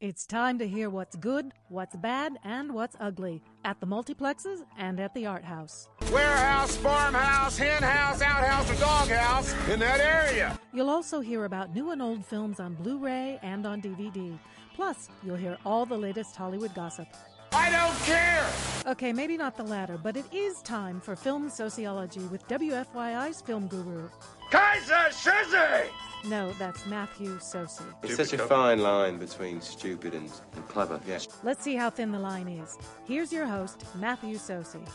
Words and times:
It's 0.00 0.24
time 0.24 0.58
to 0.60 0.66
hear 0.66 0.88
what's 0.88 1.14
good, 1.14 1.52
what's 1.68 1.94
bad, 1.94 2.38
and 2.42 2.72
what's 2.72 2.96
ugly 2.98 3.42
at 3.66 3.80
the 3.80 3.86
multiplexes 3.86 4.60
and 4.78 4.98
at 4.98 5.12
the 5.12 5.26
art 5.26 5.44
house. 5.44 5.90
Warehouse, 6.10 6.74
farmhouse, 6.76 7.58
hen 7.58 7.82
house, 7.82 8.22
outhouse, 8.22 8.70
or 8.70 8.80
doghouse 8.80 9.52
in 9.68 9.78
that 9.80 10.00
area. 10.00 10.58
You'll 10.72 10.88
also 10.88 11.20
hear 11.20 11.44
about 11.44 11.74
new 11.74 11.90
and 11.90 12.00
old 12.00 12.24
films 12.24 12.60
on 12.60 12.76
Blu 12.76 12.96
ray 12.96 13.38
and 13.42 13.66
on 13.66 13.82
DVD. 13.82 14.38
Plus, 14.74 15.10
you'll 15.22 15.36
hear 15.36 15.58
all 15.66 15.84
the 15.84 15.98
latest 15.98 16.34
Hollywood 16.34 16.74
gossip. 16.74 17.06
I 17.52 17.68
don't 17.68 17.98
care! 18.06 18.46
Okay, 18.86 19.12
maybe 19.12 19.36
not 19.36 19.54
the 19.54 19.64
latter, 19.64 19.98
but 20.02 20.16
it 20.16 20.24
is 20.32 20.62
time 20.62 20.98
for 21.02 21.14
film 21.14 21.50
sociology 21.50 22.20
with 22.20 22.48
WFYI's 22.48 23.42
film 23.42 23.66
guru. 23.66 24.08
Kaiser 24.50 25.10
Shizzy! 25.10 25.88
No, 26.24 26.52
that's 26.52 26.86
Matthew 26.86 27.38
Socey. 27.38 27.84
It's 28.02 28.16
such 28.16 28.32
a 28.32 28.38
fine 28.38 28.80
line 28.80 29.18
between 29.18 29.60
stupid 29.60 30.14
and, 30.14 30.30
and 30.54 30.68
clever. 30.68 31.00
Yes. 31.06 31.28
Let's 31.42 31.62
see 31.62 31.76
how 31.76 31.90
thin 31.90 32.12
the 32.12 32.18
line 32.18 32.48
is. 32.48 32.76
Here's 33.06 33.32
your 33.32 33.46
host, 33.46 33.84
Matthew 33.96 34.36
Socey. 34.36 34.86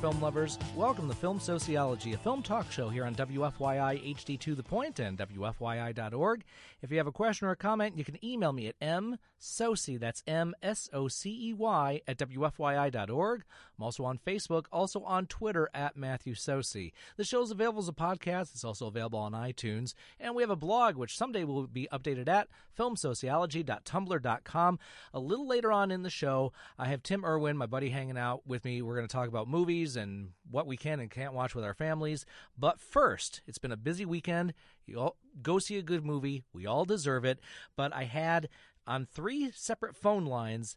Film 0.00 0.20
lovers. 0.20 0.58
Welcome 0.74 1.08
to 1.08 1.14
Film 1.14 1.40
Sociology, 1.40 2.12
a 2.12 2.18
film 2.18 2.42
talk 2.42 2.70
show 2.70 2.88
here 2.88 3.04
on 3.04 3.14
WFYI 3.14 4.14
HD 4.14 4.38
to 4.40 4.54
the 4.54 4.62
point 4.62 4.98
and 4.98 5.18
WFYI.org. 5.18 6.44
If 6.82 6.90
you 6.90 6.98
have 6.98 7.06
a 7.06 7.12
question 7.12 7.48
or 7.48 7.52
a 7.52 7.56
comment, 7.56 7.96
you 7.96 8.04
can 8.04 8.22
email 8.24 8.52
me 8.52 8.68
at 8.68 8.78
msocey, 8.80 9.98
that's 9.98 10.22
M-S-O-C-E-Y, 10.26 12.00
at 12.06 12.18
WFYI.org. 12.18 13.44
I'm 13.78 13.84
also 13.84 14.04
on 14.04 14.18
Facebook, 14.18 14.66
also 14.72 15.02
on 15.02 15.26
Twitter 15.26 15.68
at 15.74 15.96
Matthew 15.96 16.34
Socey. 16.34 16.92
The 17.16 17.24
show 17.24 17.42
is 17.42 17.50
available 17.50 17.80
as 17.80 17.88
a 17.88 17.92
podcast. 17.92 18.52
It's 18.52 18.64
also 18.64 18.86
available 18.86 19.18
on 19.18 19.32
iTunes. 19.32 19.94
And 20.18 20.34
we 20.34 20.42
have 20.42 20.50
a 20.50 20.56
blog, 20.56 20.96
which 20.96 21.16
someday 21.16 21.44
will 21.44 21.66
be 21.66 21.88
updated 21.92 22.28
at 22.28 22.48
filmsociology.tumblr.com. 22.78 24.78
A 25.12 25.20
little 25.20 25.46
later 25.46 25.72
on 25.72 25.90
in 25.90 26.02
the 26.02 26.10
show, 26.10 26.52
I 26.78 26.86
have 26.86 27.02
Tim 27.02 27.24
Irwin, 27.24 27.56
my 27.56 27.66
buddy, 27.66 27.90
hanging 27.90 28.18
out 28.18 28.46
with 28.46 28.64
me. 28.64 28.80
We're 28.80 28.96
going 28.96 29.06
to 29.06 29.12
talk 29.12 29.28
about 29.28 29.48
movies 29.48 29.96
and 29.96 30.30
what 30.50 30.66
we 30.66 30.76
can 30.76 31.00
and 31.00 31.10
can't 31.10 31.34
watch 31.34 31.54
with 31.54 31.64
our 31.64 31.74
families. 31.74 32.24
But 32.56 32.80
first, 32.80 33.42
it's 33.46 33.58
been 33.58 33.72
a 33.72 33.76
busy 33.76 34.06
weekend. 34.06 34.54
You 34.86 35.00
all 35.00 35.16
go 35.42 35.58
see 35.58 35.76
a 35.76 35.82
good 35.82 36.04
movie. 36.04 36.44
We 36.52 36.66
all 36.66 36.84
deserve 36.84 37.24
it. 37.24 37.40
But 37.76 37.94
I 37.94 38.04
had 38.04 38.48
on 38.86 39.04
three 39.04 39.50
separate 39.54 39.96
phone 39.96 40.24
lines 40.24 40.76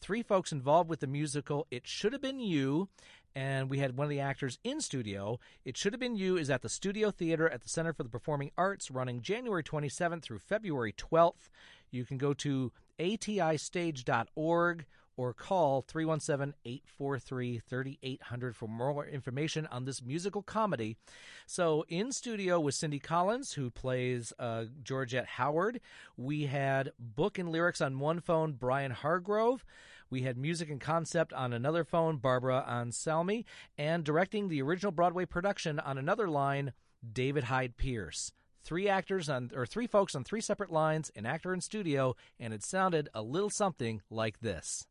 three 0.00 0.22
folks 0.22 0.52
involved 0.52 0.88
with 0.88 1.00
the 1.00 1.06
musical 1.06 1.66
It 1.70 1.86
Should 1.86 2.12
Have 2.12 2.22
Been 2.22 2.40
You. 2.40 2.88
And 3.34 3.68
we 3.68 3.78
had 3.78 3.96
one 3.96 4.06
of 4.06 4.10
the 4.10 4.20
actors 4.20 4.58
in 4.64 4.80
studio. 4.80 5.38
It 5.64 5.76
Should 5.76 5.92
Have 5.92 6.00
Been 6.00 6.16
You 6.16 6.38
is 6.38 6.48
at 6.48 6.62
the 6.62 6.68
Studio 6.68 7.10
Theater 7.10 7.48
at 7.48 7.62
the 7.62 7.68
Center 7.68 7.92
for 7.92 8.02
the 8.02 8.08
Performing 8.08 8.50
Arts 8.56 8.90
running 8.90 9.20
January 9.20 9.62
27th 9.62 10.22
through 10.22 10.38
February 10.38 10.94
12th. 10.94 11.50
You 11.90 12.04
can 12.04 12.16
go 12.16 12.32
to 12.34 12.72
atistage.org 12.98 14.84
or 15.16 15.32
call 15.32 15.82
317-843-3800 15.82 18.54
for 18.54 18.68
more 18.68 19.06
information 19.06 19.66
on 19.66 19.84
this 19.84 20.02
musical 20.02 20.42
comedy. 20.42 20.96
So 21.46 21.84
in 21.88 22.12
studio 22.12 22.60
with 22.60 22.74
Cindy 22.74 22.98
Collins, 22.98 23.54
who 23.54 23.70
plays 23.70 24.34
uh, 24.38 24.66
Georgette 24.82 25.26
Howard. 25.26 25.80
We 26.16 26.46
had 26.46 26.92
book 26.98 27.38
and 27.38 27.48
lyrics 27.48 27.80
on 27.80 27.98
one 27.98 28.20
phone, 28.20 28.52
Brian 28.52 28.92
Hargrove. 28.92 29.64
We 30.08 30.22
had 30.22 30.38
music 30.38 30.70
and 30.70 30.80
concept 30.80 31.32
on 31.32 31.52
another 31.52 31.82
phone, 31.82 32.18
Barbara 32.18 32.64
Anselmi. 32.68 33.44
And 33.76 34.04
directing 34.04 34.48
the 34.48 34.62
original 34.62 34.92
Broadway 34.92 35.24
production 35.24 35.80
on 35.80 35.98
another 35.98 36.28
line, 36.28 36.72
David 37.12 37.44
Hyde 37.44 37.76
Pierce 37.76 38.32
three 38.66 38.88
actors 38.88 39.28
on 39.28 39.52
or 39.54 39.64
three 39.64 39.86
folks 39.86 40.16
on 40.16 40.24
three 40.24 40.40
separate 40.40 40.72
lines, 40.72 41.12
an 41.14 41.24
actor 41.24 41.54
in 41.54 41.60
studio, 41.60 42.16
and 42.40 42.52
it 42.52 42.64
sounded 42.64 43.08
a 43.14 43.22
little 43.22 43.48
something 43.48 44.02
like 44.10 44.40
this. 44.40 44.88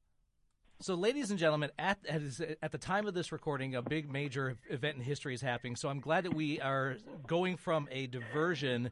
So, 0.81 0.95
ladies 0.95 1.29
and 1.31 1.39
gentlemen, 1.39 1.71
at, 1.79 1.99
at 2.07 2.21
at 2.61 2.71
the 2.71 2.77
time 2.77 3.07
of 3.07 3.13
this 3.13 3.31
recording, 3.31 3.75
a 3.75 3.81
big 3.81 4.11
major 4.11 4.57
event 4.69 4.97
in 4.97 5.03
history 5.03 5.33
is 5.33 5.41
happening. 5.41 5.75
So, 5.75 5.89
I'm 5.89 6.01
glad 6.01 6.25
that 6.25 6.33
we 6.33 6.59
are 6.59 6.97
going 7.27 7.57
from 7.57 7.87
a 7.91 8.07
diversion 8.07 8.91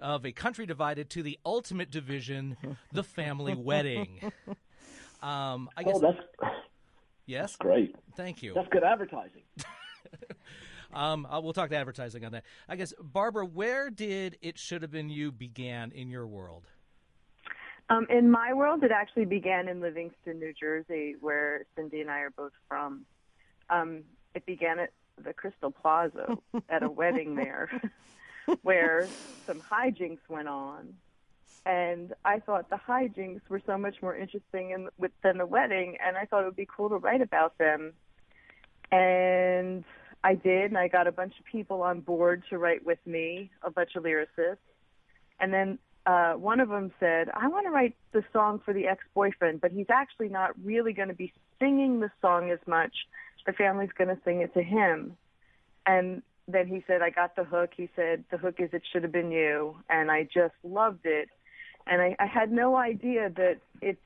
of 0.00 0.24
a 0.24 0.32
country 0.32 0.64
divided 0.64 1.10
to 1.10 1.22
the 1.22 1.38
ultimate 1.44 1.90
division, 1.90 2.56
the 2.92 3.04
family 3.04 3.54
wedding. 3.54 4.32
Um, 5.22 5.70
I 5.76 5.84
guess. 5.84 5.94
Oh, 5.94 6.00
that's 6.00 6.18
yes. 7.26 7.54
great. 7.54 7.94
Thank 8.16 8.42
you. 8.42 8.54
That's 8.54 8.66
good 8.70 8.82
advertising. 8.82 9.42
Um, 10.94 11.26
uh, 11.26 11.40
we'll 11.40 11.54
talk 11.54 11.70
to 11.70 11.76
advertising 11.76 12.24
on 12.24 12.32
that. 12.32 12.44
I 12.68 12.76
guess, 12.76 12.92
Barbara, 13.00 13.46
where 13.46 13.88
did 13.88 14.36
it 14.42 14.58
should 14.58 14.82
have 14.82 14.90
been 14.90 15.08
you 15.08 15.32
began 15.32 15.90
in 15.90 16.10
your 16.10 16.26
world? 16.26 16.66
Um, 17.92 18.06
in 18.08 18.30
my 18.30 18.54
world, 18.54 18.82
it 18.84 18.90
actually 18.90 19.26
began 19.26 19.68
in 19.68 19.82
Livingston, 19.82 20.38
New 20.38 20.54
Jersey, 20.58 21.16
where 21.20 21.66
Cindy 21.76 22.00
and 22.00 22.10
I 22.10 22.20
are 22.20 22.30
both 22.30 22.52
from. 22.66 23.04
Um, 23.68 24.04
it 24.34 24.46
began 24.46 24.78
at 24.78 24.92
the 25.22 25.34
Crystal 25.34 25.70
Plaza 25.70 26.38
at 26.70 26.82
a 26.82 26.88
wedding 26.88 27.34
there, 27.34 27.68
where 28.62 29.06
some 29.46 29.60
hijinks 29.60 30.20
went 30.30 30.48
on, 30.48 30.94
and 31.66 32.14
I 32.24 32.38
thought 32.38 32.70
the 32.70 32.80
hijinks 32.88 33.42
were 33.50 33.60
so 33.66 33.76
much 33.76 33.96
more 34.00 34.16
interesting 34.16 34.70
in, 34.70 34.88
with, 34.96 35.12
than 35.22 35.36
the 35.36 35.44
wedding, 35.44 35.98
and 36.02 36.16
I 36.16 36.24
thought 36.24 36.44
it 36.44 36.46
would 36.46 36.56
be 36.56 36.68
cool 36.74 36.88
to 36.88 36.96
write 36.96 37.20
about 37.20 37.58
them. 37.58 37.92
And 38.90 39.84
I 40.24 40.34
did, 40.34 40.70
and 40.70 40.78
I 40.78 40.88
got 40.88 41.08
a 41.08 41.12
bunch 41.12 41.34
of 41.38 41.44
people 41.44 41.82
on 41.82 42.00
board 42.00 42.42
to 42.48 42.56
write 42.56 42.86
with 42.86 43.00
me, 43.04 43.50
a 43.62 43.70
bunch 43.70 43.96
of 43.96 44.04
lyricists. 44.04 44.56
And 45.38 45.52
then 45.52 45.78
uh, 46.06 46.32
one 46.32 46.60
of 46.60 46.68
them 46.68 46.92
said, 46.98 47.28
I 47.34 47.48
want 47.48 47.66
to 47.66 47.70
write 47.70 47.94
the 48.12 48.24
song 48.32 48.60
for 48.64 48.74
the 48.74 48.86
ex-boyfriend, 48.86 49.60
but 49.60 49.70
he's 49.70 49.86
actually 49.90 50.28
not 50.28 50.50
really 50.62 50.92
going 50.92 51.08
to 51.08 51.14
be 51.14 51.32
singing 51.60 52.00
the 52.00 52.10
song 52.20 52.50
as 52.50 52.58
much. 52.66 52.92
The 53.46 53.52
family's 53.52 53.90
going 53.96 54.08
to 54.08 54.18
sing 54.24 54.40
it 54.40 54.52
to 54.54 54.62
him. 54.62 55.16
And 55.86 56.22
then 56.48 56.66
he 56.66 56.82
said, 56.86 57.02
I 57.02 57.10
got 57.10 57.36
the 57.36 57.44
hook. 57.44 57.70
He 57.76 57.88
said, 57.94 58.24
the 58.30 58.36
hook 58.36 58.56
is 58.58 58.70
It 58.72 58.82
Should 58.92 59.04
Have 59.04 59.12
Been 59.12 59.30
You. 59.30 59.76
And 59.88 60.10
I 60.10 60.24
just 60.24 60.54
loved 60.64 61.04
it. 61.06 61.28
And 61.86 62.00
I, 62.00 62.16
I 62.18 62.26
had 62.26 62.50
no 62.52 62.76
idea 62.76 63.30
that 63.36 63.58
it's 63.80 64.00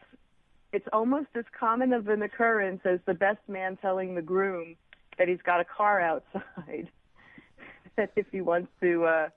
it's 0.73 0.87
almost 0.93 1.29
as 1.37 1.45
common 1.59 1.93
of 1.93 2.09
an 2.09 2.23
occurrence 2.23 2.81
as 2.85 2.99
the 3.07 3.15
best 3.15 3.39
man 3.49 3.79
telling 3.81 4.15
the 4.15 4.21
groom 4.21 4.77
that 5.17 5.29
he's 5.29 5.41
got 5.43 5.61
a 5.61 5.65
car 5.65 6.01
outside 6.01 6.91
that 7.97 8.11
if 8.17 8.27
he 8.31 8.41
wants 8.41 8.69
to 8.83 9.05
uh, 9.05 9.29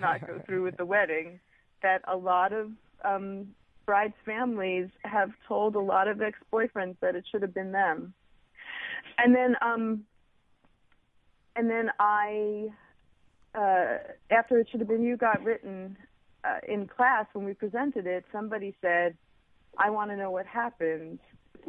not 0.00 0.26
go 0.26 0.40
through 0.46 0.62
with 0.62 0.76
the 0.76 0.84
wedding, 0.84 1.40
that 1.84 2.00
a 2.08 2.16
lot 2.16 2.52
of 2.52 2.70
um, 3.04 3.46
brides' 3.86 4.14
families 4.24 4.88
have 5.04 5.30
told 5.46 5.76
a 5.76 5.80
lot 5.80 6.08
of 6.08 6.20
ex-boyfriends 6.22 6.96
that 7.00 7.14
it 7.14 7.24
should 7.30 7.42
have 7.42 7.54
been 7.54 7.70
them. 7.72 8.14
And 9.18 9.34
then, 9.36 9.54
um, 9.62 10.04
and 11.54 11.68
then 11.70 11.90
I, 12.00 12.68
uh, 13.54 13.98
after 14.30 14.58
it 14.58 14.68
should 14.70 14.80
have 14.80 14.88
been 14.88 15.02
you 15.04 15.16
got 15.16 15.44
written 15.44 15.96
uh, 16.42 16.58
in 16.66 16.86
class 16.88 17.26
when 17.34 17.44
we 17.44 17.52
presented 17.54 18.06
it, 18.06 18.24
somebody 18.32 18.74
said, 18.80 19.16
"I 19.78 19.90
want 19.90 20.10
to 20.10 20.16
know 20.16 20.30
what 20.30 20.46
happened." 20.46 21.20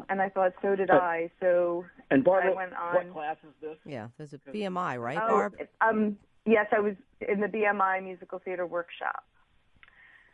And 0.10 0.22
I 0.22 0.28
thought, 0.30 0.52
so 0.62 0.76
did 0.76 0.90
I. 0.90 1.30
So 1.40 1.86
And 2.12 2.22
Barbara, 2.24 2.52
I 2.52 2.56
went 2.56 2.74
on. 2.74 2.96
what 2.96 3.14
class 3.14 3.38
is 3.44 3.54
this? 3.62 3.78
Yeah, 3.86 4.08
there's 4.18 4.34
a 4.34 4.38
BMI, 4.40 5.00
right, 5.00 5.18
Oh, 5.22 5.28
Barb? 5.30 5.56
um, 5.80 6.18
yes, 6.46 6.66
I 6.76 6.80
was 6.82 6.96
in 7.22 7.40
the 7.40 7.48
BMI 7.48 8.04
musical 8.04 8.40
theater 8.40 8.66
workshop, 8.66 9.24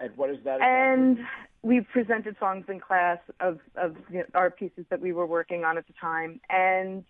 And 0.02 0.18
what 0.18 0.30
is 0.30 0.38
that? 0.44 0.62
and 0.62 1.20
we 1.64 1.82
presented 1.82 2.36
songs 2.40 2.66
in 2.68 2.80
class 2.80 3.20
of 3.40 3.60
of 3.76 3.96
you 4.10 4.20
know, 4.20 4.26
our 4.34 4.50
pieces 4.50 4.86
that 4.90 5.00
we 5.00 5.14
were 5.14 5.28
working 5.28 5.64
on 5.64 5.78
at 5.78 5.86
the 5.88 5.94
time, 5.94 6.40
and 6.50 7.04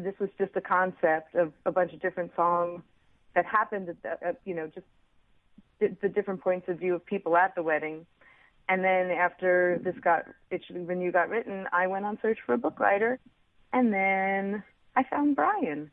this 0.00 0.14
was 0.20 0.30
just 0.38 0.52
a 0.54 0.60
concept 0.60 1.34
of 1.34 1.52
a 1.66 1.72
bunch 1.72 1.92
of 1.92 2.00
different 2.00 2.30
songs 2.36 2.82
that 3.34 3.44
happened 3.44 3.88
at 3.88 4.02
the, 4.02 4.26
at, 4.26 4.40
you 4.44 4.54
know 4.54 4.68
just 4.68 4.86
the, 5.80 5.96
the 6.02 6.08
different 6.08 6.40
points 6.40 6.68
of 6.68 6.78
view 6.78 6.94
of 6.94 7.04
people 7.04 7.36
at 7.36 7.54
the 7.54 7.62
wedding. 7.62 8.06
And 8.68 8.84
then 8.84 9.10
after 9.10 9.80
this 9.82 9.94
got 10.02 10.26
it 10.50 10.62
should 10.66 10.86
when 10.86 11.00
you 11.00 11.10
got 11.10 11.28
written, 11.28 11.66
I 11.72 11.86
went 11.86 12.04
on 12.04 12.18
search 12.22 12.38
for 12.46 12.54
a 12.54 12.58
book 12.58 12.78
writer, 12.78 13.18
and 13.72 13.92
then 13.92 14.62
I 14.94 15.02
found 15.04 15.34
Brian, 15.34 15.90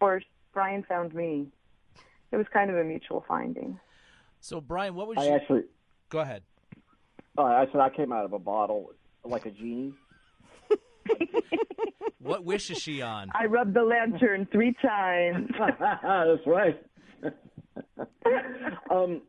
or 0.00 0.20
Brian 0.52 0.82
found 0.82 1.14
me. 1.14 1.46
It 2.32 2.36
was 2.36 2.46
kind 2.52 2.70
of 2.70 2.76
a 2.76 2.84
mutual 2.84 3.24
finding. 3.26 3.80
So, 4.40 4.60
Brian, 4.60 4.94
what 4.94 5.08
was 5.08 5.18
I 5.18 5.24
your... 5.24 5.36
actually, 5.36 5.62
Go 6.08 6.20
ahead. 6.20 6.42
uh, 7.36 7.42
I 7.42 7.66
said 7.72 7.80
I 7.80 7.90
came 7.90 8.12
out 8.12 8.24
of 8.24 8.32
a 8.32 8.38
bottle 8.38 8.90
like 9.24 9.46
a 9.46 9.50
genie. 9.50 9.92
What 12.20 12.44
wish 12.44 12.70
is 12.70 12.78
she 12.78 13.00
on? 13.00 13.30
I 13.32 13.46
rubbed 13.46 13.74
the 13.74 13.82
lantern 13.82 14.46
three 14.50 14.74
times. 14.82 15.48
That's 15.80 16.46
right. 16.46 16.82
um, 18.90 19.22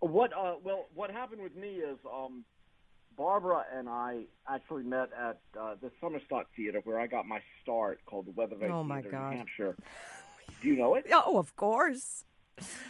what? 0.00 0.32
Uh, 0.32 0.54
well, 0.62 0.86
what 0.94 1.10
happened 1.10 1.42
with 1.42 1.56
me 1.56 1.68
is 1.68 1.98
um, 2.06 2.44
Barbara 3.16 3.64
and 3.74 3.88
I 3.88 4.24
actually 4.48 4.84
met 4.84 5.08
at 5.18 5.40
uh, 5.58 5.74
the 5.80 5.90
Summer 6.00 6.20
Stock 6.26 6.46
Theater 6.54 6.80
where 6.84 7.00
I 7.00 7.06
got 7.06 7.26
my 7.26 7.40
start, 7.62 8.00
called 8.06 8.26
the 8.26 8.32
Weather 8.32 8.56
Vane 8.56 8.70
Oh, 8.70 8.84
my 8.84 9.00
Theater 9.00 9.16
God. 9.16 9.30
in 9.30 9.38
Hampshire. 9.38 9.76
Do 10.62 10.68
you 10.68 10.76
know 10.76 10.94
it? 10.94 11.06
Oh, 11.12 11.38
of 11.38 11.56
course. 11.56 12.24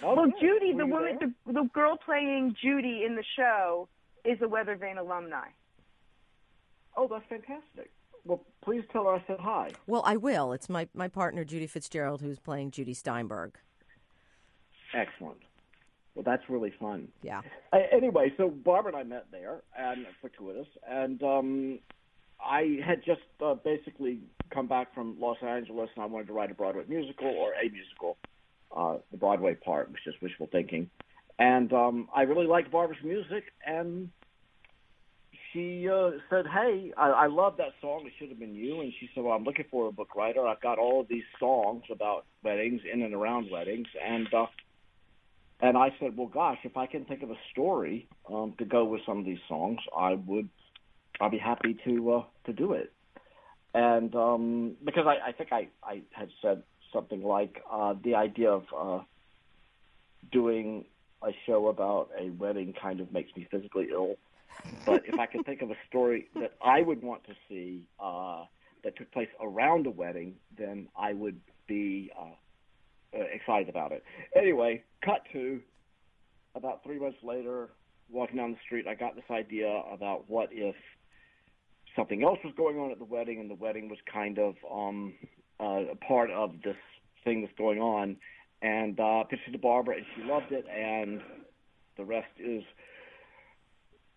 Oh, 0.03 0.15
Well. 0.15 0.33
Judy, 0.41 0.73
the 0.73 0.87
woman, 0.87 1.19
the, 1.21 1.53
the 1.53 1.69
girl 1.73 1.97
playing 1.97 2.57
Judy 2.63 3.05
in 3.05 3.17
the 3.17 3.25
show, 3.37 3.89
is 4.25 4.39
a 4.43 4.49
Weather 4.49 4.77
Vane 4.77 4.99
alumni. 4.99 5.49
Oh, 6.97 7.07
that's 7.09 7.25
fantastic. 7.29 7.91
Well, 8.25 8.45
please 8.63 8.83
tell 8.93 9.05
her 9.05 9.15
I 9.15 9.25
said 9.27 9.39
hi. 9.41 9.71
Well, 9.87 10.03
I 10.05 10.17
will. 10.17 10.53
It's 10.53 10.69
my, 10.69 10.89
my 10.95 11.09
partner, 11.09 11.45
Judy 11.45 11.67
Fitzgerald, 11.67 12.21
who's 12.21 12.39
playing 12.39 12.73
Judy 12.73 12.95
Steinberg. 12.95 13.57
Excellent. 14.95 15.39
Well, 16.15 16.25
that's 16.25 16.43
really 16.49 16.73
fun. 16.81 17.09
Yeah. 17.23 17.43
Uh, 17.73 17.79
anyway, 17.93 18.33
so 18.37 18.49
Barbara 18.51 18.93
and 18.93 19.01
I 19.01 19.05
met 19.05 19.27
there, 19.31 19.63
and 19.79 20.05
fortuitous, 20.21 20.67
and 20.89 21.23
um, 21.23 21.79
I 22.45 22.81
had 22.85 23.05
just 23.05 23.21
uh, 23.41 23.55
basically 23.55 24.19
come 24.51 24.67
back 24.67 24.93
from 24.95 25.17
Los 25.21 25.37
Angeles, 25.43 25.91
and 25.95 26.03
I 26.03 26.07
wanted 26.07 26.27
to 26.27 26.33
write 26.33 26.51
a 26.51 26.55
Broadway 26.55 26.83
musical 26.89 27.29
or 27.29 27.53
a 27.53 27.69
musical. 27.71 28.17
Uh, 28.75 28.97
the 29.11 29.17
Broadway 29.17 29.55
part 29.55 29.89
was 29.89 29.99
just 30.05 30.21
wishful 30.23 30.49
thinking, 30.51 30.91
and 31.39 31.73
um, 31.73 32.09
I 32.15 32.23
really 32.23 32.47
liked 32.47 32.71
Barbara's 32.71 33.03
music, 33.03 33.45
and 33.67 34.11
she 35.53 35.89
uh, 35.89 36.11
said, 36.29 36.47
"Hey, 36.47 36.93
I, 36.97 37.09
I 37.11 37.27
love 37.27 37.57
that 37.59 37.73
song. 37.81 38.05
It 38.07 38.13
should 38.19 38.29
have 38.29 38.39
been 38.39 38.55
you." 38.55 38.81
And 38.81 38.93
she 39.01 39.09
said, 39.15 39.25
"Well, 39.25 39.35
I'm 39.35 39.45
looking 39.45 39.65
for 39.71 39.89
a 39.89 39.93
book 39.93 40.15
writer. 40.15 40.47
I've 40.47 40.61
got 40.61 40.79
all 40.79 41.01
of 41.01 41.09
these 41.09 41.25
songs 41.41 41.85
about 41.91 42.27
weddings, 42.43 42.83
in 42.91 43.03
and 43.03 43.15
around 43.15 43.51
weddings, 43.51 43.89
and." 44.05 44.33
Uh, 44.33 44.47
and 45.61 45.77
I 45.77 45.89
said, 45.99 46.17
"Well, 46.17 46.29
gosh, 46.29 46.59
if 46.63 46.77
I 46.77 46.87
can 46.87 47.05
think 47.05 47.23
of 47.23 47.31
a 47.31 47.39
story 47.51 48.09
um, 48.33 48.55
to 48.59 48.65
go 48.65 48.85
with 48.85 49.01
some 49.05 49.19
of 49.19 49.25
these 49.25 49.41
songs, 49.49 49.81
I 49.97 50.15
would. 50.15 50.49
I'll 51.21 51.31
be 51.31 51.39
happy 51.39 51.77
to 51.85 52.13
uh, 52.13 52.23
to 52.47 52.53
do 52.53 52.75
it." 52.75 52.93
And 53.75 54.15
um, 54.15 54.77
because 54.85 55.07
I, 55.07 55.29
I 55.29 55.33
think 55.33 55.53
I, 55.53 55.69
I 55.83 56.03
had 56.13 56.29
said 56.41 56.63
something 56.93 57.23
like 57.23 57.63
uh, 57.71 57.95
the 58.03 58.15
idea 58.15 58.51
of 58.51 58.65
uh, 58.77 59.01
doing 60.31 60.85
a 61.23 61.31
show 61.47 61.69
about 61.69 62.11
a 62.19 62.31
wedding 62.31 62.75
kind 62.81 63.01
of 63.01 63.13
makes 63.13 63.35
me 63.37 63.47
physically 63.51 63.89
ill. 63.93 64.17
But 64.85 65.05
if 65.07 65.19
I 65.19 65.27
could 65.27 65.45
think 65.47 65.63
of 65.63 65.71
a 65.71 65.77
story 65.89 66.29
that 66.35 66.55
I 66.63 66.83
would 66.83 67.03
want 67.03 67.25
to 67.25 67.35
see 67.49 67.85
uh, 68.01 68.45
that 68.83 68.97
took 68.97 69.11
place 69.13 69.29
around 69.41 69.87
a 69.87 69.91
wedding, 69.91 70.35
then 70.57 70.89
I 70.97 71.13
would 71.13 71.41
be 71.67 72.11
uh, 72.19 73.17
uh, 73.17 73.25
excited 73.33 73.69
about 73.69 73.93
it. 73.93 74.05
Anyway, 74.37 74.83
cut 75.05 75.23
to 75.33 75.61
about 76.55 76.83
three 76.83 76.99
months 76.99 77.19
later, 77.23 77.69
walking 78.11 78.37
down 78.37 78.53
the 78.53 78.59
street, 78.65 78.87
I 78.89 78.95
got 78.95 79.15
this 79.15 79.25
idea 79.31 79.69
about 79.93 80.25
what 80.29 80.49
if 80.51 80.75
something 81.95 82.23
else 82.23 82.39
was 82.45 82.55
going 82.57 82.79
on 82.79 82.91
at 82.91 82.99
the 82.99 83.05
wedding, 83.05 83.41
and 83.41 83.51
the 83.51 83.55
wedding 83.55 83.89
was 83.89 83.99
kind 84.13 84.39
of 84.39 84.55
um, 84.71 85.15
uh, 85.61 85.93
a 85.93 85.97
part 85.97 86.31
of 86.31 86.53
this 86.63 86.77
thing 87.25 87.43
that's 87.43 87.57
going 87.57 87.81
on. 87.81 88.17
And 88.61 88.99
uh, 88.99 89.23
pitched 89.25 89.43
it 89.47 89.53
to 89.53 89.59
Barbara, 89.59 89.99
and 89.99 90.07
she 90.17 90.23
loved 90.25 90.51
it, 90.51 90.67
and 90.69 91.21
the 91.97 92.05
rest 92.05 92.27
is 92.41 92.65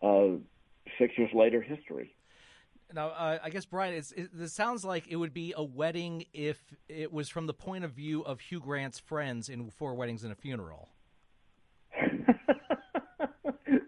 uh, 0.01 0.37
six 0.97 1.15
years 1.15 1.29
later 1.31 1.61
history. 1.61 2.15
Now, 2.93 3.09
uh, 3.09 3.39
I 3.43 3.49
guess 3.49 3.65
Brian, 3.65 3.93
it's, 3.93 4.11
it, 4.11 4.29
it 4.37 4.49
sounds 4.49 4.83
like 4.83 5.07
it 5.07 5.15
would 5.15 5.33
be 5.33 5.53
a 5.55 5.63
wedding 5.63 6.25
if 6.33 6.59
it 6.89 7.13
was 7.13 7.29
from 7.29 7.47
the 7.47 7.53
point 7.53 7.83
of 7.85 7.91
view 7.91 8.21
of 8.23 8.39
Hugh 8.39 8.59
Grant's 8.59 8.99
friends 8.99 9.47
in 9.47 9.69
Four 9.69 9.93
Weddings 9.93 10.23
and 10.23 10.31
a 10.31 10.35
Funeral. 10.35 10.89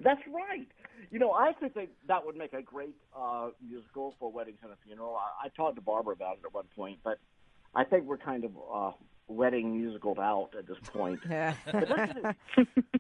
That's 0.03 0.21
right. 0.31 0.67
You 1.11 1.19
know, 1.19 1.31
I 1.31 1.50
actually 1.50 1.69
think 1.69 1.89
that 2.07 2.25
would 2.25 2.35
make 2.35 2.53
a 2.53 2.61
great 2.61 2.95
uh, 3.17 3.50
musical 3.67 4.15
Four 4.19 4.31
Weddings 4.31 4.59
and 4.63 4.71
a 4.71 4.77
Funeral. 4.85 5.15
I, 5.15 5.47
I 5.47 5.50
talked 5.50 5.75
to 5.75 5.81
Barbara 5.81 6.13
about 6.13 6.38
it 6.38 6.45
at 6.45 6.53
one 6.53 6.65
point, 6.75 7.00
but 7.03 7.19
I 7.75 7.84
think 7.84 8.06
we're 8.06 8.18
kind 8.18 8.44
of 8.46 8.52
uh, 8.74 8.92
wedding 9.28 9.74
musicaled 9.81 10.20
out 10.20 10.50
at 10.58 10.68
this 10.68 10.78
point. 10.92 11.20
Yeah. 11.30 11.54
But 11.72 11.88
that's, 11.90 12.14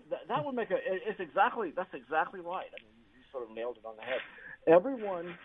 that, 0.09 0.27
that 0.27 0.45
would 0.45 0.55
make 0.55 0.71
a. 0.71 0.75
it- 0.75 1.03
It's 1.07 1.19
exactly 1.19 1.71
that's 1.75 1.93
exactly 1.93 2.39
right. 2.39 2.67
I 2.67 2.79
mean, 2.83 2.93
you 3.15 3.21
sort 3.31 3.49
of 3.49 3.55
nailed 3.55 3.77
it 3.77 3.85
on 3.85 3.95
the 3.95 4.01
head. 4.03 4.19
Everyone 4.67 5.35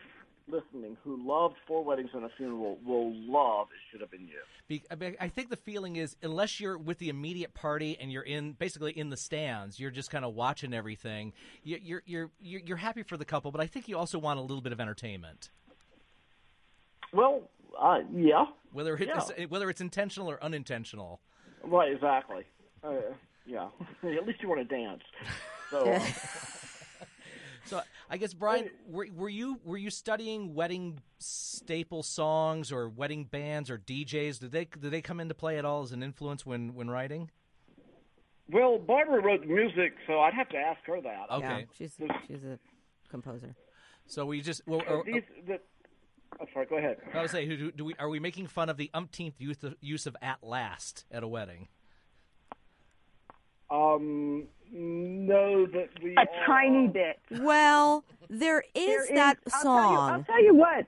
listening 0.50 0.96
who 1.04 1.18
loved 1.28 1.56
Four 1.66 1.84
Weddings 1.84 2.08
and 2.14 2.24
a 2.24 2.30
Funeral 2.38 2.78
will 2.82 3.12
love 3.14 3.66
It 3.70 3.76
Should 3.90 4.00
Have 4.00 4.10
Been 4.10 4.22
You. 4.26 4.38
Be, 4.66 4.82
I, 4.90 4.94
mean, 4.94 5.14
I 5.20 5.28
think 5.28 5.50
the 5.50 5.56
feeling 5.56 5.96
is, 5.96 6.16
unless 6.22 6.58
you're 6.58 6.78
with 6.78 6.96
the 6.98 7.10
immediate 7.10 7.52
party 7.52 7.98
and 8.00 8.10
you're 8.10 8.22
in 8.22 8.52
basically 8.52 8.92
in 8.92 9.10
the 9.10 9.16
stands, 9.18 9.78
you're 9.78 9.90
just 9.90 10.10
kind 10.10 10.24
of 10.24 10.34
watching 10.34 10.72
everything. 10.72 11.34
You, 11.64 11.78
you're 11.82 12.02
you're 12.06 12.30
you're 12.40 12.60
you're 12.64 12.76
happy 12.78 13.02
for 13.02 13.18
the 13.18 13.26
couple, 13.26 13.50
but 13.52 13.60
I 13.60 13.66
think 13.66 13.88
you 13.88 13.98
also 13.98 14.18
want 14.18 14.38
a 14.38 14.42
little 14.42 14.62
bit 14.62 14.72
of 14.72 14.80
entertainment, 14.80 15.50
Well, 17.12 17.42
uh, 17.78 17.98
yeah, 18.14 18.46
whether 18.72 18.94
it's 18.96 19.30
Yeah. 19.38 19.46
whether 19.46 19.68
it's 19.70 19.80
intentional 19.80 20.30
or 20.30 20.42
unintentional. 20.42 21.20
right, 21.64 21.92
exactly. 21.92 22.44
Uh, 22.82 22.92
yeah, 23.46 23.68
at 24.04 24.26
least 24.26 24.42
you 24.42 24.48
want 24.48 24.60
to 24.60 24.76
dance. 24.76 25.02
So. 25.70 25.78
uh, 25.90 26.00
So 27.64 27.82
I 28.08 28.16
guess 28.16 28.32
Brian, 28.32 28.70
were, 28.86 29.06
were 29.14 29.28
you 29.28 29.60
were 29.62 29.76
you 29.76 29.90
studying 29.90 30.54
wedding 30.54 31.00
staple 31.18 32.02
songs 32.02 32.72
or 32.72 32.88
wedding 32.88 33.24
bands 33.24 33.68
or 33.68 33.76
DJs? 33.76 34.40
Did 34.40 34.52
they 34.52 34.64
did 34.64 34.90
they 34.90 35.02
come 35.02 35.20
into 35.20 35.34
play 35.34 35.58
at 35.58 35.66
all 35.66 35.82
as 35.82 35.92
an 35.92 36.02
influence 36.02 36.46
when 36.46 36.74
when 36.74 36.88
writing? 36.88 37.30
Well, 38.50 38.78
Barbara 38.78 39.22
wrote 39.22 39.42
the 39.42 39.48
music, 39.52 39.92
so 40.06 40.20
I'd 40.20 40.32
have 40.32 40.48
to 40.48 40.56
ask 40.56 40.80
her 40.86 40.98
that. 41.02 41.26
Okay. 41.30 41.46
Yeah, 41.46 41.60
she's 41.76 41.94
she's 42.26 42.42
a 42.42 42.58
composer. 43.10 43.54
So 44.06 44.24
we 44.24 44.40
just 44.40 44.62
well, 44.66 44.80
Uh, 44.88 45.02
these, 45.04 45.24
the, 45.46 45.60
I'm 46.40 46.46
sorry. 46.52 46.66
Go 46.66 46.76
ahead. 46.76 46.98
I 47.14 47.22
would 47.22 47.30
say, 47.30 47.46
do, 47.46 47.70
do 47.72 47.84
we 47.84 47.94
are 47.98 48.08
we 48.08 48.20
making 48.20 48.46
fun 48.46 48.68
of 48.68 48.76
the 48.76 48.90
umpteenth 48.94 49.34
use 49.40 49.62
of, 49.64 49.74
use 49.80 50.06
of 50.06 50.16
"at 50.22 50.42
last" 50.42 51.04
at 51.10 51.22
a 51.22 51.28
wedding? 51.28 51.68
Um, 53.70 54.44
no, 54.72 55.66
that 55.66 55.88
we 56.02 56.14
A 56.16 56.20
are, 56.20 56.26
tiny 56.46 56.88
bit. 56.88 57.18
Well, 57.40 58.04
there 58.30 58.60
is 58.74 58.86
There 58.86 59.02
is- 59.04 59.08
that 59.10 59.38
I'll 59.52 59.62
tell 59.62 59.92
you- 59.92 59.98
I'll 59.98 60.24
tell 60.24 60.42
you 60.42 60.54
what. 60.54 60.86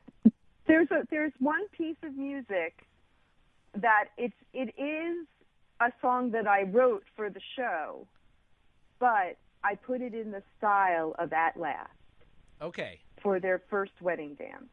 There's 0.67 0.91
a 0.91 1.07
there's 1.11 1.33
one 1.41 1.67
piece 1.71 1.97
of 2.03 2.15
music 2.17 2.87
that 3.75 4.07
it's 4.17 4.35
it 4.53 4.73
is 4.79 5.27
a 5.81 5.93
song 6.01 6.31
that 6.31 6.47
I 6.47 6.63
wrote 6.63 7.05
for 7.17 7.29
the 7.29 7.41
show, 7.57 8.07
but 8.99 9.37
I 9.65 9.75
put 9.75 10.01
it 10.01 10.15
in 10.15 10.31
the 10.31 10.43
style 10.59 11.15
of 11.19 11.33
At 11.33 11.57
Last 11.59 11.91
Okay, 12.63 13.01
for 13.23 13.41
their 13.41 13.59
first 13.69 13.93
wedding 14.01 14.35
dance. 14.37 14.69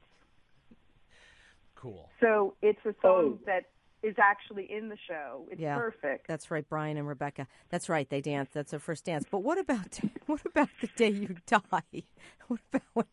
Cool. 1.80 2.10
So 2.20 2.56
it's 2.62 2.80
a 2.86 2.94
song 3.02 3.40
Oh. 3.40 3.40
that 3.46 3.66
is 4.04 4.16
actually 4.20 4.72
in 4.72 4.90
the 4.90 4.98
show. 5.08 5.48
It's 5.52 5.60
Yeah. 5.62 5.76
perfect. 5.78 6.28
That's 6.28 6.52
right, 6.52 6.68
Brian 6.68 6.98
and 6.98 7.08
Rebecca. 7.08 7.48
That's 7.70 7.88
right, 7.90 8.08
they 8.10 8.22
dance. 8.22 8.50
That's 8.54 8.72
their 8.72 8.80
first 8.80 9.06
dance. 9.06 9.26
But 9.30 9.40
what 9.40 9.58
about 9.58 10.00
what 10.28 10.46
about 10.46 10.70
the 10.82 10.88
day 10.96 11.10
you 11.10 11.36
die? 11.46 12.04
What 12.48 12.60
about 12.72 12.84
what 12.94 13.08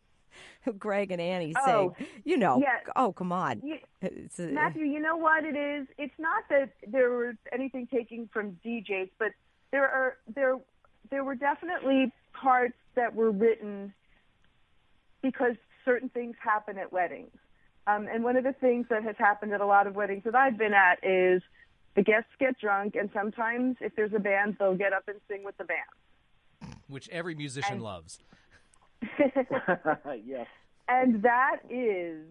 Greg 0.77 1.11
and 1.11 1.21
Annie 1.21 1.53
Oh, 1.65 1.93
sing? 1.97 2.07
You 2.23 2.37
know. 2.37 2.59
yeah. 2.59 2.79
Oh, 2.95 3.13
come 3.13 3.31
on. 3.31 3.61
You- 3.63 3.79
uh, 4.03 4.09
a- 4.39 4.41
Matthew, 4.51 4.83
you 4.85 4.99
know 4.99 5.15
what 5.17 5.43
it 5.45 5.55
is? 5.55 5.87
It's 5.97 6.17
not 6.19 6.43
that 6.49 6.71
there 6.87 7.09
was 7.11 7.35
anything 7.51 7.87
taken 7.87 8.27
from 8.33 8.59
DJs, 8.65 9.09
but 9.17 9.31
there 9.71 9.87
are 9.89 10.17
there 10.27 10.57
there 11.09 11.23
were 11.23 11.35
definitely 11.35 12.11
parts 12.33 12.77
that 12.95 13.13
were 13.15 13.31
written 13.31 13.93
because 15.21 15.55
certain 15.83 16.09
things 16.09 16.35
happen 16.41 16.77
at 16.77 16.91
weddings. 16.91 17.31
Um, 17.87 18.07
and 18.11 18.23
one 18.23 18.35
of 18.35 18.43
the 18.43 18.53
things 18.53 18.87
that 18.89 19.03
has 19.03 19.15
happened 19.17 19.53
at 19.53 19.61
a 19.61 19.65
lot 19.65 19.85
of 19.87 19.95
weddings 19.95 20.23
that 20.23 20.35
I've 20.35 20.57
been 20.57 20.73
at 20.73 20.99
is 21.03 21.41
the 21.95 22.01
guests 22.01 22.29
get 22.39 22.59
drunk, 22.59 22.95
and 22.95 23.09
sometimes 23.13 23.77
if 23.79 23.95
there's 23.95 24.13
a 24.13 24.19
band, 24.19 24.57
they'll 24.59 24.75
get 24.75 24.91
up 24.93 25.07
and 25.07 25.17
sing 25.27 25.43
with 25.43 25.55
the 25.57 25.65
band. 25.65 26.75
Which 26.87 27.07
every 27.09 27.35
musician 27.35 27.73
And- 27.75 27.83
loves. 27.83 28.19
yes. 30.25 30.47
And 30.87 31.21
that 31.23 31.57
is 31.69 32.25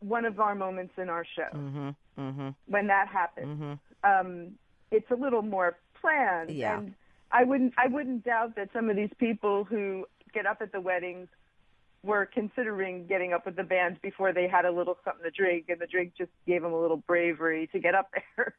one 0.00 0.24
of 0.24 0.40
our 0.40 0.54
moments 0.54 0.94
in 0.96 1.08
our 1.08 1.24
show 1.24 1.48
Mhm. 1.52 1.94
Mhm. 2.18 2.54
when 2.66 2.86
that 2.86 3.08
happens. 3.08 3.60
Mhm. 3.60 3.78
um, 4.02 4.58
it's 4.90 5.10
a 5.10 5.14
little 5.14 5.42
more 5.42 5.76
planned. 5.94 6.50
Yeah. 6.50 6.78
And 6.78 6.94
I 7.30 7.44
wouldn't 7.44 7.74
I 7.76 7.86
wouldn't 7.86 8.24
doubt 8.24 8.54
that 8.56 8.72
some 8.72 8.88
of 8.90 8.96
these 8.96 9.12
people 9.18 9.64
who 9.64 10.06
get 10.32 10.46
up 10.46 10.62
at 10.62 10.72
the 10.72 10.80
weddings 10.80 11.28
were 12.02 12.26
considering 12.26 13.06
getting 13.06 13.32
up 13.32 13.44
with 13.44 13.56
the 13.56 13.62
band 13.62 14.00
before 14.02 14.32
they 14.32 14.48
had 14.48 14.64
a 14.64 14.70
little 14.70 14.96
something 15.04 15.24
to 15.24 15.30
drink, 15.30 15.66
and 15.68 15.80
the 15.80 15.86
drink 15.86 16.12
just 16.16 16.30
gave 16.46 16.62
them 16.62 16.72
a 16.72 16.80
little 16.80 16.96
bravery 16.96 17.68
to 17.72 17.78
get 17.78 17.94
up 17.94 18.10
there. 18.36 18.54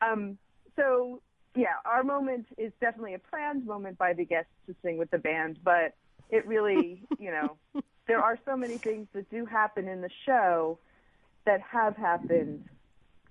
um, 0.00 0.36
so 0.76 1.20
yeah, 1.54 1.74
our 1.84 2.02
moment 2.02 2.46
is 2.56 2.72
definitely 2.80 3.14
a 3.14 3.18
planned 3.18 3.66
moment 3.66 3.98
by 3.98 4.12
the 4.14 4.24
guests 4.24 4.50
to 4.66 4.74
sing 4.82 4.96
with 4.96 5.10
the 5.10 5.18
band, 5.18 5.58
but 5.62 5.94
it 6.30 6.46
really, 6.46 7.02
you 7.18 7.30
know, 7.30 7.82
there 8.08 8.20
are 8.20 8.38
so 8.44 8.56
many 8.56 8.78
things 8.78 9.06
that 9.12 9.30
do 9.30 9.44
happen 9.44 9.86
in 9.86 10.00
the 10.00 10.10
show 10.26 10.78
that 11.44 11.60
have 11.60 11.96
happened 11.96 12.64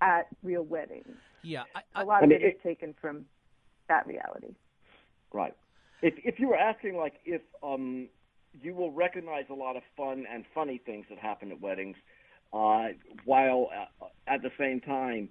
at 0.01 0.27
real 0.43 0.63
weddings. 0.63 1.15
Yeah, 1.43 1.63
I, 1.75 1.79
A 1.79 1.99
I, 1.99 2.03
lot 2.03 2.21
I 2.21 2.23
of 2.23 2.29
mean, 2.29 2.41
it 2.41 2.45
is 2.45 2.53
taken 2.63 2.93
from 3.01 3.25
that 3.87 4.05
reality. 4.07 4.53
Right. 5.33 5.55
If 6.01 6.13
if 6.23 6.39
you 6.39 6.47
were 6.47 6.57
asking 6.57 6.97
like 6.97 7.15
if 7.25 7.41
um 7.63 8.07
you 8.59 8.73
will 8.73 8.91
recognize 8.91 9.45
a 9.49 9.53
lot 9.53 9.75
of 9.75 9.83
fun 9.95 10.25
and 10.31 10.45
funny 10.53 10.81
things 10.85 11.05
that 11.09 11.17
happen 11.17 11.51
at 11.51 11.61
weddings, 11.61 11.95
uh, 12.53 12.87
while 13.25 13.69
uh, 14.01 14.05
at 14.27 14.41
the 14.41 14.51
same 14.59 14.81
time, 14.81 15.29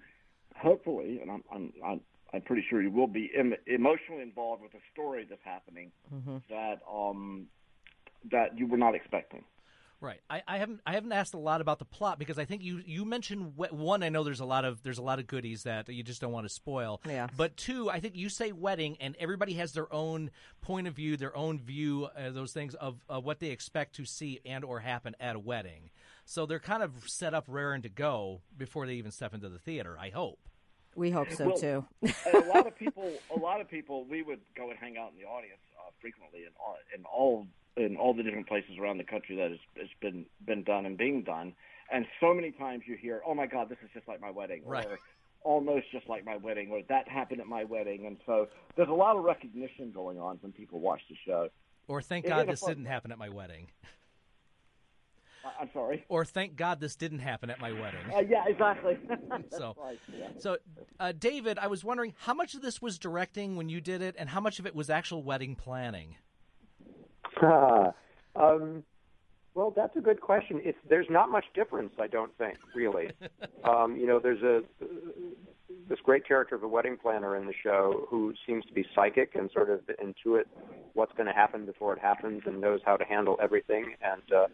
hopefully, 0.57 1.21
and 1.21 1.31
I'm 1.31 1.43
I'm 1.53 1.73
I'm, 1.85 2.01
I'm 2.33 2.43
pretty 2.43 2.65
sure 2.69 2.81
you 2.83 2.91
will 2.91 3.07
be 3.07 3.31
em- 3.37 3.55
emotionally 3.67 4.23
involved 4.23 4.63
with 4.63 4.75
a 4.75 4.83
story 4.93 5.27
that's 5.29 5.41
happening 5.45 5.91
that 6.49 6.81
um 6.91 7.47
that 8.31 8.59
you 8.59 8.67
were 8.67 8.79
not 8.79 8.95
expecting. 8.95 9.45
Right. 10.03 10.21
I, 10.31 10.43
I 10.49 10.57
haven't 10.59 10.81
I 10.87 10.93
haven't 10.95 11.13
asked 11.13 11.35
a 11.35 11.39
lot 11.39 11.61
about 11.61 11.79
the 11.79 11.85
plot 11.85 12.19
because 12.19 12.39
I 12.39 12.47
think 12.47 12.63
you 12.63 12.81
you 12.87 13.05
mentioned 13.05 13.53
we- 13.57 13.67
one. 13.69 14.03
I 14.03 14.09
know 14.09 14.25
there's 14.25 14.41
a 14.41 14.47
lot 14.47 14.65
of 14.65 14.83
there's 14.83 14.97
a 14.97 15.03
lot 15.03 15.19
of 15.19 15.27
goodies 15.27 15.65
that 15.65 15.89
you 15.91 16.03
just 16.03 16.21
don't 16.23 16.33
want 16.33 16.47
to 16.47 16.53
spoil. 16.53 17.03
Yeah. 17.07 17.27
But 17.37 17.57
two, 17.59 17.91
I 17.91 18.01
think 18.01 18.17
you 18.17 18.31
say 18.31 18.53
wedding, 18.53 18.97
and 19.01 19.15
everybody 19.21 19.55
has 19.55 19.73
their 19.73 19.93
own 19.93 20.31
point 20.63 20.87
of 20.87 20.95
view, 20.95 21.19
their 21.19 21.37
own 21.37 21.59
view, 21.59 22.09
uh, 22.17 22.31
those 22.31 22.53
things 22.53 22.75
of 22.77 23.05
uh, 23.11 23.21
what 23.21 23.41
they 23.41 23.49
expect 23.49 23.95
to 23.97 24.07
see 24.07 24.41
and 24.47 24.65
or 24.65 24.81
happen 24.81 25.15
at 25.21 25.37
a 25.37 25.39
wedding. 25.39 25.91
So 26.25 26.47
they're 26.47 26.59
kind 26.61 26.83
of 26.83 26.93
set 27.07 27.35
up 27.35 27.45
raring 27.47 27.83
to 27.83 27.89
go 27.91 28.41
before 28.57 28.87
they 28.87 28.95
even 28.95 29.11
step 29.11 29.35
into 29.35 29.49
the 29.51 29.59
theater. 29.59 29.97
I 30.01 30.09
hope. 30.09 30.39
We 30.97 31.11
hope 31.11 31.31
so 31.33 31.47
Well, 31.49 31.57
too. 31.59 31.85
a 32.33 32.39
lot 32.49 32.67
of 32.67 32.77
people, 32.79 33.13
a 33.35 33.39
lot 33.39 33.61
of 33.61 33.69
people, 33.69 34.05
we 34.07 34.23
would 34.23 34.41
go 34.57 34.71
and 34.71 34.79
hang 34.79 34.97
out 34.97 35.13
in 35.13 35.19
the 35.21 35.27
audience 35.29 35.61
uh, 35.79 35.91
frequently 36.01 36.45
and 36.45 36.55
all, 36.59 36.77
in 36.97 37.05
all 37.05 37.47
in 37.81 37.97
all 37.97 38.15
the 38.15 38.23
different 38.23 38.47
places 38.47 38.73
around 38.79 38.99
the 38.99 39.05
country 39.05 39.37
that 39.37 39.51
has, 39.51 39.61
has 39.77 39.89
been 40.01 40.27
been 40.47 40.63
done 40.63 40.87
and 40.87 40.97
being 40.99 41.23
done. 41.23 41.55
And 41.93 42.07
so 42.21 42.33
many 42.35 42.53
times 42.53 42.83
you 42.87 42.97
hear, 42.97 43.23
"Oh 43.27 43.35
my 43.35 43.47
God, 43.47 43.69
this 43.69 43.79
is 43.83 43.91
just 43.93 44.07
like 44.07 44.21
my 44.21 44.31
wedding," 44.31 44.63
Right. 44.65 44.87
or 44.87 44.99
"Almost 45.43 45.91
just 45.91 46.09
like 46.09 46.25
my 46.25 46.37
wedding," 46.37 46.71
or 46.71 46.83
"That 46.89 47.09
happened 47.09 47.41
at 47.41 47.47
my 47.47 47.65
wedding." 47.65 48.07
And 48.07 48.19
so 48.27 48.49
there's 48.77 48.89
a 48.89 48.93
lot 48.93 49.17
of 49.17 49.25
recognition 49.25 49.91
going 49.93 50.19
on 50.19 50.39
when 50.43 50.53
people 50.53 50.79
watch 50.81 51.01
the 51.09 51.17
show. 51.27 51.49
Or 51.89 52.01
thank 52.03 52.27
God 52.27 52.47
this 52.47 52.61
fun- 52.61 52.71
didn't 52.71 52.85
happen 52.87 53.11
at 53.11 53.19
my 53.19 53.29
wedding. 53.29 53.69
I'm 55.59 55.71
sorry. 55.73 56.05
Or 56.09 56.25
thank 56.25 56.55
God 56.57 56.81
this 56.81 56.97
didn't 56.97 57.21
happen 57.21 57.51
at 57.51 57.59
my 57.61 57.73
wedding. 57.73 58.01
Uh, 58.15 58.21
yeah, 58.21 58.45
exactly. 58.47 58.99
So, 59.51 59.75
right, 59.83 59.99
yeah. 60.17 60.29
so 60.39 60.59
uh, 61.01 61.13
David, 61.19 61.59
I 61.59 61.67
was 61.67 61.83
wondering 61.83 62.15
how 62.19 62.35
much 62.35 62.55
of 62.55 62.63
this 62.63 62.81
was 62.81 62.99
directing 62.99 63.57
when 63.57 63.69
you 63.69 63.81
did 63.81 64.03
it, 64.03 64.15
and 64.19 64.29
how 64.29 64.41
much 64.41 64.59
of 64.59 64.67
it 64.67 64.75
was 64.75 64.91
actual 64.91 65.23
wedding 65.23 65.57
planning. 65.57 66.17
um, 68.37 68.83
well, 69.55 69.73
that's 69.75 69.97
a 69.97 70.01
good 70.01 70.21
question. 70.21 70.61
It's, 70.63 70.79
there's 70.89 71.09
not 71.11 71.31
much 71.31 71.45
difference, 71.55 71.93
I 72.01 72.07
don't 72.07 72.37
think, 72.39 72.57
really. 72.75 73.11
um, 73.65 73.97
you 73.97 74.07
know, 74.07 74.21
there's 74.21 74.43
a 74.43 74.63
this 75.89 75.99
great 76.05 76.27
character 76.27 76.55
of 76.55 76.63
a 76.63 76.69
wedding 76.69 76.97
planner 76.97 77.37
in 77.37 77.47
the 77.47 77.53
show 77.63 78.07
who 78.09 78.33
seems 78.47 78.65
to 78.65 78.73
be 78.73 78.85
psychic 78.95 79.35
and 79.35 79.51
sort 79.53 79.71
of 79.71 79.81
intuit 80.03 80.45
what's 80.95 81.13
going 81.15 81.27
to 81.27 81.33
happen 81.33 81.67
before 81.67 81.93
it 81.93 81.99
happens 81.99 82.43
and 82.47 82.61
knows 82.61 82.81
how 82.85 82.97
to 82.97 83.05
handle 83.05 83.37
everything 83.43 83.95
and 84.03 84.23
uh, 84.33 84.47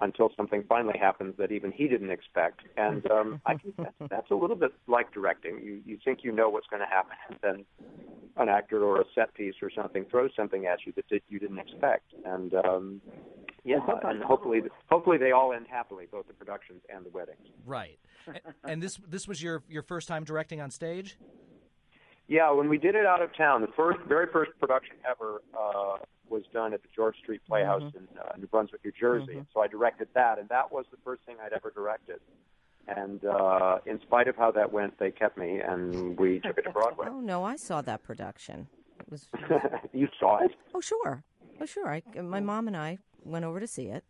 until 0.00 0.30
something 0.36 0.64
finally 0.68 0.98
happens 0.98 1.34
that 1.38 1.52
even 1.52 1.72
he 1.72 1.88
didn't 1.88 2.10
expect. 2.10 2.60
And 2.76 3.10
um, 3.10 3.40
I 3.46 3.56
think 3.56 3.76
that's, 3.76 3.94
that's 4.10 4.30
a 4.30 4.34
little 4.34 4.56
bit 4.56 4.72
like 4.86 5.12
directing. 5.12 5.60
You 5.62 5.80
you 5.84 5.98
think 6.04 6.20
you 6.22 6.32
know 6.32 6.48
what's 6.48 6.66
going 6.66 6.82
to 6.82 6.86
happen, 6.86 7.16
and 7.28 7.38
then 7.42 7.64
an 8.36 8.48
actor 8.48 8.84
or 8.84 9.00
a 9.00 9.04
set 9.14 9.34
piece 9.34 9.54
or 9.62 9.70
something 9.70 10.04
throws 10.10 10.30
something 10.36 10.66
at 10.66 10.80
you 10.84 10.92
that, 10.96 11.06
that 11.10 11.22
you 11.28 11.38
didn't 11.38 11.58
expect. 11.58 12.12
And 12.24 12.52
um, 12.54 13.00
yeah, 13.64 13.78
and 14.04 14.22
hopefully 14.22 14.62
hopefully 14.90 15.18
they 15.18 15.32
all 15.32 15.52
end 15.52 15.66
happily, 15.68 16.06
both 16.10 16.26
the 16.28 16.34
productions 16.34 16.82
and 16.94 17.04
the 17.04 17.10
weddings. 17.10 17.46
Right. 17.64 17.98
A- 18.28 18.68
and 18.68 18.82
this 18.82 18.98
this 19.08 19.26
was 19.26 19.42
your 19.42 19.62
your 19.68 19.82
first 19.82 20.08
time 20.08 20.24
directing 20.24 20.60
on 20.60 20.70
stage. 20.70 21.18
Yeah, 22.28 22.50
when 22.50 22.68
we 22.68 22.76
did 22.76 22.96
it 22.96 23.06
out 23.06 23.22
of 23.22 23.34
town, 23.36 23.60
the 23.60 23.68
first, 23.76 24.00
very 24.08 24.26
first 24.32 24.50
production 24.58 24.96
ever 25.08 25.42
uh, 25.56 25.98
was 26.30 26.42
done 26.52 26.72
at 26.74 26.82
the 26.82 26.88
George 26.94 27.16
Street 27.18 27.40
Playhouse 27.46 27.82
in 27.94 28.06
uh, 28.18 28.32
New 28.36 28.46
Brunswick, 28.46 28.84
New 28.84 28.92
Jersey. 28.98 29.42
So 29.54 29.60
I 29.60 29.66
directed 29.66 30.08
that, 30.14 30.38
and 30.38 30.48
that 30.48 30.72
was 30.72 30.84
the 30.90 30.96
first 31.04 31.22
thing 31.24 31.36
I'd 31.44 31.52
ever 31.52 31.70
directed. 31.74 32.20
And 32.88 33.24
uh, 33.24 33.78
in 33.84 34.00
spite 34.02 34.28
of 34.28 34.36
how 34.36 34.50
that 34.52 34.72
went, 34.72 34.98
they 34.98 35.10
kept 35.10 35.36
me, 35.36 35.58
and 35.60 36.18
we 36.18 36.40
took 36.44 36.58
it 36.58 36.62
to 36.62 36.70
Broadway. 36.70 37.06
Oh 37.10 37.20
no, 37.20 37.44
I 37.44 37.56
saw 37.56 37.82
that 37.82 38.02
production. 38.02 38.68
It 39.00 39.10
was 39.10 39.26
you 39.92 40.08
saw 40.18 40.44
it? 40.44 40.52
oh 40.74 40.80
sure, 40.80 41.24
oh 41.60 41.66
sure. 41.66 41.88
I, 41.88 42.02
my 42.20 42.40
mom 42.40 42.66
and 42.68 42.76
I 42.76 42.98
went 43.24 43.44
over 43.44 43.58
to 43.60 43.66
see 43.66 43.86
it, 43.86 44.04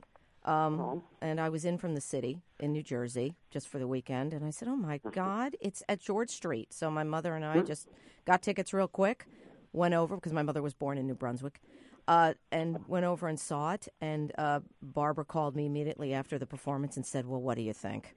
um, 0.44 1.02
and 1.20 1.40
I 1.40 1.48
was 1.48 1.64
in 1.64 1.78
from 1.78 1.94
the 1.94 2.00
city 2.00 2.40
in 2.60 2.72
New 2.72 2.82
Jersey 2.82 3.34
just 3.50 3.66
for 3.66 3.78
the 3.78 3.88
weekend, 3.88 4.32
and 4.34 4.44
I 4.44 4.50
said, 4.50 4.68
"Oh 4.68 4.76
my 4.76 5.00
God, 5.12 5.56
it's 5.60 5.82
at 5.88 6.00
George 6.00 6.30
Street." 6.30 6.72
So 6.72 6.90
my 6.90 7.02
mother 7.02 7.34
and 7.34 7.44
I 7.44 7.60
just 7.62 7.88
got 8.26 8.42
tickets 8.42 8.74
real 8.74 8.88
quick, 8.88 9.26
went 9.72 9.94
over 9.94 10.16
because 10.16 10.32
my 10.32 10.42
mother 10.42 10.62
was 10.62 10.74
born 10.74 10.98
in 10.98 11.06
New 11.06 11.14
Brunswick. 11.14 11.60
Uh, 12.08 12.34
and 12.52 12.78
went 12.86 13.04
over 13.04 13.26
and 13.26 13.38
saw 13.40 13.72
it, 13.72 13.88
and 14.00 14.32
uh, 14.38 14.60
Barbara 14.80 15.24
called 15.24 15.56
me 15.56 15.66
immediately 15.66 16.14
after 16.14 16.38
the 16.38 16.46
performance 16.46 16.96
and 16.96 17.04
said, 17.04 17.26
"Well, 17.26 17.40
what 17.40 17.56
do 17.56 17.62
you 17.62 17.72
think?" 17.72 18.14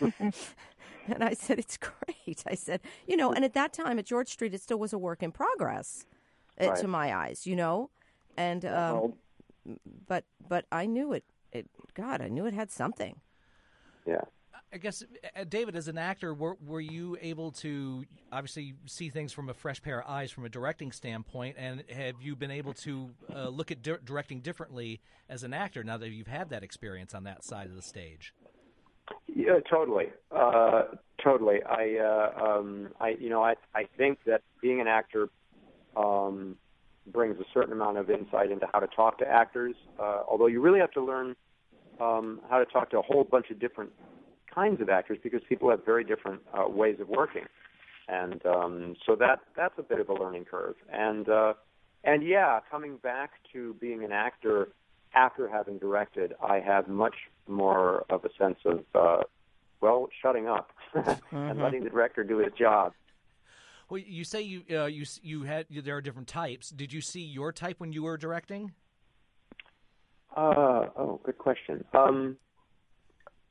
And 1.08 1.22
I 1.22 1.34
said, 1.34 1.58
It's 1.58 1.76
great. 1.76 2.42
I 2.46 2.54
said, 2.54 2.80
You 3.06 3.16
know, 3.16 3.32
and 3.32 3.44
at 3.44 3.54
that 3.54 3.72
time 3.72 3.98
at 3.98 4.06
George 4.06 4.28
Street, 4.28 4.54
it 4.54 4.60
still 4.60 4.78
was 4.78 4.92
a 4.92 4.98
work 4.98 5.22
in 5.22 5.30
progress 5.32 6.04
uh, 6.60 6.66
Right. 6.68 6.76
to 6.78 6.88
my 6.88 7.14
eyes, 7.14 7.46
you 7.46 7.54
know? 7.56 7.90
And, 8.36 8.64
um, 8.64 9.14
but, 10.08 10.24
but 10.48 10.66
I 10.72 10.86
knew 10.86 11.12
it, 11.12 11.24
it, 11.52 11.68
God, 11.94 12.20
I 12.20 12.28
knew 12.28 12.44
it 12.46 12.54
had 12.54 12.70
something. 12.70 13.20
Yeah. 14.04 14.22
I 14.72 14.78
guess, 14.78 15.02
uh, 15.34 15.44
David, 15.44 15.76
as 15.76 15.88
an 15.88 15.96
actor, 15.96 16.34
were, 16.34 16.56
were 16.64 16.80
you 16.80 17.16
able 17.22 17.52
to 17.52 18.04
obviously 18.32 18.74
see 18.86 19.10
things 19.10 19.32
from 19.32 19.48
a 19.48 19.54
fresh 19.54 19.80
pair 19.80 20.00
of 20.00 20.08
eyes 20.08 20.30
from 20.30 20.44
a 20.44 20.48
directing 20.48 20.92
standpoint? 20.92 21.56
And 21.58 21.84
have 21.90 22.20
you 22.20 22.34
been 22.34 22.50
able 22.50 22.74
to 22.74 23.10
uh, 23.34 23.48
look 23.48 23.70
at 23.70 23.82
di- 23.82 23.96
directing 24.04 24.40
differently 24.40 25.00
as 25.28 25.44
an 25.44 25.54
actor 25.54 25.84
now 25.84 25.96
that 25.98 26.10
you've 26.10 26.26
had 26.26 26.50
that 26.50 26.62
experience 26.64 27.14
on 27.14 27.24
that 27.24 27.44
side 27.44 27.68
of 27.68 27.76
the 27.76 27.82
stage? 27.82 28.34
Yeah, 29.28 29.60
totally, 29.70 30.06
uh, 30.32 30.82
totally. 31.22 31.62
I, 31.62 31.96
uh, 31.96 32.44
um, 32.44 32.88
I, 33.00 33.10
you 33.20 33.30
know, 33.30 33.42
I, 33.42 33.54
I 33.74 33.84
think 33.96 34.18
that 34.26 34.42
being 34.60 34.80
an 34.80 34.88
actor 34.88 35.28
um, 35.96 36.56
brings 37.06 37.38
a 37.38 37.44
certain 37.54 37.72
amount 37.72 37.98
of 37.98 38.10
insight 38.10 38.50
into 38.50 38.66
how 38.72 38.80
to 38.80 38.88
talk 38.88 39.18
to 39.18 39.28
actors. 39.28 39.76
Uh, 39.98 40.22
although 40.28 40.48
you 40.48 40.60
really 40.60 40.80
have 40.80 40.90
to 40.92 41.04
learn 41.04 41.36
um, 42.00 42.40
how 42.50 42.58
to 42.58 42.66
talk 42.66 42.90
to 42.90 42.98
a 42.98 43.02
whole 43.02 43.22
bunch 43.22 43.50
of 43.50 43.60
different 43.60 43.90
kinds 44.56 44.80
of 44.80 44.88
actors 44.88 45.18
because 45.22 45.40
people 45.48 45.70
have 45.70 45.84
very 45.84 46.02
different 46.02 46.40
uh, 46.52 46.68
ways 46.68 46.96
of 46.98 47.08
working, 47.08 47.44
and 48.08 48.44
um, 48.46 48.96
so 49.06 49.14
that 49.14 49.40
that's 49.56 49.78
a 49.78 49.82
bit 49.82 50.00
of 50.00 50.08
a 50.08 50.14
learning 50.14 50.46
curve. 50.46 50.74
And 50.92 51.28
uh, 51.28 51.52
and 52.02 52.26
yeah, 52.26 52.60
coming 52.70 52.96
back 52.96 53.30
to 53.52 53.74
being 53.80 54.02
an 54.02 54.12
actor 54.12 54.70
after 55.14 55.48
having 55.48 55.78
directed, 55.78 56.34
I 56.42 56.60
have 56.60 56.88
much 56.88 57.14
more 57.46 58.04
of 58.10 58.24
a 58.24 58.28
sense 58.38 58.58
of 58.64 58.84
uh, 58.94 59.22
well, 59.80 60.08
shutting 60.22 60.48
up 60.48 60.70
and 61.30 61.60
letting 61.60 61.84
the 61.84 61.90
director 61.90 62.24
do 62.24 62.38
his 62.38 62.52
job. 62.58 62.92
Well, 63.88 64.00
you 64.04 64.24
say 64.24 64.42
you 64.42 64.62
uh, 64.70 64.86
you 64.86 65.04
you 65.22 65.42
had 65.42 65.66
there 65.70 65.96
are 65.96 66.00
different 66.00 66.28
types. 66.28 66.70
Did 66.70 66.92
you 66.92 67.00
see 67.00 67.20
your 67.20 67.52
type 67.52 67.78
when 67.78 67.92
you 67.92 68.02
were 68.02 68.16
directing? 68.16 68.72
Uh, 70.36 70.88
oh, 70.98 71.20
good 71.24 71.38
question. 71.38 71.84
Um, 71.94 72.36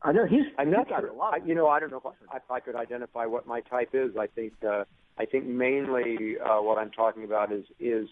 I 0.06 0.12
know 0.12 0.26
he's. 0.26 0.46
I'm 0.58 0.72
not 0.72 0.88
he's 0.88 0.96
sure. 0.98 1.08
a 1.08 1.14
lot 1.14 1.34
I, 1.34 1.46
you 1.46 1.56
know, 1.56 1.68
I 1.68 1.80
don't 1.80 1.92
know 1.92 2.02
if 2.06 2.42
I, 2.50 2.60
could 2.60 2.76
identify 2.76 3.26
what 3.26 3.48
my 3.48 3.62
type 3.62 3.90
is. 3.94 4.12
I 4.18 4.28
think 4.28 4.54
uh, 4.68 4.84
I 5.18 5.26
think 5.26 5.46
mainly 5.46 6.36
uh, 6.40 6.62
what 6.62 6.78
I'm 6.78 6.92
talking 6.92 7.24
about 7.24 7.52
is 7.52 7.66
is 7.80 8.08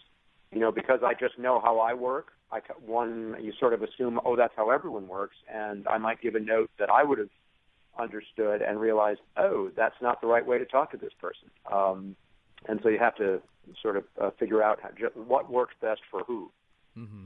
you 0.51 0.59
know 0.59 0.71
because 0.71 0.99
I 1.05 1.13
just 1.13 1.37
know 1.37 1.59
how 1.63 1.79
I 1.79 1.93
work. 1.93 2.27
I 2.51 2.59
one 2.85 3.35
you 3.41 3.53
sort 3.59 3.73
of 3.73 3.83
assume 3.83 4.19
oh 4.25 4.35
that's 4.35 4.53
how 4.55 4.71
everyone 4.71 5.07
works, 5.07 5.35
and 5.53 5.87
I 5.87 5.97
might 5.97 6.21
give 6.21 6.35
a 6.35 6.39
note 6.39 6.71
that 6.79 6.89
I 6.89 7.03
would 7.03 7.19
have 7.19 7.29
understood 7.99 8.63
and 8.63 8.79
realized 8.79 9.19
oh 9.37 9.69
that's 9.75 9.95
not 10.01 10.19
the 10.19 10.27
right 10.27 10.45
way 10.45 10.57
to 10.57 10.65
talk 10.65 10.91
to 10.91 10.97
this 10.97 11.13
person. 11.21 11.49
Um, 11.71 12.15
and 12.67 12.79
so 12.81 12.89
you 12.89 12.99
have 12.99 13.15
to 13.17 13.41
sort 13.81 13.97
of 13.97 14.03
uh, 14.21 14.29
figure 14.39 14.63
out 14.63 14.79
how, 14.81 14.89
ju- 14.97 15.11
what 15.15 15.51
works 15.51 15.75
best 15.81 16.01
for 16.09 16.23
who. 16.23 16.51
Mm-hmm. 16.97 17.25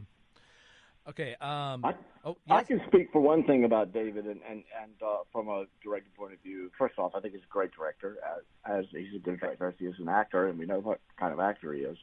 Okay. 1.09 1.35
Um, 1.39 1.85
I, 1.85 1.93
oh, 2.25 2.35
I 2.49 2.63
can 2.63 2.81
speak 2.87 3.11
for 3.13 3.21
one 3.21 3.43
thing 3.45 3.63
about 3.63 3.93
David, 3.93 4.25
and 4.25 4.41
and 4.49 4.63
and 4.81 4.91
uh, 5.01 5.19
from 5.31 5.47
a 5.47 5.65
director 5.81 6.09
point 6.17 6.33
of 6.33 6.39
view. 6.41 6.69
First 6.77 6.99
off, 6.99 7.13
I 7.15 7.21
think 7.21 7.33
he's 7.33 7.43
a 7.43 7.51
great 7.51 7.71
director, 7.71 8.17
as, 8.25 8.43
as 8.65 8.85
he's 8.91 9.15
a 9.15 9.19
good 9.19 9.39
director 9.39 9.67
as 9.67 9.75
he 9.79 9.85
is 9.85 9.95
an 9.99 10.09
actor, 10.09 10.47
and 10.47 10.59
we 10.59 10.65
know 10.65 10.79
what 10.79 10.99
kind 11.17 11.31
of 11.31 11.39
actor 11.39 11.73
he 11.73 11.81
is. 11.81 11.97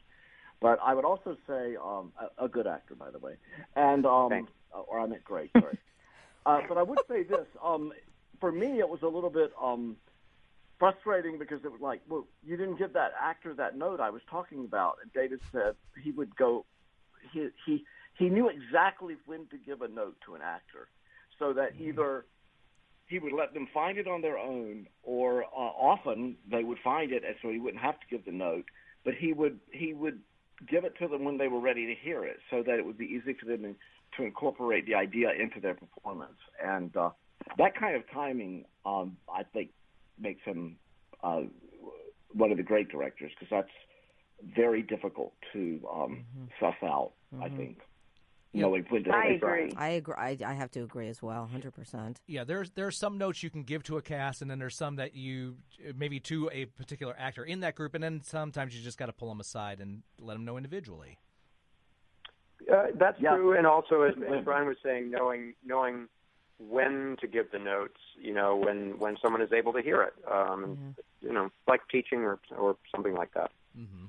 But 0.59 0.79
I 0.83 0.95
would 0.95 1.05
also 1.05 1.37
say 1.47 1.75
um, 1.75 2.13
a, 2.19 2.45
a 2.45 2.47
good 2.47 2.65
actor, 2.65 2.95
by 2.95 3.11
the 3.11 3.19
way, 3.19 3.35
and 3.75 4.05
um, 4.07 4.29
Thanks. 4.29 4.51
or 4.71 4.99
I 4.99 5.05
meant 5.05 5.23
great. 5.23 5.51
Sorry. 5.51 5.77
uh, 6.47 6.61
but 6.67 6.77
I 6.77 6.83
would 6.83 6.99
say 7.07 7.23
this: 7.23 7.45
um, 7.63 7.93
for 8.39 8.51
me, 8.51 8.79
it 8.79 8.89
was 8.89 9.03
a 9.03 9.07
little 9.07 9.29
bit 9.29 9.51
um, 9.61 9.97
frustrating 10.79 11.37
because 11.37 11.63
it 11.63 11.71
was 11.71 11.81
like, 11.81 12.01
well, 12.09 12.25
you 12.43 12.57
didn't 12.57 12.77
give 12.77 12.93
that 12.93 13.11
actor 13.21 13.53
that 13.53 13.77
note 13.77 13.99
I 13.99 14.09
was 14.09 14.21
talking 14.29 14.65
about. 14.65 14.97
And 15.03 15.13
David 15.13 15.41
said 15.51 15.75
he 16.03 16.09
would 16.11 16.35
go, 16.35 16.65
he 17.31 17.49
he 17.67 17.85
he 18.17 18.29
knew 18.29 18.49
exactly 18.49 19.15
when 19.25 19.47
to 19.47 19.57
give 19.57 19.81
a 19.81 19.87
note 19.87 20.15
to 20.25 20.35
an 20.35 20.41
actor, 20.41 20.87
so 21.37 21.53
that 21.53 21.71
either 21.79 22.25
he 23.07 23.19
would 23.19 23.33
let 23.33 23.53
them 23.53 23.67
find 23.73 23.97
it 23.97 24.07
on 24.07 24.21
their 24.21 24.37
own, 24.37 24.87
or 25.03 25.43
uh, 25.43 25.47
often 25.47 26.35
they 26.49 26.63
would 26.63 26.79
find 26.83 27.11
it, 27.11 27.23
and 27.25 27.35
so 27.41 27.49
he 27.49 27.59
wouldn't 27.59 27.81
have 27.81 27.99
to 27.99 28.05
give 28.09 28.25
the 28.25 28.31
note. 28.31 28.65
But 29.03 29.15
he 29.15 29.33
would 29.33 29.59
he 29.71 29.93
would 29.93 30.19
give 30.67 30.85
it 30.85 30.97
to 30.99 31.07
them 31.07 31.25
when 31.25 31.37
they 31.37 31.47
were 31.47 31.59
ready 31.59 31.85
to 31.87 31.95
hear 31.95 32.23
it, 32.25 32.37
so 32.49 32.63
that 32.63 32.79
it 32.79 32.85
would 32.85 32.97
be 32.97 33.05
easy 33.05 33.35
for 33.39 33.45
them 33.45 33.75
to 34.17 34.23
incorporate 34.23 34.85
the 34.85 34.95
idea 34.95 35.29
into 35.31 35.59
their 35.59 35.75
performance. 35.75 36.37
And 36.63 36.95
uh, 36.95 37.09
that 37.57 37.77
kind 37.77 37.95
of 37.95 38.03
timing, 38.13 38.65
um, 38.85 39.17
I 39.33 39.43
think, 39.43 39.71
makes 40.17 40.41
him 40.43 40.77
uh, 41.21 41.41
one 42.33 42.51
of 42.51 42.57
the 42.57 42.63
great 42.63 42.89
directors 42.89 43.31
because 43.37 43.49
that's 43.51 44.55
very 44.55 44.81
difficult 44.81 45.33
to 45.53 45.81
um, 45.93 46.23
suss 46.59 46.75
out. 46.83 47.11
I 47.41 47.49
think 47.49 47.79
knowing 48.55 48.85
when 48.89 49.03
to 49.03 49.11
I 49.11 49.25
agree. 49.25 49.71
I 49.77 49.89
agree. 49.89 50.15
I, 50.17 50.37
I 50.45 50.53
have 50.53 50.71
to 50.71 50.81
agree 50.81 51.07
as 51.09 51.21
well, 51.21 51.45
hundred 51.45 51.73
percent. 51.73 52.21
Yeah, 52.27 52.43
there's 52.43 52.69
there 52.71 52.87
are 52.87 52.91
some 52.91 53.17
notes 53.17 53.43
you 53.43 53.49
can 53.49 53.63
give 53.63 53.83
to 53.83 53.97
a 53.97 54.01
cast, 54.01 54.41
and 54.41 54.49
then 54.49 54.59
there's 54.59 54.75
some 54.75 54.95
that 54.95 55.15
you 55.15 55.57
maybe 55.95 56.19
to 56.21 56.49
a 56.53 56.65
particular 56.65 57.15
actor 57.17 57.43
in 57.43 57.59
that 57.61 57.75
group, 57.75 57.95
and 57.95 58.03
then 58.03 58.21
sometimes 58.23 58.75
you 58.75 58.83
just 58.83 58.97
got 58.97 59.07
to 59.07 59.13
pull 59.13 59.29
them 59.29 59.39
aside 59.39 59.79
and 59.79 60.01
let 60.19 60.33
them 60.33 60.45
know 60.45 60.57
individually. 60.57 61.17
Uh, 62.71 62.87
that's 62.95 63.19
Yeah. 63.19 63.35
true, 63.35 63.55
and 63.55 63.67
also 63.67 64.03
as, 64.03 64.15
as 64.15 64.43
Brian 64.43 64.67
was 64.67 64.77
saying, 64.81 65.11
knowing 65.11 65.53
knowing 65.65 66.07
when 66.57 67.17
to 67.19 67.27
give 67.27 67.51
the 67.51 67.59
notes, 67.59 67.99
you 68.19 68.33
know, 68.33 68.55
when 68.55 68.97
when 68.97 69.17
someone 69.21 69.41
is 69.41 69.51
able 69.51 69.73
to 69.73 69.81
hear 69.81 70.01
it, 70.01 70.13
um, 70.31 70.95
you 71.21 71.33
know, 71.33 71.51
like 71.67 71.81
teaching 71.91 72.19
or 72.19 72.39
or 72.57 72.77
something 72.93 73.13
like 73.13 73.33
that, 73.33 73.51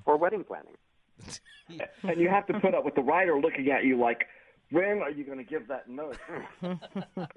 or 0.05 0.17
wedding 0.17 0.43
planning. 0.43 0.75
and 2.03 2.21
you 2.21 2.29
have 2.29 2.45
to 2.47 2.59
put 2.59 2.73
up 2.73 2.85
with 2.85 2.95
the 2.95 3.01
writer 3.01 3.39
looking 3.39 3.69
at 3.69 3.83
you 3.83 3.97
like, 3.97 4.27
when 4.71 5.01
are 5.01 5.09
you 5.09 5.23
going 5.23 5.37
to 5.37 5.43
give 5.43 5.67
that 5.67 5.87
note? 5.89 6.17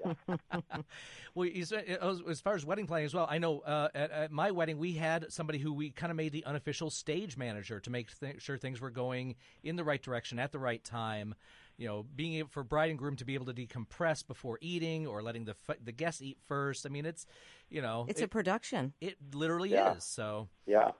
Well, 1.33 1.47
you 1.47 1.63
said, 1.63 1.85
as 2.29 2.41
far 2.41 2.55
as 2.55 2.65
wedding 2.65 2.87
planning 2.87 3.05
as 3.05 3.13
well, 3.13 3.25
I 3.29 3.37
know 3.37 3.59
uh, 3.59 3.87
at, 3.95 4.11
at 4.11 4.31
my 4.31 4.51
wedding 4.51 4.77
we 4.77 4.93
had 4.93 5.31
somebody 5.31 5.59
who 5.59 5.71
we 5.71 5.89
kind 5.91 6.11
of 6.11 6.17
made 6.17 6.33
the 6.33 6.43
unofficial 6.43 6.89
stage 6.89 7.37
manager 7.37 7.79
to 7.79 7.89
make 7.89 8.09
th- 8.19 8.41
sure 8.41 8.57
things 8.57 8.81
were 8.81 8.89
going 8.89 9.35
in 9.63 9.77
the 9.77 9.83
right 9.85 10.01
direction 10.01 10.39
at 10.39 10.51
the 10.51 10.59
right 10.59 10.83
time. 10.83 11.33
You 11.77 11.87
know, 11.87 12.05
being 12.15 12.33
able 12.33 12.49
for 12.49 12.63
bride 12.65 12.89
and 12.89 12.99
groom 12.99 13.15
to 13.15 13.23
be 13.25 13.33
able 13.35 13.45
to 13.45 13.53
decompress 13.53 14.27
before 14.27 14.57
eating 14.61 15.07
or 15.07 15.23
letting 15.23 15.45
the 15.45 15.55
f- 15.69 15.77
the 15.81 15.93
guests 15.93 16.21
eat 16.21 16.37
first. 16.47 16.85
I 16.85 16.89
mean, 16.89 17.05
it's 17.05 17.25
you 17.69 17.81
know, 17.81 18.05
It's 18.09 18.21
a 18.21 18.27
production. 18.27 18.91
it 18.99 19.15
literally 19.33 19.69
Yeah. 19.69 19.95
is. 19.95 20.03
So, 20.03 20.49
Yeah. 20.67 20.91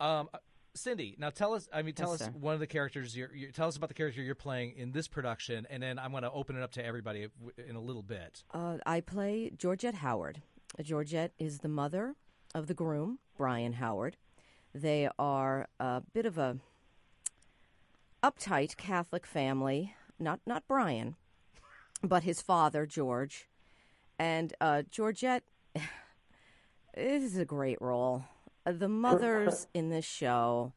um, 0.00 0.28
Cindy, 0.74 1.14
now 1.18 1.30
tell 1.30 1.54
us. 1.54 1.68
I 1.72 1.82
mean, 1.82 1.94
tell 1.94 2.12
Yes, 2.12 2.22
us 2.22 2.26
sir. 2.28 2.32
one 2.38 2.54
of 2.54 2.60
the 2.60 2.66
characters. 2.66 3.16
You're, 3.16 3.34
you 3.34 3.52
tell 3.52 3.68
us 3.68 3.76
about 3.76 3.88
the 3.88 3.94
character 3.94 4.22
you're 4.22 4.34
playing 4.34 4.74
in 4.76 4.92
this 4.92 5.06
production, 5.08 5.66
and 5.68 5.82
then 5.82 5.98
I'm 5.98 6.10
going 6.12 6.22
to 6.22 6.30
open 6.30 6.56
it 6.56 6.62
up 6.62 6.72
to 6.72 6.84
everybody 6.84 7.28
in 7.68 7.76
a 7.76 7.80
little 7.80 8.02
bit. 8.02 8.42
Uh, 8.52 8.78
I 8.86 9.00
play 9.00 9.50
Georgette 9.56 9.96
Howard. 9.96 10.40
Georgette 10.82 11.32
is 11.38 11.58
the 11.58 11.68
mother 11.68 12.14
of 12.54 12.66
the 12.66 12.74
groom, 12.74 13.18
Brian 13.36 13.74
Howard. 13.74 14.16
They 14.74 15.08
are 15.18 15.68
a 15.78 16.02
bit 16.14 16.24
of 16.24 16.38
a 16.38 16.56
uptight 18.22 18.76
Catholic 18.76 19.26
family. 19.26 19.94
Not 20.18 20.40
not 20.46 20.66
Brian, 20.66 21.16
but 22.02 22.22
his 22.22 22.40
father 22.40 22.86
George, 22.86 23.48
and 24.18 24.54
uh, 24.60 24.82
Georgette. 24.90 25.42
is 26.94 27.36
a 27.38 27.44
great 27.44 27.80
role. 27.80 28.24
Uh, 28.64 28.72
the 28.72 28.88
mothers 28.88 29.66
in 29.74 29.90
this 29.90 30.04
show, 30.04 30.72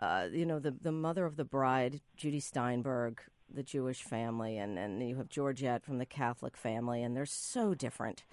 uh, 0.00 0.26
you 0.32 0.46
know, 0.46 0.58
the 0.58 0.70
the 0.70 0.92
mother 0.92 1.24
of 1.24 1.36
the 1.36 1.44
bride, 1.44 2.00
Judy 2.16 2.40
Steinberg, 2.40 3.20
the 3.52 3.62
Jewish 3.62 4.02
family, 4.02 4.56
and 4.58 4.78
and 4.78 5.06
you 5.06 5.16
have 5.16 5.28
Georgette 5.28 5.84
from 5.84 5.98
the 5.98 6.06
Catholic 6.06 6.56
family, 6.56 7.02
and 7.02 7.16
they're 7.16 7.26
so 7.26 7.74
different, 7.74 8.24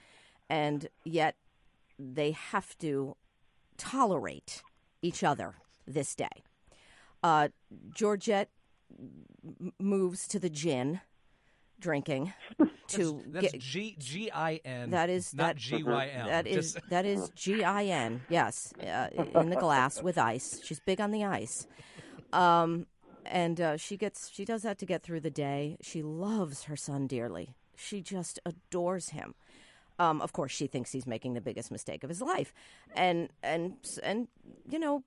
and 0.50 0.89
yet 1.04 1.36
they 1.98 2.32
have 2.32 2.78
to 2.80 3.15
tolerate 3.78 4.62
each 5.02 5.24
other 5.24 5.56
this 5.88 6.15
day. 6.15 6.43
Uh, 7.24 7.50
Georgette 7.91 8.50
moves 9.80 10.28
to 10.28 10.39
the 10.39 10.50
gin 10.50 11.02
drinking 11.86 12.34
to 12.88 13.21
That's 13.28 13.52
get, 13.52 13.62
G 13.62 13.95
G 14.00 14.32
I 14.32 14.60
N. 14.65 14.89
that 14.89 15.10
is 15.10 15.34
not 15.34 15.48
that- 15.48 15.56
G 15.58 15.84
Y 15.84 16.08
M. 16.08 16.28
that 16.28 16.48
is 16.48 16.74
Just- 16.74 16.89
that 16.89 17.06
is 17.06 17.30
G 17.36 17.63
I 17.63 17.84
N. 17.86 18.21
Yes, 18.30 18.74
uh, 18.82 19.08
in 19.41 19.50
the 19.50 19.56
glass 19.56 20.02
with 20.02 20.17
ice. 20.17 20.60
She's 20.63 20.80
big 20.80 21.00
on 21.00 21.12
the 21.12 21.24
ice, 21.24 21.67
um, 22.34 22.88
and 23.26 23.62
uh, 23.62 23.78
she 23.78 23.98
gets 23.98 24.30
she 24.32 24.45
does 24.45 24.63
that 24.63 24.78
to 24.80 24.86
get 24.86 25.04
through 25.04 25.21
the 25.21 25.30
day. 25.48 25.78
She 25.82 26.02
loves 26.02 26.63
her 26.63 26.76
son 26.76 27.08
dearly. 27.08 27.56
She 27.76 28.02
just 28.02 28.39
adores 28.45 29.10
him. 29.10 29.36
Um, 29.98 30.21
of 30.21 30.34
course, 30.34 30.52
she 30.52 30.67
thinks 30.67 30.91
he's 30.91 31.08
making 31.08 31.36
the 31.36 31.41
biggest 31.41 31.71
mistake 31.71 32.04
of 32.04 32.10
his 32.10 32.21
life, 32.21 32.54
and 32.95 33.30
and 33.43 33.74
and 34.04 34.28
you 34.69 34.80
know, 34.80 35.04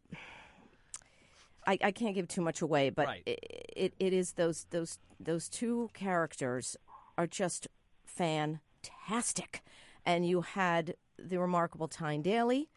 I, 1.67 1.79
I 1.83 1.91
can't 1.91 2.15
give 2.15 2.29
too 2.29 2.41
much 2.41 2.63
away, 2.63 2.91
but 2.91 3.07
Right. 3.07 3.23
it, 3.27 3.39
it 3.77 3.95
it 3.99 4.13
is 4.13 4.33
those 4.33 4.67
those 4.71 4.99
those 5.21 5.49
two 5.49 5.91
characters 5.95 6.77
are 7.17 7.27
just 7.27 7.69
fantastic, 8.05 9.63
and 10.05 10.27
you 10.27 10.43
had 10.43 10.95
the 11.19 11.39
remarkable 11.39 11.89
Tyne 11.89 12.23
Daly, 12.23 12.69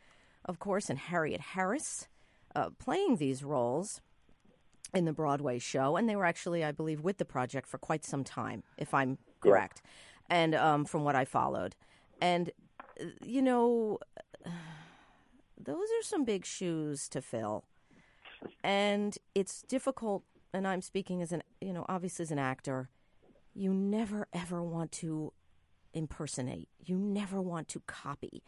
of 0.45 0.59
course, 0.59 0.89
and 0.89 0.97
Harriet 0.99 1.41
Harris 1.41 2.07
uh, 2.55 2.69
playing 2.79 3.17
these 3.17 3.43
roles 3.43 4.01
in 4.93 5.05
the 5.05 5.13
Broadway 5.13 5.59
show, 5.59 5.95
and 5.95 6.09
they 6.09 6.15
were 6.15 6.25
actually, 6.25 6.63
I 6.65 6.71
believe, 6.71 7.01
with 7.01 7.17
the 7.17 7.25
project 7.25 7.67
for 7.67 7.77
quite 7.77 8.03
some 8.03 8.23
time, 8.23 8.63
if 8.77 8.93
I'm 8.93 9.17
correct, 9.39 9.81
and 10.29 10.53
um, 10.55 10.85
from 10.85 11.03
what 11.03 11.15
I 11.15 11.23
followed, 11.23 11.75
and 12.19 12.51
uh, 12.99 13.05
you 13.23 13.41
know, 13.41 13.99
those 15.57 15.87
are 15.99 16.03
some 16.03 16.25
big 16.25 16.45
shoes 16.45 17.07
to 17.09 17.21
fill, 17.21 17.63
and 18.63 19.17
it's 19.35 19.61
difficult. 19.63 20.23
And 20.53 20.67
I'm 20.67 20.81
speaking 20.81 21.21
as 21.21 21.31
an, 21.31 21.43
you 21.61 21.73
know, 21.73 21.85
obviously 21.87 22.23
as 22.23 22.31
an 22.31 22.39
actor, 22.39 22.89
you 23.53 23.73
never 23.73 24.27
ever 24.33 24.61
want 24.61 24.91
to 24.93 25.33
impersonate. 25.93 26.69
You 26.83 26.97
never 26.97 27.41
want 27.41 27.67
to 27.69 27.81
copy. 27.87 28.43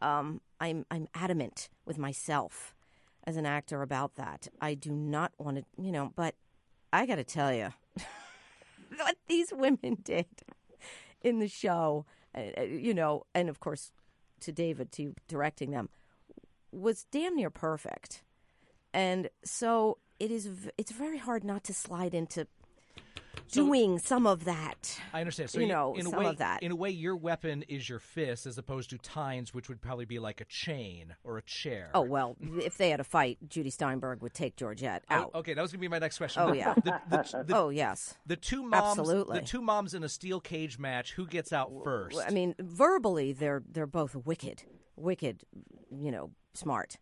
Um, 0.00 0.40
I'm 0.60 0.84
I'm 0.90 1.08
adamant 1.14 1.68
with 1.84 1.98
myself 1.98 2.74
as 3.24 3.36
an 3.36 3.46
actor 3.46 3.82
about 3.82 4.16
that. 4.16 4.48
I 4.60 4.74
do 4.74 4.90
not 4.90 5.32
want 5.38 5.58
to, 5.58 5.64
you 5.80 5.92
know, 5.92 6.12
but 6.16 6.34
I 6.92 7.06
got 7.06 7.16
to 7.16 7.24
tell 7.24 7.52
you, 7.52 7.72
what 8.96 9.16
these 9.28 9.52
women 9.52 9.98
did 10.02 10.26
in 11.22 11.38
the 11.38 11.48
show, 11.48 12.04
uh, 12.34 12.42
uh, 12.58 12.62
you 12.62 12.94
know, 12.94 13.24
and 13.34 13.48
of 13.48 13.60
course 13.60 13.92
to 14.40 14.52
David, 14.52 14.90
to 14.92 15.14
directing 15.28 15.70
them, 15.70 15.88
was 16.72 17.06
damn 17.10 17.36
near 17.36 17.50
perfect. 17.50 18.22
And 18.94 19.28
so 19.44 19.98
it 20.18 20.30
is. 20.30 20.46
v- 20.46 20.70
It's 20.78 20.92
very 20.92 21.18
hard 21.18 21.44
not 21.44 21.64
to 21.64 21.74
slide 21.74 22.14
into 22.14 22.46
doing 23.50 23.98
some 23.98 24.26
of 24.26 24.44
that. 24.44 24.98
I 25.12 25.20
understand. 25.20 25.50
So 25.50 25.60
you 25.60 25.66
know, 25.66 25.94
in 25.94 26.06
a 26.06 26.10
some 26.10 26.18
way, 26.20 26.26
of 26.26 26.38
that. 26.38 26.62
in 26.62 26.72
a 26.72 26.76
way, 26.76 26.90
your 26.90 27.16
weapon 27.16 27.64
is 27.68 27.88
your 27.88 27.98
fist, 27.98 28.46
as 28.46 28.56
opposed 28.56 28.90
to 28.90 28.98
Tyne's, 28.98 29.52
which 29.52 29.68
would 29.68 29.80
probably 29.82 30.04
be 30.06 30.18
like 30.18 30.40
a 30.40 30.44
chain 30.46 31.14
or 31.24 31.38
a 31.38 31.42
chair. 31.42 31.90
Oh 31.94 32.00
well, 32.02 32.36
if 32.40 32.78
they 32.78 32.90
had 32.90 33.00
a 33.00 33.04
fight, 33.04 33.38
Judy 33.48 33.70
Steinberg 33.70 34.22
would 34.22 34.32
take 34.34 34.56
Georgette 34.56 35.04
Oh, 35.10 35.14
out. 35.14 35.30
okay, 35.34 35.54
that 35.54 35.60
was 35.60 35.70
gonna 35.72 35.80
be 35.80 35.88
my 35.88 35.98
next 35.98 36.18
question. 36.18 36.42
Oh, 36.42 36.50
The- 36.50 36.56
yeah. 36.56 36.74
The, 36.74 37.00
the, 37.10 37.44
the, 37.44 37.56
oh 37.56 37.68
yes. 37.68 38.14
the 38.26 38.36
two 38.36 38.62
moms. 38.62 38.98
Absolutely. 38.98 39.40
The 39.40 39.44
two 39.46 39.60
moms 39.60 39.92
in 39.94 40.02
a 40.02 40.08
steel 40.08 40.40
cage 40.40 40.78
match. 40.78 41.12
Who 41.12 41.26
gets 41.26 41.52
out 41.52 41.70
first? 41.84 42.18
I 42.26 42.30
mean, 42.30 42.54
verbally, 42.58 43.32
they're 43.32 43.62
they're 43.70 43.86
both 43.86 44.14
wicked, 44.16 44.62
wicked, 44.96 45.42
you 45.90 46.10
know, 46.10 46.30
smart. 46.54 46.96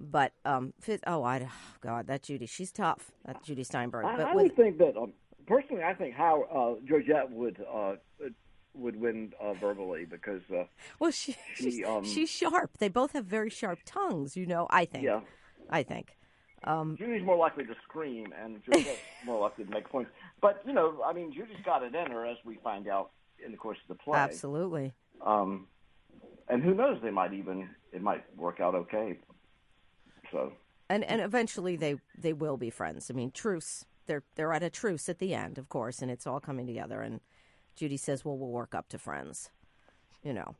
But 0.00 0.32
um, 0.44 0.72
oh, 1.06 1.22
I, 1.22 1.46
oh, 1.48 1.76
God, 1.80 2.06
that 2.08 2.22
Judy, 2.22 2.46
she's 2.46 2.72
tough. 2.72 3.12
That 3.24 3.44
Judy 3.44 3.64
Steinberg. 3.64 4.04
I, 4.04 4.16
but 4.16 4.26
I 4.26 4.34
with, 4.34 4.44
would 4.44 4.56
think 4.56 4.78
that 4.78 4.96
um, 4.96 5.12
personally, 5.46 5.82
I 5.82 5.94
think 5.94 6.14
how 6.14 6.42
uh, 6.44 6.86
Georgette 6.86 7.30
would 7.30 7.64
uh, 7.72 7.94
would 8.74 8.96
win 9.00 9.32
uh, 9.40 9.54
verbally 9.54 10.04
because 10.04 10.42
uh, 10.52 10.64
well, 10.98 11.10
she, 11.10 11.36
she, 11.54 11.70
she's, 11.70 11.86
um, 11.86 12.04
she's 12.04 12.30
sharp. 12.30 12.78
They 12.78 12.88
both 12.88 13.12
have 13.12 13.26
very 13.26 13.50
sharp 13.50 13.80
tongues. 13.84 14.36
You 14.36 14.46
know, 14.46 14.66
I 14.70 14.84
think. 14.84 15.04
yeah, 15.04 15.20
I 15.70 15.82
think. 15.82 16.16
Um, 16.64 16.96
Judy's 16.96 17.22
more 17.22 17.36
likely 17.36 17.64
to 17.66 17.74
scream 17.86 18.32
and 18.42 18.62
Georgette's 18.64 18.98
more 19.26 19.38
likely 19.38 19.64
to 19.64 19.70
make 19.70 19.88
points. 19.88 20.10
But 20.40 20.62
you 20.66 20.72
know, 20.72 21.02
I 21.04 21.12
mean, 21.12 21.32
Judy's 21.32 21.62
got 21.64 21.82
it 21.82 21.94
in 21.94 22.10
her, 22.10 22.26
as 22.26 22.38
we 22.44 22.58
find 22.64 22.88
out 22.88 23.10
in 23.44 23.52
the 23.52 23.58
course 23.58 23.78
of 23.82 23.96
the 23.96 24.02
play. 24.02 24.18
absolutely. 24.18 24.92
Um, 25.24 25.68
and 26.48 26.62
who 26.62 26.74
knows? 26.74 26.98
They 27.02 27.10
might 27.10 27.32
even 27.32 27.68
it 27.92 28.02
might 28.02 28.24
work 28.36 28.60
out 28.60 28.74
okay. 28.74 29.18
So 30.34 30.52
and 30.90 31.04
and 31.04 31.20
eventually 31.20 31.76
they 31.76 31.96
they 32.18 32.32
will 32.32 32.56
be 32.56 32.70
friends. 32.70 33.10
I 33.10 33.14
mean, 33.14 33.30
truce. 33.30 33.84
They're 34.06 34.24
they're 34.34 34.52
at 34.52 34.62
a 34.62 34.68
truce 34.68 35.08
at 35.08 35.18
the 35.18 35.32
end, 35.32 35.58
of 35.58 35.68
course, 35.68 36.02
and 36.02 36.10
it's 36.10 36.26
all 36.26 36.40
coming 36.40 36.66
together. 36.66 37.00
And 37.00 37.20
Judy 37.76 37.96
says, 37.96 38.24
"Well, 38.24 38.36
we'll 38.36 38.50
work 38.50 38.74
up 38.74 38.88
to 38.88 38.98
friends." 38.98 39.50
You 40.22 40.34
know. 40.34 40.56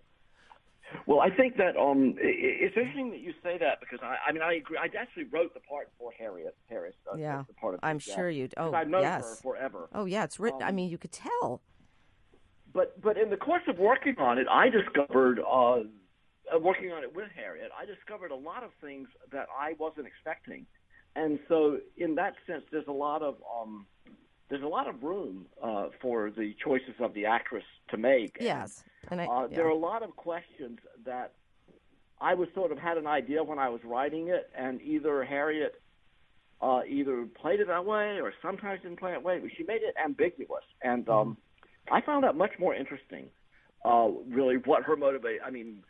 Well, 1.06 1.20
I 1.20 1.30
think 1.30 1.56
that 1.56 1.76
um, 1.76 2.14
it's 2.18 2.76
interesting 2.76 3.10
that 3.10 3.20
you 3.20 3.32
say 3.42 3.58
that 3.58 3.80
because 3.80 3.98
I, 4.02 4.16
I 4.28 4.32
mean, 4.32 4.42
I 4.42 4.54
agree. 4.54 4.78
I 4.78 4.86
actually 4.96 5.24
wrote 5.24 5.52
the 5.54 5.60
part 5.60 5.90
for 5.98 6.12
Harriet 6.16 6.54
Harris. 6.68 6.94
Uh, 7.10 7.16
yeah, 7.16 7.42
the 7.48 7.54
part 7.54 7.74
of 7.74 7.80
I'm 7.82 7.98
sure 7.98 8.30
you. 8.30 8.48
Oh, 8.56 8.72
I've 8.72 8.88
known 8.88 9.02
yes. 9.02 9.22
her 9.24 9.34
forever. 9.42 9.88
Oh, 9.92 10.04
yeah, 10.04 10.24
it's 10.24 10.38
written. 10.38 10.62
I 10.62 10.68
Um, 10.68 10.76
mean, 10.76 10.90
you 10.90 10.98
could 10.98 11.10
tell. 11.12 11.62
But 12.72 13.00
but 13.00 13.16
in 13.16 13.30
the 13.30 13.36
course 13.36 13.62
of 13.66 13.78
working 13.78 14.16
on 14.18 14.38
it, 14.38 14.46
I 14.48 14.68
discovered, 14.68 15.40
uh, 15.40 15.80
uh, 16.52 16.58
working 16.58 16.92
on 16.92 17.02
it 17.02 17.14
with 17.14 17.28
Harriet, 17.34 17.70
I 17.78 17.84
discovered 17.84 18.30
a 18.30 18.36
lot 18.36 18.62
of 18.62 18.70
things 18.80 19.08
that 19.32 19.46
I 19.56 19.74
wasn't 19.78 20.06
expecting, 20.06 20.66
and 21.16 21.38
so 21.48 21.78
in 21.96 22.14
that 22.16 22.34
sense, 22.46 22.64
there's 22.70 22.88
a 22.88 22.92
lot 22.92 23.22
of 23.22 23.36
um, 23.60 23.86
there's 24.48 24.62
a 24.62 24.68
lot 24.68 24.88
of 24.88 25.02
room 25.02 25.46
uh, 25.62 25.88
for 26.00 26.30
the 26.30 26.54
choices 26.62 26.94
of 27.00 27.14
the 27.14 27.26
actress 27.26 27.64
to 27.90 27.96
make. 27.96 28.36
And, 28.38 28.44
Yes, 28.46 28.84
and 29.10 29.20
I, 29.20 29.26
uh, 29.26 29.42
yeah. 29.42 29.56
There 29.56 29.66
are 29.66 29.70
a 29.70 29.76
lot 29.76 30.02
of 30.02 30.14
questions 30.16 30.78
that 31.04 31.32
I 32.20 32.34
was 32.34 32.48
sort 32.54 32.72
of 32.72 32.78
had 32.78 32.98
an 32.98 33.06
idea 33.06 33.42
when 33.42 33.58
I 33.58 33.68
was 33.68 33.80
writing 33.84 34.28
it, 34.28 34.50
and 34.56 34.80
either 34.82 35.24
Harriet 35.24 35.80
uh, 36.60 36.80
either 36.88 37.26
played 37.40 37.60
it 37.60 37.66
that 37.68 37.84
way 37.84 38.20
or 38.20 38.32
sometimes 38.42 38.82
didn't 38.82 38.98
play 38.98 39.10
it 39.10 39.14
that 39.14 39.22
way. 39.22 39.38
But 39.38 39.50
she 39.56 39.64
made 39.64 39.82
it 39.82 39.94
ambiguous, 40.02 40.64
and 40.82 41.08
um, 41.08 41.36
I 41.90 42.00
found 42.00 42.24
that 42.24 42.36
much 42.36 42.52
more 42.58 42.74
interesting. 42.74 43.26
Uh, 43.84 44.08
really, 44.28 44.56
what 44.56 44.82
her 44.84 44.96
motivate? 44.96 45.40
I 45.44 45.50
mean, 45.50 45.82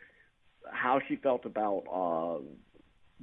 how 0.71 0.99
she 1.07 1.15
felt 1.15 1.45
about 1.45 1.83
uh, 1.91 2.43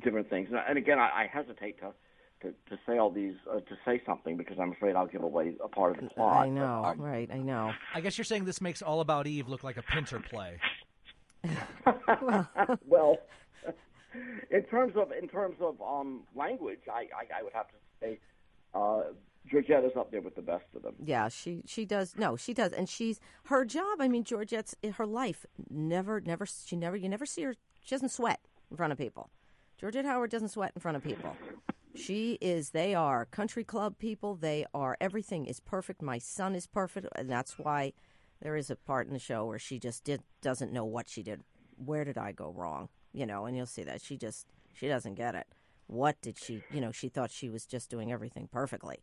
different 0.03 0.31
things. 0.31 0.49
And, 0.51 0.61
and 0.69 0.79
again, 0.79 0.99
I, 0.99 1.25
I 1.25 1.31
hesitate 1.33 1.81
to. 1.81 1.93
To, 2.41 2.49
to 2.71 2.79
say 2.89 2.99
all 2.99 3.13
these, 3.13 3.37
uh, 3.49 3.61
to 3.61 3.79
say 3.85 4.03
something 4.05 4.37
because 4.37 4.57
I'm 4.61 4.73
afraid 4.73 4.97
I'll 4.97 5.07
give 5.07 5.23
away 5.23 5.55
a 5.63 5.69
part 5.69 5.97
of 5.97 6.03
the 6.03 6.11
plot. 6.11 6.45
I 6.45 6.49
know, 6.49 6.93
right? 6.99 7.31
I 7.33 7.39
know. 7.39 7.71
I 7.95 8.01
guess 8.01 8.19
you're 8.19 8.25
saying 8.25 8.47
this 8.47 8.61
makes 8.61 8.83
All 8.83 9.01
About 9.01 9.29
Eve 9.29 9.47
look 9.47 9.63
like 9.63 9.77
a 9.77 9.83
Pinter 9.83 10.19
play. 10.19 10.59
well, 12.85 13.19
in 14.51 14.63
terms 14.65 14.95
of 14.97 15.13
in 15.13 15.29
terms 15.29 15.57
of 15.61 15.81
um, 15.81 16.23
language, 16.35 16.81
I, 16.91 17.07
I, 17.17 17.39
I 17.39 17.43
would 17.43 17.53
have 17.53 17.69
to 17.69 17.75
say 18.01 18.19
uh, 18.75 19.03
Georgetta's 19.51 19.93
up 19.97 20.11
there 20.11 20.21
with 20.21 20.35
the 20.35 20.43
best 20.43 20.65
of 20.75 20.83
them. 20.83 20.95
Yeah, 21.05 21.29
she 21.29 21.63
she 21.67 21.85
does. 21.85 22.15
No, 22.17 22.37
she 22.37 22.55
does, 22.55 22.73
and 22.73 22.89
she's 22.89 23.21
her 23.45 23.65
job. 23.65 24.01
I 24.01 24.09
mean, 24.09 24.25
Georgette's 24.25 24.75
her 24.95 25.07
life 25.07 25.45
never, 25.69 26.21
never. 26.21 26.47
She 26.47 26.77
never. 26.77 26.97
You 26.97 27.09
never 27.09 27.27
see 27.27 27.43
her. 27.43 27.55
She 27.83 27.95
doesn't 27.95 28.11
sweat 28.11 28.41
in 28.71 28.77
front 28.77 28.93
of 28.93 28.99
people. 28.99 29.31
Georgette 29.79 30.05
Howard 30.05 30.31
doesn't 30.31 30.51
sweat 30.51 30.73
in 30.75 30.81
front 30.81 30.97
of 30.97 31.03
people. 31.03 31.37
She 31.95 32.39
is. 32.41 32.71
They 32.71 32.95
are 32.95 33.27
country 33.27 33.65
club 33.65 33.99
people. 33.99 34.37
They 34.37 34.65
are. 34.73 34.97
Everything 35.01 35.45
is 35.47 35.61
perfect. 35.61 36.01
My 36.01 36.19
son 36.19 36.55
is 36.55 36.67
perfect, 36.67 37.09
and 37.17 37.29
that's 37.29 37.59
why 37.59 37.93
there 38.41 38.57
is 38.57 38.71
a 38.71 38.77
part 38.77 39.07
in 39.07 39.13
the 39.13 39.19
show 39.19 39.45
where 39.45 39.59
she 39.59 39.79
just 39.79 40.05
did 40.05 40.23
doesn't 40.41 40.73
know 40.73 40.85
what 40.85 41.09
she 41.09 41.23
did. 41.23 41.43
Where 41.77 42.05
did 42.05 42.17
I 42.17 42.33
go 42.33 42.51
wrong? 42.51 42.89
You 43.13 43.27
know, 43.27 43.45
and 43.45 43.57
you'll 43.57 43.67
see 43.67 43.83
that 43.83 44.01
she 44.01 44.17
just 44.17 44.47
she 44.73 44.89
doesn't 44.89 45.15
get 45.15 45.35
it. 45.35 45.47
What 45.89 46.21
did 46.23 46.39
she? 46.39 46.63
You 46.73 46.81
know, 46.81 46.93
she 46.93 47.09
thought 47.09 47.31
she 47.31 47.51
was 47.51 47.67
just 47.67 47.91
doing 47.91 48.13
everything 48.13 48.49
perfectly. 48.51 49.03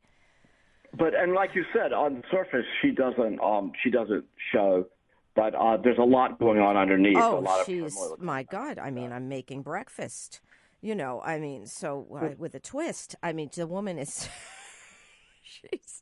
But 0.97 1.13
and 1.13 1.33
like 1.33 1.51
you 1.53 1.63
said, 1.73 1.93
on 1.93 2.15
the 2.15 2.23
surface, 2.31 2.65
she 2.81 2.91
doesn't 2.91 3.39
um, 3.41 3.71
she 3.83 3.89
doesn't 3.89 4.25
show, 4.51 4.85
but 5.35 5.53
uh, 5.53 5.77
there's 5.77 5.99
a 5.99 6.03
lot 6.03 6.39
going 6.39 6.59
on 6.59 6.77
underneath. 6.77 7.17
a 7.17 7.21
Oh, 7.21 7.63
she's 7.65 7.97
my 8.17 8.43
God. 8.43 8.79
I 8.79 8.89
mean, 8.89 9.11
I'm 9.11 9.29
making 9.29 9.61
breakfast. 9.61 10.41
You 10.81 10.95
know, 10.95 11.21
I 11.23 11.39
mean, 11.39 11.65
so 11.65 12.07
uh, 12.19 12.29
with 12.37 12.55
a 12.55 12.59
twist. 12.59 13.15
I 13.21 13.33
mean, 13.33 13.49
the 13.53 13.67
woman 13.67 13.99
is. 13.99 14.27
she's 15.43 16.01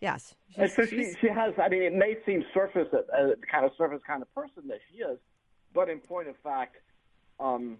yes. 0.00 0.34
She's, 0.54 0.74
so 0.74 0.86
she 0.86 1.14
she 1.20 1.28
has. 1.28 1.54
I 1.60 1.68
mean, 1.68 1.82
it 1.82 1.94
may 1.94 2.16
seem 2.24 2.44
surface 2.54 2.88
uh, 2.92 3.30
kind 3.50 3.64
of 3.64 3.72
surface 3.76 4.02
kind 4.06 4.22
of 4.22 4.32
person 4.34 4.68
that 4.68 4.78
she 4.90 4.98
is, 4.98 5.18
but 5.74 5.88
in 5.88 5.98
point 5.98 6.28
of 6.28 6.36
fact, 6.44 6.76
um, 7.40 7.78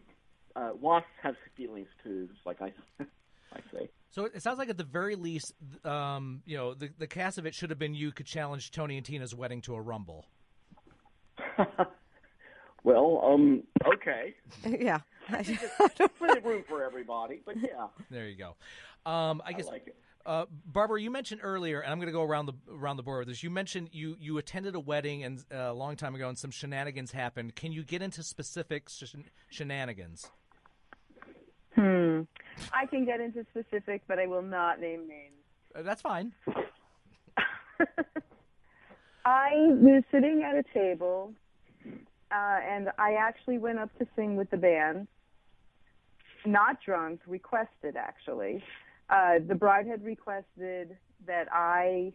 uh, 0.57 0.71
wasps 0.81 1.09
have 1.23 1.37
feelings 1.57 1.89
too, 2.03 2.29
just 2.33 2.45
like 2.45 2.61
I 2.61 2.73
I 3.53 3.61
say. 3.73 3.89
So 4.13 4.27
it 4.27 4.43
sounds 4.43 4.59
like 4.59 4.69
at 4.69 4.77
the 4.79 4.85
very 4.85 5.17
least, 5.17 5.55
um, 5.85 6.43
you 6.47 6.57
know, 6.57 6.75
the 6.75 6.91
the 6.99 7.07
cast 7.07 7.39
of 7.39 7.47
it 7.47 7.55
should 7.55 7.71
have 7.71 7.79
been 7.79 7.95
you 7.95 8.13
could 8.13 8.27
challenge 8.27 8.71
Tony 8.71 8.97
and 8.97 9.05
Tina's 9.05 9.35
wedding 9.35 9.61
to 9.63 9.75
a 9.75 9.81
rumble. 9.81 10.27
Well, 12.85 13.21
um, 13.25 13.63
okay, 13.95 14.35
yeah. 14.67 14.99
plenty 15.29 15.57
of 16.39 16.45
room 16.45 16.65
for 16.69 16.83
everybody, 16.83 17.41
but 17.47 17.55
yeah, 17.57 17.87
There 18.11 18.27
you 18.27 18.35
go. 18.37 18.57
Um, 19.09 19.41
I 19.47 19.53
guess, 19.53 19.67
like 19.69 19.87
it. 19.87 19.97
uh, 20.27 20.47
Barbara, 20.67 21.01
you 21.01 21.09
mentioned 21.09 21.43
earlier, 21.45 21.79
and 21.79 21.93
I'm 21.93 21.99
going 21.99 22.09
to 22.09 22.13
go 22.13 22.25
around 22.25 22.47
the 22.47 22.55
around 22.69 22.97
the 22.97 23.05
board 23.05 23.21
with 23.21 23.29
this. 23.29 23.45
You 23.45 23.51
mentioned 23.51 23.91
you 23.93 24.17
you 24.19 24.37
attended 24.39 24.75
a 24.75 24.81
wedding 24.81 25.23
and 25.23 25.45
uh, 25.55 25.59
a 25.71 25.73
long 25.73 25.95
time 25.95 26.17
ago, 26.17 26.29
and 26.29 26.37
some 26.37 26.51
shenanigans 26.51 27.13
happened. 27.13 27.55
Can 27.55 27.71
you 27.71 27.85
get 27.85 28.03
into 28.03 28.25
specific 28.25 28.89
sh- 28.89 29.15
shenanigans? 29.49 30.29
Hmm. 31.77 32.23
I 32.73 32.87
can 32.87 33.05
get 33.05 33.21
into 33.21 33.45
specific, 33.51 34.03
but 34.09 34.19
I 34.19 34.27
will 34.27 34.43
not 34.43 34.81
name 34.81 35.07
names. 35.09 35.35
Uh, 35.75 35.83
that's 35.83 36.03
fine. 36.03 36.33
I 39.25 39.51
was 39.55 40.03
sitting 40.11 40.43
at 40.43 40.57
a 40.57 40.65
table, 40.75 41.33
uh, 41.87 42.59
and 42.69 42.91
I 42.99 43.15
actually 43.15 43.59
went 43.59 43.79
up 43.79 43.97
to 43.99 44.07
sing 44.17 44.37
with 44.37 44.51
the 44.51 44.57
band. 44.57 45.07
Not 46.45 46.83
drunk, 46.85 47.21
requested 47.27 47.97
actually. 47.97 48.65
Uh, 49.09 49.39
the 49.47 49.55
bride 49.55 49.87
had 49.87 50.05
requested 50.05 50.97
that 51.27 51.47
I 51.53 52.13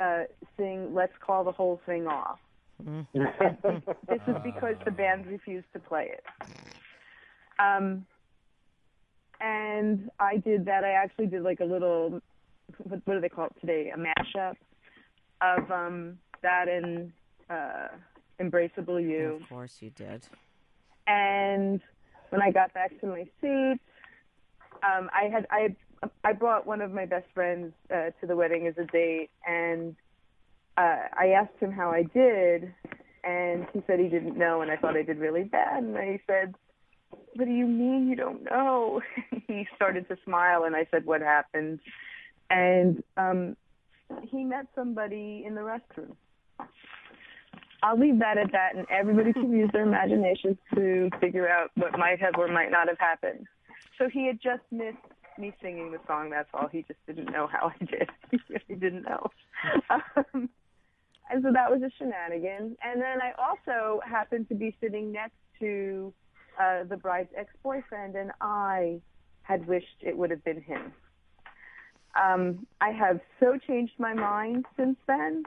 uh, 0.00 0.24
sing 0.56 0.94
"Let's 0.94 1.12
Call 1.20 1.44
the 1.44 1.52
Whole 1.52 1.80
Thing 1.84 2.06
Off." 2.06 2.38
this 3.14 4.20
is 4.26 4.36
because 4.42 4.74
the 4.84 4.90
band 4.90 5.26
refused 5.26 5.66
to 5.72 5.78
play 5.78 6.10
it. 6.12 6.24
Um, 7.58 8.06
and 9.42 10.10
I 10.20 10.36
did 10.36 10.64
that. 10.66 10.84
I 10.84 10.92
actually 10.92 11.26
did 11.26 11.42
like 11.42 11.60
a 11.60 11.64
little, 11.64 12.20
what, 12.84 13.00
what 13.04 13.14
do 13.14 13.20
they 13.20 13.28
call 13.28 13.46
it 13.46 13.60
today? 13.60 13.92
A 13.94 13.98
mashup 13.98 14.54
of 15.40 15.70
um, 15.70 16.18
that 16.42 16.68
and 16.68 17.12
uh, 17.50 17.88
"Embraceable 18.40 19.02
You." 19.02 19.40
Of 19.42 19.48
course 19.48 19.78
you 19.80 19.90
did. 19.90 20.26
And 21.06 21.80
when 22.30 22.40
I 22.40 22.52
got 22.52 22.72
back 22.72 22.98
to 23.00 23.06
my 23.06 23.24
seat, 23.40 23.80
um, 24.82 25.10
I 25.12 25.24
had 25.24 25.46
I 25.50 25.58
had, 25.60 25.76
I 26.24 26.32
brought 26.32 26.66
one 26.66 26.80
of 26.80 26.92
my 26.92 27.06
best 27.06 27.26
friends 27.34 27.72
uh, 27.92 28.10
to 28.20 28.26
the 28.26 28.36
wedding 28.36 28.66
as 28.66 28.74
a 28.78 28.84
date, 28.84 29.30
and 29.46 29.96
uh, 30.76 31.08
I 31.18 31.34
asked 31.36 31.58
him 31.60 31.72
how 31.72 31.90
I 31.90 32.04
did, 32.04 32.72
and 33.24 33.66
he 33.72 33.82
said 33.86 33.98
he 33.98 34.08
didn't 34.08 34.38
know, 34.38 34.62
and 34.62 34.70
I 34.70 34.76
thought 34.76 34.96
I 34.96 35.02
did 35.02 35.18
really 35.18 35.44
bad, 35.44 35.82
and 35.82 35.96
I 35.96 36.20
said, 36.26 36.54
"What 37.34 37.46
do 37.46 37.52
you 37.52 37.66
mean 37.66 38.08
you 38.08 38.16
don't 38.16 38.44
know?" 38.44 39.00
he 39.46 39.66
started 39.76 40.08
to 40.08 40.16
smile, 40.24 40.64
and 40.64 40.76
I 40.76 40.86
said, 40.90 41.06
"What 41.06 41.20
happened?" 41.20 41.80
And 42.50 43.02
um, 43.16 43.56
he 44.24 44.44
met 44.44 44.66
somebody 44.74 45.44
in 45.46 45.54
the 45.54 45.62
restroom. 45.62 46.16
I'll 47.82 47.98
leave 47.98 48.20
that 48.20 48.38
at 48.38 48.52
that, 48.52 48.76
and 48.76 48.86
everybody 48.90 49.32
can 49.32 49.50
use 49.56 49.70
their 49.72 49.82
imaginations 49.82 50.56
to 50.74 51.10
figure 51.20 51.48
out 51.48 51.70
what 51.76 51.98
might 51.98 52.20
have 52.20 52.34
or 52.38 52.48
might 52.48 52.70
not 52.70 52.88
have 52.88 52.98
happened. 52.98 53.46
So 53.98 54.08
he 54.08 54.26
had 54.26 54.40
just 54.40 54.62
missed 54.70 54.96
me 55.38 55.52
singing 55.60 55.90
the 55.90 55.98
song. 56.06 56.30
That's 56.30 56.48
all. 56.54 56.68
He 56.68 56.82
just 56.82 57.00
didn't 57.06 57.32
know 57.32 57.48
how 57.50 57.72
I 57.80 57.84
did. 57.84 58.10
he 58.68 58.74
didn't 58.74 59.02
know. 59.02 59.30
Um, 59.90 60.48
and 61.30 61.42
so 61.42 61.52
that 61.52 61.70
was 61.70 61.82
a 61.82 61.90
shenanigan. 61.98 62.76
And 62.82 63.00
then 63.00 63.20
I 63.20 63.32
also 63.38 64.00
happened 64.04 64.48
to 64.48 64.54
be 64.54 64.76
sitting 64.80 65.12
next 65.12 65.36
to 65.60 66.12
uh, 66.60 66.84
the 66.84 66.96
bride's 66.96 67.30
ex-boyfriend, 67.36 68.16
and 68.16 68.32
I 68.40 69.00
had 69.42 69.66
wished 69.66 69.86
it 70.00 70.16
would 70.16 70.30
have 70.30 70.44
been 70.44 70.62
him. 70.62 70.92
Um, 72.20 72.66
I 72.80 72.90
have 72.90 73.20
so 73.40 73.58
changed 73.58 73.94
my 73.98 74.14
mind 74.14 74.66
since 74.76 74.96
then. 75.06 75.44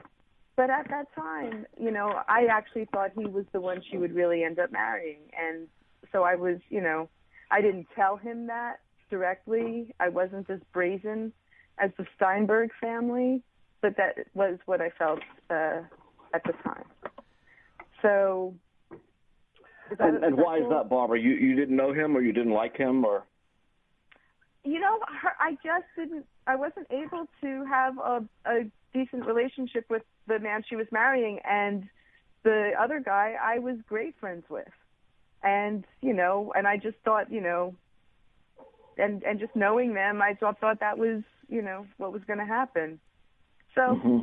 But 0.56 0.70
at 0.70 0.88
that 0.88 1.14
time, 1.14 1.66
you 1.78 1.90
know, 1.90 2.22
I 2.28 2.46
actually 2.50 2.86
thought 2.86 3.10
he 3.14 3.26
was 3.26 3.44
the 3.52 3.60
one 3.60 3.82
she 3.90 3.98
would 3.98 4.14
really 4.14 4.42
end 4.42 4.58
up 4.58 4.72
marrying. 4.72 5.18
And 5.38 5.68
so 6.10 6.22
I 6.22 6.34
was, 6.34 6.56
you 6.70 6.80
know, 6.80 7.10
I 7.50 7.60
didn't 7.60 7.88
tell 7.94 8.16
him 8.16 8.46
that 8.46 8.80
directly. 9.10 9.94
I 10.00 10.08
wasn't 10.08 10.48
as 10.48 10.60
brazen 10.72 11.34
as 11.78 11.90
the 11.98 12.06
Steinberg 12.16 12.70
family, 12.80 13.42
but 13.82 13.98
that 13.98 14.16
was 14.32 14.58
what 14.64 14.80
I 14.80 14.88
felt 14.90 15.20
uh, 15.50 15.82
at 16.32 16.42
the 16.44 16.54
time. 16.64 16.84
So. 18.00 18.54
Is 19.90 19.98
And, 20.00 20.24
and 20.24 20.36
why 20.36 20.58
is 20.58 20.64
that, 20.70 20.88
Barbara? 20.88 21.20
You 21.20 21.30
you 21.30 21.54
didn't 21.54 21.76
know 21.76 21.92
him, 21.92 22.16
or 22.16 22.20
you 22.20 22.32
didn't 22.32 22.52
like 22.52 22.76
him, 22.76 23.04
or 23.04 23.24
you 24.64 24.80
know, 24.80 24.98
her, 25.22 25.32
I 25.38 25.52
just 25.52 25.86
didn't. 25.96 26.26
I 26.46 26.56
wasn't 26.56 26.86
able 26.90 27.26
to 27.40 27.64
have 27.64 27.98
a, 27.98 28.24
a 28.46 28.64
decent 28.92 29.26
relationship 29.26 29.86
with 29.88 30.02
the 30.26 30.38
man 30.38 30.64
she 30.68 30.76
was 30.76 30.86
marrying, 30.90 31.38
and 31.48 31.84
the 32.42 32.72
other 32.78 33.00
guy 33.00 33.34
I 33.40 33.58
was 33.58 33.76
great 33.88 34.14
friends 34.18 34.44
with, 34.48 34.68
and 35.42 35.84
you 36.00 36.12
know, 36.12 36.52
and 36.56 36.66
I 36.66 36.76
just 36.76 36.96
thought, 37.04 37.30
you 37.30 37.40
know, 37.40 37.74
and 38.98 39.22
and 39.22 39.38
just 39.38 39.54
knowing 39.54 39.94
them, 39.94 40.20
I 40.20 40.34
thought 40.34 40.60
thought 40.60 40.80
that 40.80 40.98
was 40.98 41.22
you 41.48 41.62
know 41.62 41.86
what 41.96 42.12
was 42.12 42.22
going 42.26 42.40
to 42.40 42.46
happen. 42.46 42.98
So 43.74 43.80
Mm-hmm. 43.82 44.18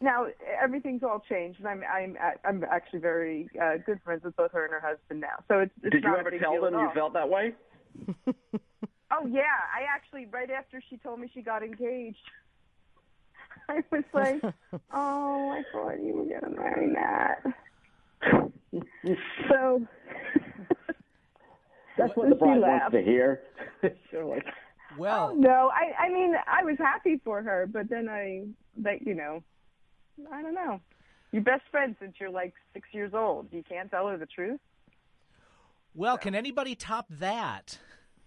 Now 0.00 0.26
everything's 0.62 1.02
all 1.02 1.22
changed, 1.28 1.58
and 1.60 1.68
I'm 1.68 1.82
I'm 1.84 2.16
I'm 2.44 2.64
actually 2.70 3.00
very 3.00 3.48
uh, 3.60 3.76
good 3.84 4.00
friends 4.04 4.24
with 4.24 4.36
both 4.36 4.52
her 4.52 4.64
and 4.64 4.72
her 4.72 4.80
husband 4.80 5.20
now. 5.20 5.42
So 5.48 5.60
it's, 5.60 5.72
it's 5.82 5.92
Did 5.94 6.04
you 6.04 6.10
not 6.10 6.16
a 6.16 6.20
ever 6.20 6.38
tell 6.38 6.60
them 6.60 6.74
you 6.74 6.90
felt 6.94 7.12
that 7.14 7.28
way? 7.28 7.54
Oh 9.12 9.26
yeah, 9.26 9.42
I 9.72 9.84
actually 9.94 10.26
right 10.26 10.50
after 10.50 10.82
she 10.90 10.96
told 10.96 11.20
me 11.20 11.30
she 11.32 11.40
got 11.40 11.62
engaged, 11.62 12.18
I 13.68 13.84
was 13.92 14.02
like, 14.12 14.42
"Oh, 14.92 15.50
I 15.50 15.62
thought 15.72 16.02
you 16.02 16.12
were 16.16 16.24
gonna 16.24 16.56
marry 16.56 16.88
Matt." 16.88 17.44
so 19.48 19.86
That's 21.96 22.14
what 22.16 22.28
the 22.28 22.34
bride 22.34 22.60
wants 22.60 22.92
to 22.92 23.02
hear. 23.02 23.42
Sure, 24.10 24.24
like, 24.24 24.44
Well, 24.98 25.34
no, 25.36 25.70
I 25.72 26.06
I 26.06 26.08
mean 26.08 26.34
I 26.46 26.64
was 26.64 26.76
happy 26.78 27.20
for 27.24 27.42
her, 27.42 27.68
but 27.72 27.88
then 27.88 28.08
I 28.08 28.46
like 28.82 29.02
you 29.06 29.14
know, 29.14 29.42
I 30.32 30.42
don't 30.42 30.54
know. 30.54 30.80
You're 31.32 31.42
best 31.42 31.62
friends 31.70 31.96
since 32.00 32.14
you're 32.20 32.30
like 32.30 32.54
six 32.72 32.88
years 32.92 33.12
old. 33.14 33.48
You 33.52 33.62
can't 33.68 33.90
tell 33.90 34.08
her 34.08 34.16
the 34.16 34.26
truth. 34.26 34.60
well, 35.94 36.16
can 36.16 36.34
anybody 36.34 36.74
top 36.74 37.06
that? 37.10 37.78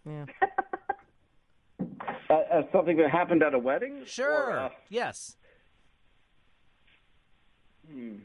Yeah. 0.05 0.25
uh, 2.29 2.33
uh, 2.33 2.61
something 2.71 2.97
that 2.97 3.09
happened 3.09 3.41
at 3.43 3.53
a 3.53 3.59
wedding? 3.59 4.01
Sure. 4.05 4.51
Or, 4.51 4.59
uh, 4.59 4.69
yes. 4.89 5.35
hmm. 7.91 8.17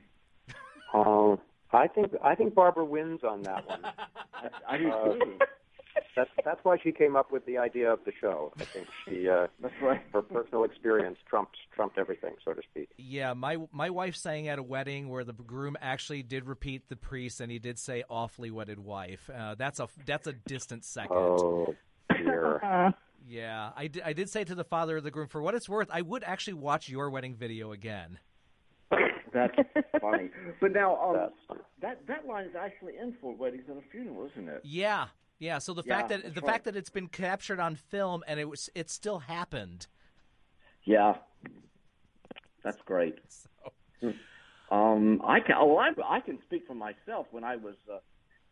Um, 0.92 1.38
I 1.72 1.88
think 1.88 2.12
I 2.22 2.34
think 2.36 2.54
Barbara 2.54 2.84
wins 2.84 3.24
on 3.24 3.42
that 3.42 3.66
one. 3.68 3.80
I, 4.34 4.48
I 4.68 4.78
do 4.78 4.90
Uh, 4.92 5.12
too. 5.14 5.38
That's 6.16 6.30
that's 6.44 6.60
why 6.64 6.78
she 6.82 6.92
came 6.92 7.16
up 7.16 7.32
with 7.32 7.44
the 7.46 7.58
idea 7.58 7.92
of 7.92 8.00
the 8.04 8.12
show. 8.20 8.52
I 8.60 8.64
think 8.64 8.86
she 9.04 9.28
uh, 9.28 9.46
That's 9.60 9.74
right. 9.82 10.00
her 10.12 10.22
personal 10.22 10.64
experience 10.64 11.18
trumped 11.28 11.56
trumped 11.74 11.98
everything, 11.98 12.34
so 12.44 12.52
to 12.52 12.62
speak. 12.62 12.88
Yeah, 12.96 13.32
my 13.34 13.58
my 13.72 13.90
wife 13.90 14.16
sang 14.16 14.48
at 14.48 14.58
a 14.58 14.62
wedding 14.62 15.08
where 15.08 15.24
the 15.24 15.32
groom 15.32 15.76
actually 15.80 16.22
did 16.22 16.46
repeat 16.46 16.88
the 16.88 16.96
priest, 16.96 17.40
and 17.40 17.50
he 17.50 17.58
did 17.58 17.78
say 17.78 18.04
"awfully 18.08 18.50
wedded 18.50 18.78
wife." 18.78 19.28
Uh, 19.34 19.54
that's 19.56 19.80
a 19.80 19.88
that's 20.06 20.26
a 20.26 20.32
distant 20.32 20.84
second. 20.84 21.16
Oh 21.16 21.74
dear. 22.16 22.60
Uh, 22.64 22.92
Yeah, 23.26 23.70
I 23.74 23.86
did, 23.86 24.02
I 24.02 24.12
did 24.12 24.28
say 24.28 24.44
to 24.44 24.54
the 24.54 24.64
father 24.64 24.98
of 24.98 25.02
the 25.04 25.10
groom, 25.10 25.28
for 25.28 25.40
what 25.40 25.54
it's 25.54 25.66
worth, 25.66 25.88
I 25.90 26.02
would 26.02 26.22
actually 26.24 26.54
watch 26.54 26.90
your 26.90 27.08
wedding 27.08 27.34
video 27.34 27.72
again. 27.72 28.18
That's 29.32 29.54
funny. 30.00 30.30
But 30.60 30.72
now, 30.72 30.96
um, 31.00 31.58
that 31.80 32.06
that 32.06 32.26
line 32.26 32.44
is 32.46 32.54
actually 32.54 32.94
in 33.00 33.14
Four 33.20 33.34
Weddings 33.34 33.64
and 33.68 33.78
a 33.78 33.82
Funeral, 33.90 34.28
isn't 34.30 34.48
it? 34.48 34.60
Yeah, 34.62 35.06
yeah. 35.44 35.58
So 35.58 35.74
the 35.74 35.82
Yeah, 35.84 35.96
fact 35.96 36.08
that 36.08 36.34
the 36.34 36.40
right. 36.40 36.50
fact 36.52 36.64
that 36.64 36.76
it's 36.76 36.90
been 36.90 37.08
captured 37.08 37.60
on 37.60 37.76
film 37.76 38.24
and 38.26 38.40
it 38.40 38.48
was 38.48 38.70
it 38.74 38.90
still 38.90 39.20
happened. 39.20 39.86
Yeah, 40.84 41.14
that's 42.62 42.80
great. 42.82 43.18
Um, 44.70 45.20
I 45.24 45.40
can. 45.40 45.56
Oh, 45.58 45.76
I, 45.76 45.90
I 46.08 46.20
can 46.20 46.38
speak 46.46 46.66
for 46.66 46.74
myself. 46.74 47.26
When 47.30 47.44
I 47.44 47.56
was 47.56 47.76
uh, 47.92 47.98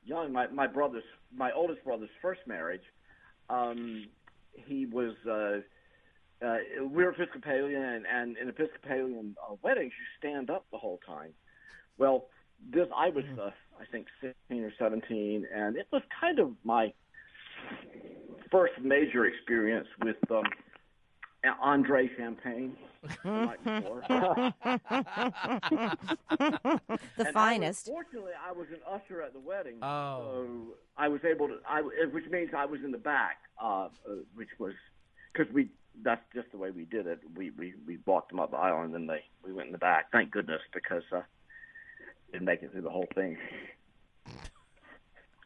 young, 0.04 0.32
my 0.32 0.46
my 0.48 0.66
brother's, 0.66 1.04
my 1.34 1.50
oldest 1.52 1.82
brother's 1.84 2.10
first 2.20 2.40
marriage, 2.46 2.84
um, 3.48 4.06
he 4.54 4.86
was. 4.86 5.14
Uh, 5.26 5.60
uh, 6.44 6.58
we 6.80 7.04
were 7.04 7.10
Episcopalian, 7.10 7.82
and, 7.82 8.04
and 8.06 8.36
in 8.36 8.48
Episcopalian 8.48 9.36
uh, 9.48 9.54
weddings, 9.62 9.92
you 9.96 10.04
stand 10.18 10.50
up 10.50 10.64
the 10.72 10.78
whole 10.78 10.98
time. 11.06 11.32
Well, 11.98 12.26
this 12.68 12.88
I 12.96 13.10
was, 13.10 13.24
uh, 13.40 13.50
I 13.80 13.84
think, 13.90 14.06
sixteen 14.20 14.62
or 14.64 14.72
seventeen, 14.78 15.46
and 15.54 15.76
it 15.76 15.86
was 15.92 16.02
kind 16.20 16.38
of 16.38 16.50
my 16.64 16.92
first 18.50 18.74
major 18.82 19.26
experience 19.26 19.88
with 20.02 20.16
um, 20.30 20.44
Andre 21.60 22.08
Champagne. 22.16 22.76
the 23.02 23.08
the 23.24 23.58
And 27.18 27.26
I 27.26 27.32
finest. 27.32 27.86
fortunately, 27.86 28.30
I 28.46 28.52
was 28.52 28.68
an 28.70 28.78
usher 28.88 29.22
at 29.22 29.32
the 29.32 29.40
wedding, 29.40 29.78
Oh. 29.82 30.46
so 30.46 30.74
I 30.96 31.08
was 31.08 31.20
able 31.24 31.48
to. 31.48 31.56
I, 31.68 31.80
which 32.12 32.26
means 32.30 32.50
I 32.56 32.66
was 32.66 32.80
in 32.84 32.92
the 32.92 32.98
back, 32.98 33.38
uh, 33.62 33.86
uh, 33.86 33.88
which 34.34 34.48
was 34.58 34.74
because 35.32 35.52
we. 35.52 35.68
That's 36.02 36.22
just 36.34 36.50
the 36.52 36.56
way 36.58 36.70
we 36.70 36.86
did 36.86 37.06
it. 37.06 37.20
We 37.36 37.50
we 37.50 37.74
we 37.86 37.98
walked 38.06 38.30
them 38.30 38.40
up 38.40 38.50
the 38.52 38.56
aisle 38.56 38.80
and 38.82 38.94
then 38.94 39.06
they 39.06 39.22
we 39.44 39.52
went 39.52 39.66
in 39.66 39.72
the 39.72 39.78
back. 39.78 40.10
Thank 40.10 40.30
goodness 40.30 40.62
because 40.72 41.02
uh, 41.12 41.20
didn't 42.32 42.46
make 42.46 42.62
it 42.62 42.72
through 42.72 42.82
the 42.82 42.90
whole 42.90 43.08
thing. 43.14 43.36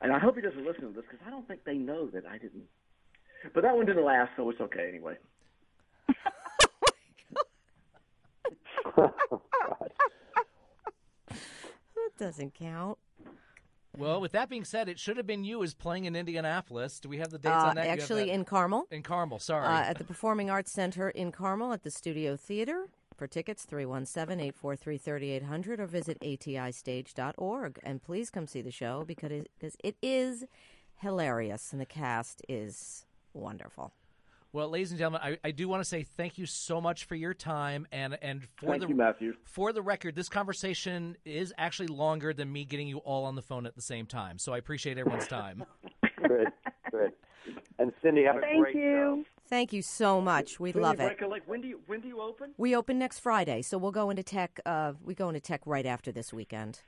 And 0.00 0.12
I 0.12 0.18
hope 0.18 0.36
he 0.36 0.42
doesn't 0.42 0.64
listen 0.64 0.82
to 0.82 0.88
this 0.88 1.04
because 1.10 1.24
I 1.26 1.30
don't 1.30 1.46
think 1.48 1.64
they 1.64 1.74
know 1.74 2.06
that 2.08 2.24
I 2.26 2.38
didn't. 2.38 2.64
But 3.54 3.62
that 3.62 3.76
one 3.76 3.86
didn't 3.86 4.04
last, 4.04 4.30
so 4.36 4.48
it's 4.50 4.60
okay 4.60 4.88
anyway. 4.88 5.16
oh 8.96 9.12
That 11.28 12.10
doesn't 12.18 12.54
count. 12.54 12.98
Well, 13.96 14.20
with 14.20 14.32
that 14.32 14.48
being 14.50 14.64
said, 14.64 14.88
it 14.90 14.98
should 14.98 15.16
have 15.16 15.26
been 15.26 15.42
you 15.42 15.62
as 15.62 15.72
playing 15.74 16.04
in 16.04 16.14
Indianapolis. 16.14 17.00
Do 17.00 17.08
we 17.08 17.16
have 17.18 17.30
the 17.30 17.38
dates 17.38 17.54
Uh, 17.54 17.68
on 17.68 17.76
that? 17.76 17.86
Actually, 17.86 18.26
that? 18.26 18.34
in 18.34 18.44
Carmel, 18.44 18.86
in 18.90 19.02
Carmel. 19.02 19.38
Sorry. 19.38 19.64
uh, 19.66 19.80
at 19.90 19.96
the 19.98 20.04
Performing 20.04 20.50
Arts 20.50 20.70
Center 20.72 21.08
in 21.10 21.32
Carmel 21.32 21.72
at 21.72 21.82
the 21.82 21.90
Studio 21.90 22.36
Theater. 22.36 22.88
For 23.16 23.26
tickets, 23.26 23.64
317 23.64 24.40
843 24.40 24.98
3800 24.98 25.80
or 25.80 25.86
visit 25.86 26.20
atistage.org. 26.20 27.80
And 27.82 28.02
please 28.02 28.28
come 28.28 28.46
see 28.46 28.60
the 28.60 28.70
show 28.70 29.04
because 29.06 29.44
because 29.58 29.76
it 29.82 29.96
is 30.02 30.44
hilarious 30.96 31.72
and 31.72 31.80
the 31.80 31.86
cast 31.86 32.42
is 32.48 33.06
wonderful. 33.32 33.92
Well, 34.52 34.68
ladies 34.70 34.90
and 34.90 34.98
gentlemen, 34.98 35.20
I, 35.22 35.48
I 35.48 35.50
do 35.50 35.68
want 35.68 35.82
to 35.82 35.84
say 35.88 36.02
thank 36.02 36.38
you 36.38 36.46
so 36.46 36.80
much 36.80 37.04
for 37.04 37.14
your 37.14 37.34
time 37.34 37.86
and 37.90 38.18
and 38.22 38.42
for 38.56 38.66
Thank 38.66 38.82
the 38.82 38.88
you, 38.88 38.94
Matthew. 38.94 39.34
for 39.44 39.72
the 39.72 39.82
record, 39.82 40.14
this 40.14 40.28
conversation 40.28 41.16
is 41.24 41.52
actually 41.58 41.88
longer 41.88 42.32
than 42.32 42.52
me 42.52 42.64
getting 42.64 42.88
you 42.88 42.98
all 42.98 43.24
on 43.24 43.34
the 43.34 43.42
phone 43.42 43.66
at 43.66 43.74
the 43.74 43.82
same 43.82 44.06
time. 44.06 44.38
So 44.38 44.52
I 44.52 44.58
appreciate 44.58 44.98
everyone's 44.98 45.26
time. 45.26 45.64
good, 46.22 46.48
good. 46.90 47.12
And 47.78 47.92
Cindy, 48.02 48.24
have 48.24 48.36
a 48.36 48.40
thank 48.40 48.62
great 48.62 48.76
you. 48.76 49.24
Thank 49.48 49.72
you 49.72 49.82
so 49.82 50.20
much. 50.20 50.58
We 50.58 50.72
Can 50.72 50.82
love 50.82 50.98
you 50.98 51.06
it. 51.06 51.10
recollect 51.10 51.48
when 51.48 51.60
do 51.60 51.68
you 51.68 51.80
when 51.86 52.00
do 52.00 52.08
you 52.08 52.20
open? 52.20 52.52
We 52.56 52.74
open 52.74 52.98
next 52.98 53.20
Friday, 53.20 53.62
so 53.62 53.78
we'll 53.78 53.92
go 53.92 54.10
into 54.10 54.22
tech. 54.22 54.58
Uh, 54.66 54.94
we 55.04 55.14
go 55.14 55.28
into 55.28 55.40
tech 55.40 55.60
right 55.66 55.86
after 55.86 56.10
this 56.10 56.32
weekend. 56.32 56.80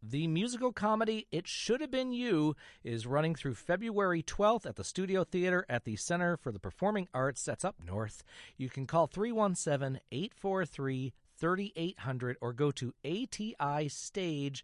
The 0.00 0.28
musical 0.28 0.72
comedy 0.72 1.26
It 1.32 1.48
Should 1.48 1.80
Have 1.80 1.90
Been 1.90 2.12
You 2.12 2.54
is 2.84 3.04
running 3.04 3.34
through 3.34 3.56
February 3.56 4.22
12th 4.22 4.64
at 4.64 4.76
the 4.76 4.84
Studio 4.84 5.24
Theater 5.24 5.66
at 5.68 5.84
the 5.84 5.96
Center 5.96 6.36
for 6.36 6.52
the 6.52 6.60
Performing 6.60 7.08
Arts. 7.12 7.44
That's 7.44 7.64
up 7.64 7.74
north. 7.84 8.22
You 8.56 8.70
can 8.70 8.86
call 8.86 9.08
317 9.08 10.00
843 10.12 11.12
3800 11.36 12.36
or 12.40 12.52
go 12.52 12.70
to 12.72 12.92
atistage.org 13.04 14.62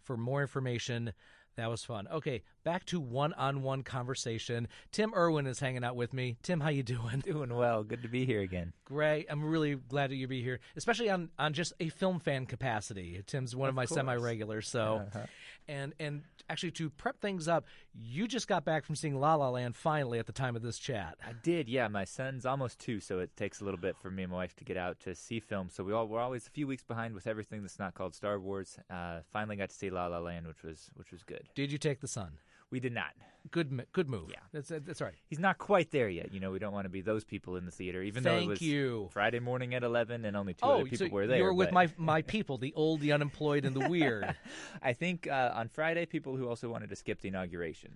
for 0.00 0.16
more 0.16 0.42
information. 0.42 1.12
That 1.56 1.68
was 1.68 1.84
fun. 1.84 2.08
Okay, 2.10 2.42
back 2.64 2.84
to 2.86 2.98
one-on-one 3.00 3.82
conversation. 3.82 4.68
Tim 4.90 5.12
Irwin 5.14 5.46
is 5.46 5.60
hanging 5.60 5.84
out 5.84 5.96
with 5.96 6.12
me. 6.14 6.36
Tim, 6.42 6.60
how 6.60 6.70
you 6.70 6.82
doing? 6.82 7.20
Doing 7.24 7.54
well. 7.54 7.82
Good 7.84 8.02
to 8.02 8.08
be 8.08 8.24
here 8.24 8.40
again. 8.40 8.72
Great. 8.84 9.26
I'm 9.28 9.44
really 9.44 9.74
glad 9.74 10.10
that 10.10 10.16
you 10.16 10.26
be 10.26 10.42
here, 10.42 10.60
especially 10.76 11.10
on, 11.10 11.28
on 11.38 11.52
just 11.52 11.72
a 11.78 11.88
film 11.90 12.20
fan 12.20 12.46
capacity. 12.46 13.22
Tim's 13.26 13.54
one 13.54 13.68
of, 13.68 13.72
Of 13.72 13.76
my 13.76 13.86
course. 13.86 13.96
semi 13.96 14.14
regulars. 14.14 14.68
So, 14.68 15.02
Uh-huh. 15.08 15.26
and 15.68 15.94
and 16.00 16.22
actually 16.48 16.70
to 16.72 16.90
prep 16.90 17.20
things 17.20 17.48
up, 17.48 17.64
you 17.94 18.26
just 18.26 18.48
got 18.48 18.64
back 18.64 18.84
from 18.84 18.94
seeing 18.94 19.18
La 19.18 19.34
La 19.34 19.48
Land 19.50 19.76
finally 19.76 20.18
at 20.18 20.26
the 20.26 20.32
time 20.32 20.56
of 20.56 20.62
this 20.62 20.78
chat. 20.78 21.16
I 21.26 21.32
did, 21.42 21.68
yeah. 21.68 21.88
My 21.88 22.04
son's 22.04 22.46
almost 22.46 22.78
two, 22.78 23.00
so 23.00 23.18
it 23.18 23.36
takes 23.36 23.60
a 23.60 23.64
little 23.64 23.80
bit 23.80 23.96
for 23.96 24.10
me 24.10 24.22
and 24.22 24.32
my 24.32 24.38
wife 24.38 24.54
to 24.56 24.64
get 24.64 24.76
out 24.76 25.00
to 25.00 25.14
see 25.14 25.40
films. 25.40 25.74
So 25.74 25.84
we 25.84 25.92
all 25.92 26.06
we're 26.06 26.20
always 26.20 26.46
a 26.46 26.50
few 26.50 26.66
weeks 26.66 26.82
behind 26.82 27.14
with 27.14 27.26
everything 27.26 27.62
that's 27.62 27.78
not 27.78 27.94
called 27.94 28.14
Star 28.14 28.38
Wars. 28.38 28.78
Uh, 28.90 29.20
finally 29.32 29.56
got 29.56 29.70
to 29.70 29.74
see 29.74 29.90
La 29.90 30.06
La 30.06 30.18
Land, 30.18 30.46
which 30.46 30.62
was 30.62 30.90
which 30.94 31.12
was 31.12 31.22
good. 31.22 31.48
Did 31.54 31.72
you 31.72 31.78
take 31.78 32.00
the 32.00 32.08
son? 32.08 32.32
We 32.72 32.80
did 32.80 32.94
not. 32.94 33.12
Good, 33.50 33.86
good 33.92 34.08
move. 34.08 34.30
Yeah. 34.30 34.38
that's 34.52 34.68
that's 34.68 35.00
right. 35.00 35.14
He's 35.26 35.38
not 35.38 35.58
quite 35.58 35.90
there 35.90 36.08
yet. 36.08 36.32
You 36.32 36.40
know, 36.40 36.52
we 36.52 36.58
don't 36.58 36.72
want 36.72 36.86
to 36.86 36.88
be 36.88 37.02
those 37.02 37.22
people 37.22 37.56
in 37.56 37.66
the 37.66 37.70
theater, 37.70 38.00
even 38.00 38.22
though 38.22 38.38
it 38.38 38.46
was 38.46 38.62
you. 38.62 39.10
Friday 39.12 39.40
morning 39.40 39.74
at 39.74 39.82
eleven 39.82 40.24
and 40.24 40.36
only 40.36 40.54
two 40.54 40.60
oh, 40.62 40.76
other 40.76 40.84
people 40.84 41.08
so 41.08 41.12
were 41.12 41.26
there. 41.26 41.38
you 41.38 41.44
were 41.44 41.52
with 41.52 41.68
but- 41.68 41.74
my 41.74 41.88
my 41.98 42.22
people, 42.22 42.56
the 42.56 42.72
old, 42.74 43.00
the 43.00 43.12
unemployed, 43.12 43.64
and 43.64 43.76
the 43.76 43.88
weird. 43.88 44.34
I 44.82 44.94
think 44.94 45.26
uh, 45.26 45.52
on 45.54 45.68
Friday, 45.68 46.06
people 46.06 46.36
who 46.36 46.48
also 46.48 46.70
wanted 46.70 46.88
to 46.90 46.96
skip 46.96 47.20
the 47.20 47.28
inauguration. 47.28 47.92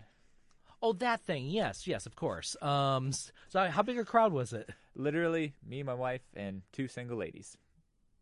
oh, 0.83 0.93
that 0.95 1.23
thing. 1.23 1.47
Yes, 1.47 1.87
yes, 1.87 2.05
of 2.07 2.17
course. 2.17 2.57
Um, 2.61 3.12
so 3.49 3.67
how 3.71 3.83
big 3.83 3.99
a 3.99 4.05
crowd 4.05 4.33
was 4.33 4.53
it? 4.53 4.69
Literally, 4.95 5.55
me, 5.67 5.83
my 5.85 5.95
wife, 5.95 6.23
and 6.35 6.62
two 6.73 6.89
single 6.89 7.17
ladies. 7.17 7.57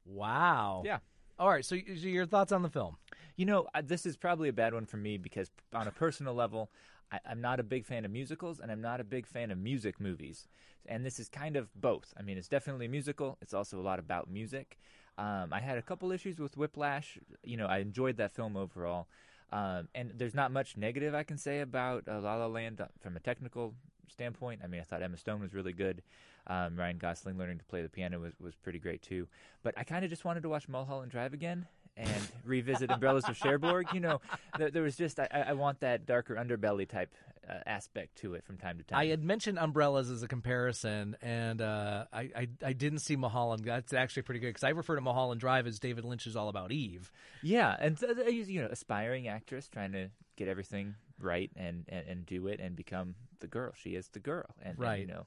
Wow. 0.05 0.83
Yeah. 0.85 0.99
All 1.39 1.49
right. 1.49 1.65
So, 1.65 1.77
so 1.77 2.07
your 2.07 2.27
thoughts 2.27 2.53
on 2.53 2.63
the 2.63 2.69
film? 2.69 2.97
You 3.37 3.47
know, 3.47 3.67
this 3.83 4.07
is 4.07 4.17
probably 4.17 4.49
a 4.49 4.53
bad 4.53 4.75
one 4.75 4.87
for 4.87 4.97
me 4.97 5.19
because, 5.19 5.51
on 5.73 5.89
a 5.89 5.91
personal 5.91 6.35
level, 6.35 6.71
I, 7.11 7.19
I'm 7.29 7.41
not 7.41 7.59
a 7.59 7.65
big 7.65 7.85
fan 7.85 8.05
of 8.05 8.11
musicals 8.11 8.61
and 8.61 8.71
I'm 8.71 8.81
not 8.81 9.01
a 9.01 9.05
big 9.05 9.27
fan 9.27 9.51
of 9.51 9.59
music 9.59 10.01
movies. 10.01 10.47
And 10.87 11.05
this 11.05 11.19
is 11.19 11.29
kind 11.29 11.57
of 11.57 11.69
both. 11.81 12.15
I 12.19 12.23
mean, 12.23 12.39
it's 12.39 12.49
definitely 12.49 12.87
a 12.87 12.91
musical, 12.91 13.39
it's 13.41 13.55
also 13.55 13.81
a 13.81 13.83
lot 13.83 13.99
about 13.99 14.31
music. 14.31 14.79
Um, 15.17 15.53
I 15.53 15.61
had 15.61 15.79
a 15.79 15.83
couple 15.83 16.13
issues 16.13 16.39
with 16.39 16.57
Whiplash. 16.57 17.19
You 17.43 17.57
know, 17.57 17.67
I 17.67 17.79
enjoyed 17.79 18.17
that 18.19 18.33
film 18.33 18.57
overall. 18.57 19.09
Um, 19.53 19.89
and 19.95 20.13
there's 20.17 20.35
not 20.35 20.51
much 20.51 20.77
negative 20.77 21.15
I 21.15 21.23
can 21.23 21.39
say 21.39 21.61
about 21.61 22.09
uh, 22.09 22.21
La 22.21 22.37
La 22.37 22.47
Land 22.47 22.81
uh, 22.81 22.87
from 23.01 23.17
a 23.17 23.21
technical 23.21 23.75
standpoint. 24.09 24.61
I 24.65 24.67
mean, 24.67 24.81
I 24.81 24.85
thought 24.85 25.03
Emma 25.03 25.17
Stone 25.17 25.41
was 25.41 25.55
really 25.55 25.73
good. 25.73 26.03
Um, 26.47 26.77
Ryan 26.77 26.99
Gosling 26.99 27.39
learning 27.39 27.59
to 27.59 27.65
play 27.65 27.83
the 27.83 27.89
piano 27.89 28.21
was, 28.21 28.33
was 28.41 28.55
pretty 28.55 28.79
great 28.79 29.03
too. 29.03 29.29
But 29.63 29.75
I 29.77 29.85
kind 29.85 30.05
of 30.05 30.11
just 30.11 30.25
wanted 30.25 30.43
to 30.43 30.49
watch 30.49 30.69
Mulholland 30.69 31.13
Drive 31.13 31.33
again 31.33 31.67
and 31.97 32.29
revisit 32.45 32.91
Umbrellas 32.91 33.29
of 33.29 33.37
Cherbourg. 33.37 33.89
You 33.93 34.01
know, 34.01 34.21
there, 34.59 34.71
there 34.71 34.83
was 34.83 34.97
just 34.97 35.21
I, 35.21 35.29
I 35.49 35.53
want 35.53 35.81
that 35.81 36.07
darker 36.07 36.35
underbelly 36.35 36.89
type 36.89 37.13
uh, 37.49 37.59
aspect 37.67 38.17
to 38.19 38.35
it 38.35 38.45
from 38.45 38.57
time 38.57 38.79
to 38.79 38.85
time. 38.85 38.99
I 38.99 39.07
had 39.07 39.23
mentioned 39.23 39.59
umbrellas 39.59 40.11
as 40.11 40.23
a 40.23 40.29
comparison, 40.29 41.17
and 41.23 41.61
uh, 41.61 42.05
I, 42.13 42.31
I 42.37 42.49
I 42.65 42.73
didn't 42.73 43.01
see 43.01 43.17
Mulholland. 43.17 43.65
That's 43.65 43.93
actually 43.93 44.23
pretty 44.23 44.41
good 44.41 44.49
because 44.49 44.65
I 44.65 44.71
refer 44.71 44.95
to 44.95 45.01
Mulholland 45.01 45.41
Drive 45.41 45.67
as 45.67 45.79
David 45.79 46.05
Lynch's 46.05 46.37
All 46.37 46.49
About 46.49 46.73
Eve. 46.73 47.11
Yeah, 47.43 47.77
and 47.79 48.01
you 48.29 48.63
know, 48.63 48.69
aspiring 48.71 49.29
actress 49.29 49.69
trying 49.69 49.93
to 49.93 50.11
get 50.37 50.49
everything 50.49 50.95
right 51.21 51.51
and, 51.57 51.85
and, 51.89 52.09
and 52.09 52.27
do 52.27 52.47
it 52.49 52.61
and 52.61 52.75
become 52.75 53.15
the 53.41 53.47
girl. 53.47 53.73
She 53.77 53.91
is 53.91 54.09
the 54.09 54.19
girl, 54.21 54.47
and, 54.63 54.79
right. 54.79 55.01
And, 55.01 55.09
you 55.09 55.15
know, 55.15 55.27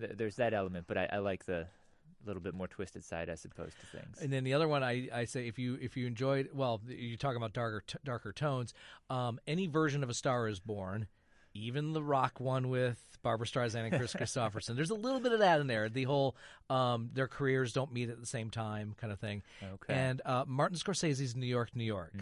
th- 0.00 0.12
there's 0.16 0.36
that 0.36 0.54
element. 0.54 0.86
But 0.86 0.98
I, 0.98 1.08
I 1.12 1.18
like 1.18 1.44
the 1.44 1.66
little 2.26 2.42
bit 2.42 2.54
more 2.54 2.68
twisted 2.68 3.04
side 3.04 3.28
as 3.28 3.44
opposed 3.44 3.74
to 3.80 3.98
things. 3.98 4.18
And 4.20 4.32
then 4.32 4.44
the 4.44 4.54
other 4.54 4.68
one, 4.68 4.82
I, 4.82 5.08
I 5.12 5.24
say 5.24 5.48
if 5.48 5.58
you 5.58 5.78
if 5.80 5.96
you 5.96 6.06
enjoyed, 6.06 6.50
well, 6.52 6.80
you're 6.86 7.16
talking 7.16 7.36
about 7.36 7.52
darker 7.52 7.82
t- 7.86 7.98
darker 8.04 8.32
tones. 8.32 8.74
Um, 9.10 9.38
any 9.46 9.66
version 9.66 10.02
of 10.02 10.10
A 10.10 10.14
Star 10.14 10.48
Is 10.48 10.60
Born, 10.60 11.06
even 11.54 11.92
the 11.92 12.02
rock 12.02 12.40
one 12.40 12.68
with 12.68 12.98
Barbra 13.22 13.46
Streisand 13.46 13.86
and 13.86 13.96
Kris 13.96 14.14
Kristofferson. 14.18 14.76
There's 14.76 14.90
a 14.90 14.94
little 14.94 15.20
bit 15.20 15.32
of 15.32 15.40
that 15.40 15.60
in 15.60 15.66
there. 15.66 15.88
The 15.88 16.04
whole 16.04 16.36
um, 16.70 17.10
their 17.12 17.28
careers 17.28 17.72
don't 17.72 17.92
meet 17.92 18.08
at 18.10 18.20
the 18.20 18.26
same 18.26 18.50
time 18.50 18.94
kind 19.00 19.12
of 19.12 19.18
thing. 19.18 19.42
Okay. 19.62 19.94
And 19.94 20.22
uh, 20.24 20.44
Martin 20.46 20.78
Scorsese's 20.78 21.34
New 21.34 21.46
York, 21.46 21.74
New 21.74 21.84
York, 21.84 22.12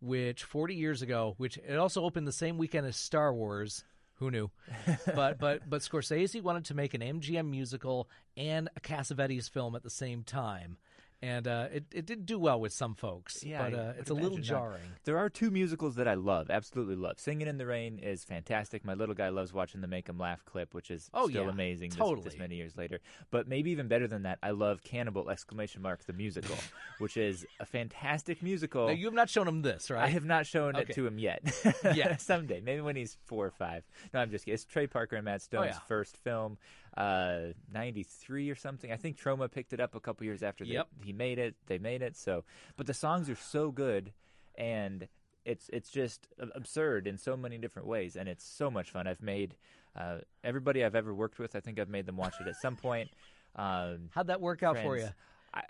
which 0.00 0.44
40 0.44 0.74
years 0.74 1.02
ago, 1.02 1.34
which 1.38 1.58
it 1.58 1.76
also 1.76 2.02
opened 2.04 2.26
the 2.26 2.32
same 2.32 2.58
weekend 2.58 2.86
as 2.86 2.96
Star 2.96 3.32
Wars. 3.32 3.84
Who 4.18 4.30
knew? 4.30 4.50
but 5.14 5.38
but 5.38 5.68
but 5.68 5.80
Scorsese 5.82 6.42
wanted 6.42 6.64
to 6.66 6.74
make 6.74 6.94
an 6.94 7.00
MGM 7.00 7.48
musical 7.48 8.08
and 8.36 8.68
a 8.76 8.80
Cassavetes 8.80 9.48
film 9.48 9.76
at 9.76 9.82
the 9.82 9.90
same 9.90 10.24
time, 10.24 10.78
and 11.20 11.48
uh, 11.48 11.66
it 11.72 11.84
it 11.92 12.06
did 12.06 12.26
do 12.26 12.38
well 12.38 12.60
with 12.60 12.72
some 12.72 12.94
folks. 12.94 13.42
Yeah, 13.44 13.68
but 13.70 13.78
uh, 13.78 13.92
it's 13.98 14.10
a 14.10 14.14
little 14.14 14.38
not. 14.38 14.42
jarring. 14.46 14.82
There 15.04 15.18
are 15.18 15.28
two 15.28 15.50
musicals 15.50 15.96
that 15.96 16.06
I 16.06 16.14
love, 16.14 16.50
absolutely 16.50 16.94
love. 16.96 17.18
Singing 17.18 17.48
in 17.48 17.58
the 17.58 17.66
Rain 17.66 17.98
is 17.98 18.24
fantastic. 18.24 18.84
My 18.84 18.94
little 18.94 19.14
guy 19.14 19.28
loves 19.30 19.52
watching 19.52 19.80
the 19.80 19.86
Make 19.88 20.08
'Em 20.08 20.18
Laugh 20.18 20.44
clip, 20.44 20.74
which 20.74 20.90
is 20.90 21.10
Oh, 21.12 21.28
still 21.28 21.44
yeah, 21.44 21.50
amazing 21.50 21.90
this- 21.90 21.98
totally. 21.98 22.22
this, 22.24 22.38
many 22.38 22.54
years 22.56 22.76
later. 22.76 23.00
But 23.30 23.48
maybe 23.48 23.70
even 23.72 23.88
better 23.88 24.06
than 24.06 24.22
that, 24.22 24.38
I 24.42 24.50
love 24.50 24.82
Cannibal 24.84 25.28
exclamation 25.30 25.82
mark 25.82 26.04
the 26.04 26.12
musical, 26.12 26.56
which 26.98 27.16
is 27.16 27.44
a 27.58 27.66
fantastic 27.66 28.42
musical. 28.42 28.86
Now, 28.86 28.92
you 28.92 29.06
have 29.06 29.14
not 29.14 29.28
shown 29.28 29.48
him 29.48 29.62
this, 29.62 29.90
right? 29.90 30.04
I 30.04 30.08
have 30.08 30.24
not 30.24 30.46
shown 30.46 30.76
Okay. 30.76 30.86
it 30.90 30.94
to 30.94 31.06
him 31.06 31.18
yet. 31.18 31.42
Yeah. 31.94 32.16
someday, 32.28 32.60
maybe 32.60 32.80
when 32.82 32.96
he's 32.96 33.16
four 33.24 33.46
or 33.46 33.50
five. 33.50 33.82
No, 34.12 34.20
I'm 34.20 34.30
just 34.30 34.44
kidding. 34.44 34.54
It's 34.54 34.64
Trey 34.64 34.86
Parker 34.86 35.16
and 35.16 35.24
Matt 35.24 35.42
Stone's 35.42 35.62
Oh, 35.64 35.68
yeah. 35.68 35.78
first 35.88 36.16
film, 36.18 36.58
uh, 36.98 37.52
'93 37.72 38.50
or 38.50 38.54
something. 38.54 38.90
I 38.92 38.96
think 38.96 39.16
Troma 39.18 39.50
picked 39.50 39.72
it 39.72 39.80
up 39.80 39.94
a 39.94 40.00
couple 40.00 40.24
years 40.26 40.42
after 40.42 40.64
they- 40.64 40.72
Yep. 40.72 40.88
he 41.04 41.12
made 41.12 41.38
it. 41.38 41.54
They 41.66 41.78
made 41.78 42.02
it. 42.02 42.16
So, 42.16 42.44
but 42.76 42.86
the 42.86 42.94
songs 42.94 43.30
are 43.30 43.36
so 43.36 43.70
good, 43.70 44.12
and 44.56 45.08
it's 45.44 45.70
it's 45.72 45.90
just 45.90 46.28
absurd 46.54 47.06
in 47.06 47.16
so 47.16 47.36
many 47.36 47.56
different 47.58 47.86
ways, 47.88 48.16
and 48.16 48.28
it's 48.28 48.44
so 48.44 48.70
much 48.70 48.90
fun. 48.90 49.06
I've 49.06 49.22
made 49.22 49.56
uh, 49.96 50.18
everybody 50.44 50.84
I've 50.84 50.94
ever 50.96 51.14
worked 51.14 51.38
with. 51.38 51.54
I 51.56 51.60
think 51.60 51.78
I've 51.78 51.88
made 51.88 52.06
them 52.06 52.16
watch 52.16 52.34
it 52.40 52.46
at 52.48 52.56
some 52.56 52.76
point. 52.76 53.10
Um, 53.56 54.10
How'd 54.14 54.28
that 54.28 54.40
work 54.40 54.62
out 54.62 54.78
for 54.78 54.96
you? 54.96 55.08
I, 55.52 55.62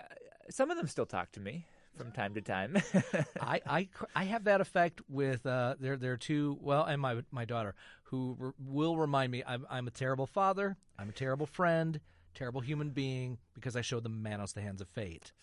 some 0.51 0.69
of 0.69 0.77
them 0.77 0.85
still 0.87 1.07
talk 1.07 1.31
to 1.31 1.39
me 1.39 1.65
from 1.97 2.11
time 2.11 2.33
to 2.35 2.41
time. 2.41 2.77
I, 3.41 3.61
I, 3.67 3.89
I 4.15 4.23
have 4.25 4.45
that 4.45 4.61
effect 4.61 5.01
with 5.09 5.45
uh, 5.45 5.75
there 5.79 5.97
there 5.97 6.13
are 6.13 6.17
two 6.17 6.57
well 6.61 6.85
and 6.85 7.01
my 7.01 7.21
my 7.31 7.45
daughter 7.45 7.75
who 8.03 8.37
r- 8.41 8.53
will 8.59 8.97
remind 8.97 9.31
me 9.31 9.43
I'm 9.45 9.65
I'm 9.69 9.87
a 9.87 9.91
terrible 9.91 10.27
father 10.27 10.77
I'm 10.97 11.09
a 11.09 11.13
terrible 11.13 11.45
friend 11.45 11.99
terrible 12.33 12.61
human 12.61 12.89
being 12.91 13.37
because 13.53 13.75
I 13.75 13.81
showed 13.81 14.03
them 14.03 14.23
Manos 14.23 14.53
the 14.53 14.61
Hands 14.61 14.79
of 14.81 14.87
Fate. 14.87 15.33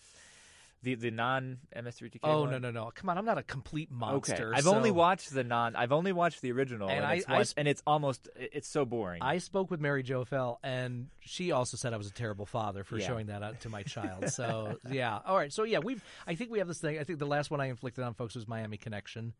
The 0.83 0.95
the 0.95 1.11
non 1.11 1.57
MS3TK. 1.75 2.19
Oh 2.23 2.41
one? 2.41 2.51
no 2.51 2.57
no 2.59 2.71
no! 2.71 2.91
Come 2.93 3.09
on, 3.09 3.17
I'm 3.17 3.25
not 3.25 3.37
a 3.37 3.43
complete 3.43 3.91
monster. 3.91 4.49
Okay. 4.49 4.57
I've 4.57 4.63
so 4.65 4.75
only 4.75 4.91
watched 4.91 5.33
the 5.33 5.43
non. 5.43 5.75
I've 5.75 5.91
only 5.91 6.11
watched 6.11 6.41
the 6.41 6.51
original, 6.51 6.87
And 6.89 6.97
and, 6.99 7.05
I- 7.05 7.37
it's, 7.39 7.53
I 7.57 7.59
and 7.59 7.67
it's 7.67 7.81
almost 7.87 8.29
it's 8.35 8.67
so 8.67 8.85
boring. 8.85 9.21
I 9.21 9.39
spoke 9.39 9.71
with 9.71 9.79
Mary 9.81 10.03
Jo 10.03 10.23
Fell, 10.25 10.59
and 10.63 11.07
she 11.19 11.51
also 11.51 11.77
said 11.77 11.93
I 11.93 11.97
was 11.97 12.07
a 12.07 12.13
terrible 12.13 12.45
father 12.45 12.83
for 12.83 12.97
Yeah. 12.97 13.07
showing 13.07 13.27
that 13.27 13.61
to 13.61 13.69
my 13.69 13.83
child. 13.83 14.29
So 14.29 14.77
yeah, 14.91 15.19
all 15.25 15.35
right. 15.35 15.51
So 15.51 15.63
yeah, 15.63 15.79
we've. 15.79 16.03
I 16.27 16.35
think 16.35 16.51
we 16.51 16.59
have 16.59 16.67
this 16.67 16.79
thing. 16.79 16.99
I 16.99 17.03
think 17.03 17.19
the 17.19 17.25
last 17.25 17.49
one 17.51 17.59
I 17.59 17.65
inflicted 17.67 18.03
on 18.03 18.13
folks 18.13 18.35
was 18.35 18.47
Miami 18.47 18.77
Connection. 18.77 19.33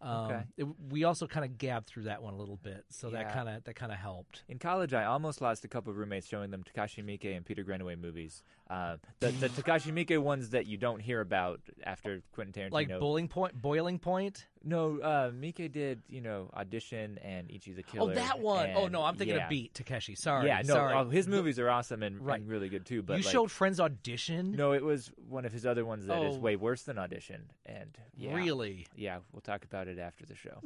Um, 0.00 0.24
okay. 0.26 0.42
it- 0.56 0.66
we 0.90 1.04
also 1.04 1.26
kind 1.26 1.44
of 1.44 1.58
gabbed 1.58 1.86
through 1.88 2.04
that 2.04 2.22
one 2.22 2.34
a 2.34 2.36
little 2.36 2.56
bit, 2.62 2.84
so 2.90 3.10
that 3.10 3.32
kind 3.32 3.48
of 3.48 3.64
that 3.64 3.74
kind 3.74 3.90
of 3.92 3.98
helped. 3.98 4.42
in 4.48 4.58
college, 4.58 4.94
I 4.94 5.04
almost 5.04 5.40
lost 5.40 5.64
a 5.64 5.68
couple 5.68 5.90
of 5.90 5.96
roommates 5.96 6.26
showing 6.26 6.50
them 6.50 6.62
Takashi 6.62 7.04
Miike 7.04 7.36
and 7.36 7.44
Peter 7.44 7.62
Greenaway 7.64 7.96
movies. 7.96 8.42
Uh, 8.70 8.98
the, 9.20 9.30
the 9.32 9.48
Takashi 9.62 9.92
Miike 9.92 10.18
ones 10.18 10.50
that 10.50 10.66
you 10.66 10.76
don't 10.76 11.00
hear 11.00 11.20
about 11.20 11.60
after 11.84 12.22
Quentin 12.32 12.52
Tarantino. 12.68 12.72
Like 12.72 12.88
boiling 13.00 13.26
point, 13.28 13.60
boiling 13.60 13.98
point. 13.98 14.46
No, 14.64 14.98
uh, 15.00 15.30
Miike 15.30 15.70
did 15.72 16.02
you 16.08 16.20
know 16.20 16.50
audition 16.54 17.18
and 17.22 17.50
Ichi 17.50 17.72
the 17.72 17.82
Killer. 17.82 18.12
oh, 18.12 18.14
that 18.14 18.40
one. 18.40 18.70
Oh 18.74 18.88
no, 18.88 19.02
I'm 19.02 19.16
thinking 19.16 19.36
yeah. 19.36 19.44
of 19.44 19.50
Beat 19.50 19.74
Takeshi. 19.74 20.14
Sorry. 20.14 20.46
Yeah, 20.46 20.62
no, 20.64 20.74
sorry. 20.74 20.94
oh, 20.94 21.08
his 21.08 21.26
movies 21.28 21.58
are 21.58 21.68
awesome 21.70 22.02
and, 22.02 22.20
Right. 22.24 22.40
and 22.40 22.48
really 22.48 22.68
good 22.68 22.84
too. 22.86 23.02
But 23.02 23.18
you 23.18 23.24
like, 23.24 23.32
showed 23.32 23.50
Friends 23.50 23.80
audition. 23.80 24.52
No, 24.52 24.72
it 24.72 24.82
was 24.84 25.10
one 25.28 25.44
of 25.44 25.52
his 25.52 25.64
other 25.66 25.84
ones 25.84 26.06
that 26.06 26.22
is 26.22 26.36
Oh. 26.36 26.38
way 26.40 26.56
worse 26.56 26.82
than 26.82 26.98
audition. 26.98 27.50
And 27.66 27.96
yeah, 28.16 28.34
Really? 28.34 28.86
yeah, 28.96 29.18
we'll 29.32 29.40
talk 29.40 29.64
about 29.64 29.88
it 29.88 29.98
after 29.98 30.24
the 30.26 30.34
show. 30.34 30.58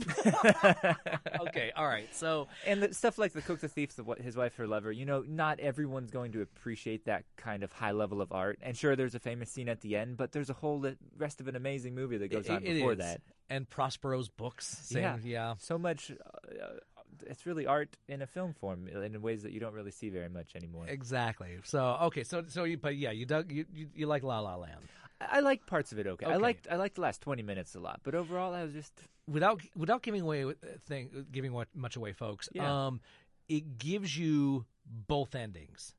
okay. 1.48 1.72
All 1.76 1.86
right. 1.86 2.08
So 2.14 2.48
and 2.66 2.82
the, 2.82 2.94
stuff 2.94 3.18
like 3.18 3.32
the 3.32 3.42
cook, 3.42 3.60
the 3.60 3.68
thief, 3.68 3.94
the, 3.96 4.04
his 4.22 4.36
wife, 4.36 4.56
her 4.56 4.66
lover. 4.66 4.92
You 4.92 5.04
know, 5.06 5.24
not 5.26 5.60
everyone's 5.60 6.10
going 6.10 6.32
to 6.32 6.40
appreciate 6.42 7.04
that 7.06 7.24
kind 7.36 7.62
of 7.62 7.72
high 7.72 7.92
level 7.92 8.20
of 8.20 8.32
art. 8.32 8.58
And 8.62 8.76
sure, 8.76 8.96
there's 8.96 9.14
a 9.14 9.20
famous 9.20 9.50
scene 9.50 9.68
at 9.68 9.80
the 9.80 9.96
end, 9.96 10.16
but 10.16 10.32
there's 10.32 10.50
a 10.50 10.54
whole 10.54 10.80
li- 10.80 10.96
rest 11.16 11.40
of 11.40 11.48
an 11.48 11.56
amazing 11.56 11.94
movie 11.94 12.16
that 12.18 12.28
goes 12.30 12.46
it- 12.46 12.50
on 12.52 12.62
it 12.64 12.74
before 12.74 12.92
is. 12.92 12.98
that. 12.98 13.20
And 13.52 13.68
Prospero's 13.68 14.28
books. 14.28 14.66
Same, 14.66 15.02
yeah, 15.02 15.16
yeah. 15.24 15.54
So 15.58 15.78
much. 15.78 16.10
Uh, 16.10 16.64
uh, 16.64 16.68
it's 17.26 17.46
really 17.46 17.66
art 17.66 17.96
in 18.08 18.22
a 18.22 18.26
film 18.26 18.52
form 18.54 18.88
in 18.88 19.20
ways 19.22 19.42
that 19.42 19.52
you 19.52 19.60
don't 19.60 19.74
really 19.74 19.90
see 19.90 20.08
very 20.08 20.28
much 20.28 20.56
anymore. 20.56 20.86
Exactly. 20.88 21.58
So 21.64 21.98
okay. 22.04 22.24
So 22.24 22.44
so 22.48 22.64
you 22.64 22.78
but 22.78 22.96
yeah 22.96 23.12
you 23.12 23.26
dug 23.26 23.52
you 23.52 23.66
you, 23.72 23.88
you 23.94 24.06
like 24.06 24.22
La 24.22 24.40
La 24.40 24.56
Land. 24.56 24.80
I, 25.20 25.38
I 25.38 25.40
like 25.40 25.66
parts 25.66 25.92
of 25.92 25.98
it. 25.98 26.06
Okay. 26.06 26.26
I 26.26 26.36
liked 26.36 26.66
I 26.70 26.76
liked 26.76 26.96
the 26.96 27.02
last 27.02 27.20
twenty 27.20 27.42
minutes 27.42 27.74
a 27.74 27.80
lot, 27.80 28.00
but 28.02 28.14
overall, 28.14 28.54
I 28.54 28.64
was 28.64 28.72
just 28.72 28.92
without 29.28 29.60
without 29.76 30.02
giving 30.02 30.22
away 30.22 30.44
uh, 30.44 30.52
thing 30.88 31.26
giving 31.30 31.52
what 31.52 31.68
much 31.74 31.96
away, 31.96 32.12
folks. 32.12 32.48
Yeah. 32.52 32.86
Um, 32.86 33.00
it 33.48 33.78
gives 33.78 34.16
you 34.16 34.64
both 34.86 35.34
endings. 35.34 35.94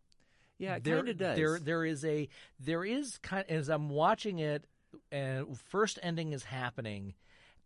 yeah, 0.57 0.75
it 0.75 0.83
kind 0.83 1.09
of 1.09 1.17
does. 1.17 1.37
There 1.37 1.59
there 1.59 1.85
is 1.85 2.03
a 2.03 2.27
there 2.59 2.83
is 2.83 3.17
kind 3.19 3.45
as 3.49 3.69
I'm 3.69 3.89
watching 3.89 4.39
it, 4.39 4.65
and 5.11 5.57
first 5.57 5.99
ending 6.01 6.33
is 6.33 6.43
happening. 6.43 7.13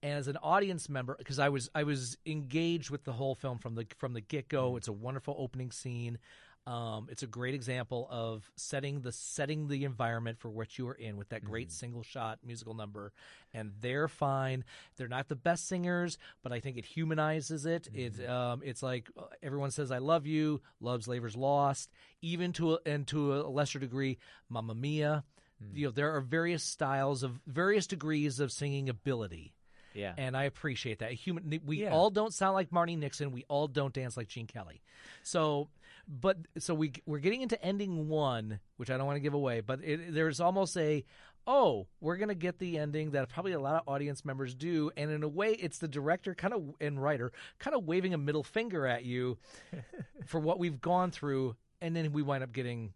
And 0.04 0.14
as 0.14 0.28
an 0.28 0.38
audience 0.38 0.90
member, 0.90 1.16
because 1.18 1.40
I 1.40 1.50
was 1.50 1.70
I 1.74 1.84
was 1.84 2.18
engaged 2.26 2.90
with 2.90 3.04
the 3.04 3.14
whole 3.14 3.36
film 3.36 3.58
from 3.58 3.76
the 3.76 3.88
from 3.98 4.14
the 4.14 4.22
get 4.22 4.48
go. 4.48 4.74
Mm. 4.74 4.78
It's 4.78 4.88
a 4.88 4.94
wonderful 4.94 5.36
opening 5.38 5.72
scene. 5.72 6.20
Um, 6.68 7.08
it's 7.10 7.24
a 7.24 7.28
great 7.28 7.54
example 7.56 8.10
of 8.12 8.52
setting 8.58 9.00
the 9.00 9.14
setting 9.14 9.70
the 9.70 9.86
environment 9.86 10.38
for 10.38 10.50
what 10.50 10.78
you 10.78 10.86
are 10.90 10.94
in 10.94 11.16
with 11.16 11.30
that 11.30 11.46
great 11.46 11.70
Mm. 11.70 11.72
single 11.72 12.04
shot 12.04 12.40
musical 12.44 12.74
number, 12.74 13.14
and 13.54 13.72
they're 13.80 14.10
fine. 14.10 14.66
They're 14.98 15.08
not 15.08 15.30
the 15.30 15.36
best 15.38 15.68
singers, 15.68 16.18
but 16.44 16.52
I 16.52 16.60
think 16.60 16.76
it 16.76 16.84
humanizes 16.86 17.66
it. 17.66 17.84
Mm-hmm. 17.94 18.22
It 18.22 18.30
um, 18.30 18.62
it's 18.66 18.84
like 18.84 19.10
uh, 19.18 19.28
everyone 19.42 19.72
says 19.72 19.92
"I 19.92 20.00
love 20.00 20.28
you," 20.28 20.62
"Love's 20.82 21.08
Labor's 21.08 21.38
Lost," 21.38 21.90
even 22.22 22.52
to 22.54 22.74
a, 22.74 22.80
and 22.86 23.08
to 23.08 23.34
a 23.36 23.48
lesser 23.48 23.80
degree, 23.80 24.18
"Mamma 24.50 24.76
Mia." 24.76 25.24
Mm. 25.64 25.76
You 25.78 25.86
know, 25.86 25.92
there 25.92 26.14
are 26.16 26.22
various 26.22 26.64
styles 26.64 27.24
of 27.24 27.40
various 27.48 27.88
degrees 27.88 28.40
of 28.42 28.52
singing 28.52 28.90
ability. 28.90 29.54
Yeah. 29.98 30.14
And 30.18 30.38
I 30.38 30.44
appreciate 30.44 31.00
that. 31.00 31.12
Human, 31.14 31.60
we 31.66 31.82
Yeah. 31.84 31.92
all 31.92 32.10
don't 32.10 32.34
sound 32.34 32.54
like 32.54 32.70
Marni 32.70 32.98
Nixon. 32.98 33.32
We 33.32 33.44
all 33.50 33.68
don't 33.68 33.94
dance 33.94 34.16
like 34.16 34.28
Gene 34.28 34.48
Kelly. 34.48 34.82
So, 35.24 35.70
but 36.08 36.38
so 36.60 36.74
we 36.74 36.94
we're 37.06 37.20
getting 37.20 37.42
into 37.42 37.62
ending 37.64 38.08
one, 38.08 38.60
which 38.78 38.90
I 38.90 38.98
don't 38.98 39.06
want 39.08 39.18
to 39.18 39.22
give 39.22 39.34
away. 39.34 39.62
But 39.62 39.84
it, 39.84 40.14
there's 40.14 40.40
almost 40.40 40.78
a, 40.78 41.04
oh, 41.46 41.88
we're 42.00 42.18
gonna 42.18 42.36
get 42.36 42.60
the 42.60 42.78
ending 42.78 43.12
that 43.12 43.28
probably 43.30 43.52
a 43.54 43.60
lot 43.60 43.76
of 43.76 43.82
audience 43.88 44.24
members 44.24 44.54
do, 44.56 44.92
and 44.96 45.12
in 45.12 45.24
a 45.24 45.28
way, 45.28 45.52
it's 45.54 45.80
the 45.80 45.88
director 45.88 46.34
kind 46.36 46.54
of 46.54 46.76
and 46.80 47.02
writer 47.02 47.32
kind 47.60 47.76
of 47.76 47.86
waving 47.86 48.14
a 48.14 48.18
middle 48.18 48.44
finger 48.44 48.86
at 48.86 49.04
you 49.04 49.38
for 50.26 50.40
what 50.40 50.60
we've 50.60 50.80
gone 50.82 51.12
through, 51.12 51.56
and 51.82 51.96
then 51.96 52.12
we 52.14 52.22
wind 52.22 52.44
up 52.44 52.52
getting 52.54 52.94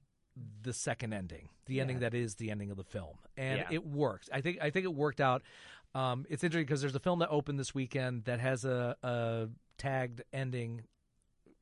the 0.63 0.73
second 0.73 1.13
ending, 1.13 1.49
the 1.65 1.81
ending 1.81 1.97
Yeah. 1.97 2.09
that 2.09 2.13
is 2.13 2.35
the 2.35 2.51
ending 2.51 2.71
of 2.71 2.77
the 2.77 2.83
film, 2.83 3.17
and 3.35 3.59
Yeah. 3.59 3.67
it 3.71 3.85
works. 3.85 4.29
I 4.31 4.39
think 4.41 4.59
I 4.61 4.69
think 4.69 4.85
it 4.85 4.93
worked 4.93 5.19
out. 5.21 5.43
Um, 5.93 6.25
it's 6.29 6.43
interesting 6.43 6.65
because 6.65 6.81
there's 6.81 6.95
a 6.95 6.99
film 6.99 7.19
that 7.19 7.29
opened 7.29 7.59
this 7.59 7.73
weekend 7.75 8.23
that 8.25 8.39
has 8.39 8.63
a, 8.65 8.95
a 9.03 9.47
tagged 9.77 10.21
ending. 10.31 10.83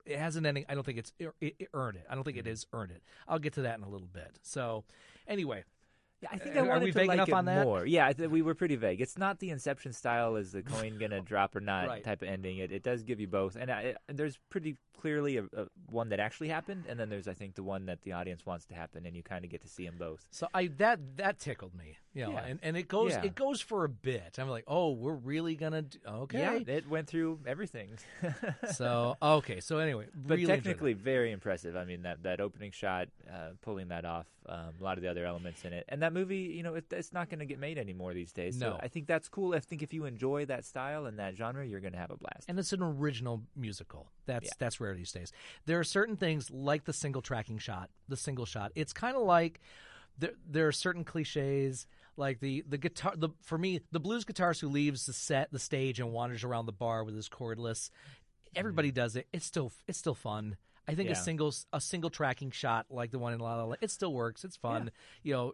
It 0.05 0.17
has 0.17 0.35
an 0.35 0.45
ending. 0.45 0.65
I 0.69 0.75
don't 0.75 0.85
think 0.85 0.97
it's 0.99 1.13
it, 1.19 1.31
it 1.41 1.69
earned 1.73 1.97
it. 1.97 2.05
I 2.09 2.15
don't 2.15 2.23
think 2.23 2.37
it 2.37 2.45
Mm-hmm. 2.45 2.51
is 2.53 2.65
earned 2.73 2.91
it. 2.91 3.01
I'll 3.27 3.39
get 3.39 3.53
to 3.53 3.61
that 3.63 3.77
in 3.77 3.83
a 3.83 3.89
little 3.89 4.07
bit. 4.07 4.37
So, 4.43 4.83
anyway, 5.27 5.63
I 6.29 6.37
think 6.37 6.55
I 6.55 6.59
Are 6.59 6.65
wanted 6.65 6.83
we 6.85 6.91
to 6.91 6.99
vague 6.99 7.07
like 7.07 7.15
enough 7.15 7.29
it 7.29 7.33
on 7.33 7.45
that? 7.45 7.63
more. 7.65 7.85
Yeah, 7.85 8.07
I 8.07 8.13
th- 8.13 8.29
we 8.29 8.41
were 8.41 8.55
pretty 8.55 8.75
vague. 8.75 8.99
It's 9.01 9.17
not 9.17 9.39
the 9.39 9.49
Inception 9.51 9.93
style, 9.93 10.35
is 10.35 10.51
the 10.51 10.61
coin 10.63 10.97
gonna 10.97 11.21
drop 11.33 11.55
or 11.55 11.61
not 11.61 11.87
Right. 11.87 12.03
type 12.03 12.21
of 12.21 12.27
ending. 12.27 12.57
It, 12.57 12.71
it 12.71 12.83
does 12.83 13.03
give 13.03 13.19
you 13.19 13.27
both, 13.27 13.55
and 13.55 13.71
I, 13.71 13.95
there's 14.07 14.37
pretty 14.49 14.75
clearly 14.99 15.37
a, 15.37 15.43
a 15.55 15.67
one 15.89 16.09
that 16.09 16.19
actually 16.19 16.49
happened, 16.49 16.83
and 16.89 16.99
then 16.99 17.09
there's 17.09 17.27
I 17.29 17.33
think 17.33 17.55
the 17.55 17.63
one 17.63 17.85
that 17.85 18.01
the 18.01 18.11
audience 18.11 18.45
wants 18.45 18.65
to 18.65 18.73
happen, 18.75 19.05
and 19.05 19.15
you 19.15 19.23
kind 19.23 19.45
of 19.45 19.51
get 19.51 19.61
to 19.61 19.69
see 19.69 19.85
them 19.85 19.95
both. 19.97 20.27
So 20.31 20.47
I 20.53 20.67
that 20.77 20.99
that 21.17 21.39
tickled 21.39 21.73
me, 21.73 21.97
you 22.13 22.23
know, 22.25 22.31
Yeah. 22.31 22.45
and, 22.45 22.59
and 22.63 22.75
it 22.75 22.89
goes 22.89 23.11
Yeah. 23.11 23.23
it 23.23 23.35
goes 23.35 23.61
for 23.61 23.85
a 23.85 23.89
bit. 23.89 24.37
I'm 24.39 24.49
like, 24.49 24.65
oh, 24.67 24.91
we're 24.91 25.13
really 25.13 25.55
gonna 25.55 25.83
do, 25.83 25.99
okay. 26.05 26.39
Yeah, 26.39 26.73
it 26.75 26.89
went 26.89 27.07
through 27.07 27.39
everything. 27.47 27.91
so 28.73 29.15
okay, 29.21 29.59
so 29.61 29.77
anyway, 29.77 30.07
but 30.13 30.35
really 30.35 30.47
technically 30.47 30.93
very 30.93 31.31
impressive. 31.31 31.75
I 31.77 31.85
mean 31.85 32.01
that 32.03 32.23
that 32.23 32.41
opening 32.41 32.71
shot, 32.71 33.07
uh, 33.31 33.51
pulling 33.61 33.87
that 33.89 34.03
off, 34.05 34.27
um, 34.47 34.73
a 34.79 34.83
lot 34.83 34.97
of 34.97 35.01
the 35.01 35.09
other 35.09 35.25
elements 35.25 35.63
in 35.63 35.71
it, 35.73 35.85
and 35.89 36.01
that 36.01 36.08
movie, 36.13 36.53
you 36.55 36.63
know, 36.63 36.75
it, 36.75 36.85
it's 36.91 37.13
not 37.13 37.29
going 37.29 37.39
to 37.39 37.45
get 37.45 37.59
made 37.59 37.77
anymore 37.77 38.13
these 38.13 38.31
days. 38.31 38.57
So 38.59 38.71
No. 38.71 38.79
I 38.81 38.87
think 38.87 39.07
that's 39.07 39.27
cool. 39.27 39.53
I 39.53 39.59
think 39.59 39.81
if 39.81 39.93
you 39.93 40.05
enjoy 40.05 40.45
that 40.45 40.65
style 40.65 41.05
and 41.05 41.19
that 41.19 41.35
genre, 41.35 41.65
you're 41.65 41.79
going 41.79 41.93
to 41.93 41.99
have 41.99 42.11
a 42.11 42.17
blast. 42.17 42.45
and 42.47 42.57
it's 42.59 42.73
an 42.73 42.81
original 42.81 43.43
musical. 43.55 44.11
That's 44.25 44.45
Yeah. 44.45 44.53
that's 44.59 44.79
rare 44.79 44.95
these 44.95 45.11
days. 45.11 45.31
There 45.65 45.79
are 45.79 45.83
certain 45.83 46.17
things 46.17 46.49
like 46.51 46.85
the 46.85 46.93
single 46.93 47.21
tracking 47.21 47.57
shot, 47.57 47.89
the 48.07 48.17
single 48.17 48.45
shot. 48.45 48.71
It's 48.75 48.93
kind 48.93 49.15
of 49.15 49.23
like 49.23 49.59
there 50.17 50.33
there 50.47 50.67
are 50.67 50.71
certain 50.71 51.03
cliches 51.03 51.87
like 52.17 52.39
the 52.39 52.63
the 52.67 52.77
guitar 52.77 53.13
the 53.15 53.29
for 53.41 53.57
me 53.57 53.79
the 53.91 53.99
blues 53.99 54.25
guitarist 54.25 54.59
who 54.61 54.67
leaves 54.67 55.05
the 55.05 55.13
set 55.13 55.51
the 55.51 55.59
stage 55.59 55.99
and 55.99 56.11
wanders 56.11 56.43
around 56.43 56.65
the 56.65 56.73
bar 56.73 57.03
with 57.03 57.15
his 57.15 57.29
cordless. 57.29 57.89
Everybody 58.55 58.91
mm. 58.91 58.95
does 58.95 59.15
it. 59.15 59.27
It's 59.31 59.45
still 59.45 59.71
it's 59.87 59.97
still 59.97 60.15
fun. 60.15 60.57
I 60.89 60.95
think 60.95 61.09
a 61.09 61.15
single 61.15 61.53
a 61.71 61.79
single 61.79 62.09
tracking 62.09 62.51
shot 62.51 62.87
like 62.89 63.11
the 63.11 63.19
one 63.19 63.33
in 63.33 63.39
La 63.39 63.55
La 63.55 63.63
Land, 63.65 63.79
it 63.81 63.91
still 63.91 64.13
works. 64.13 64.43
It's 64.43 64.57
fun. 64.57 64.91
You 65.23 65.33
know, 65.33 65.53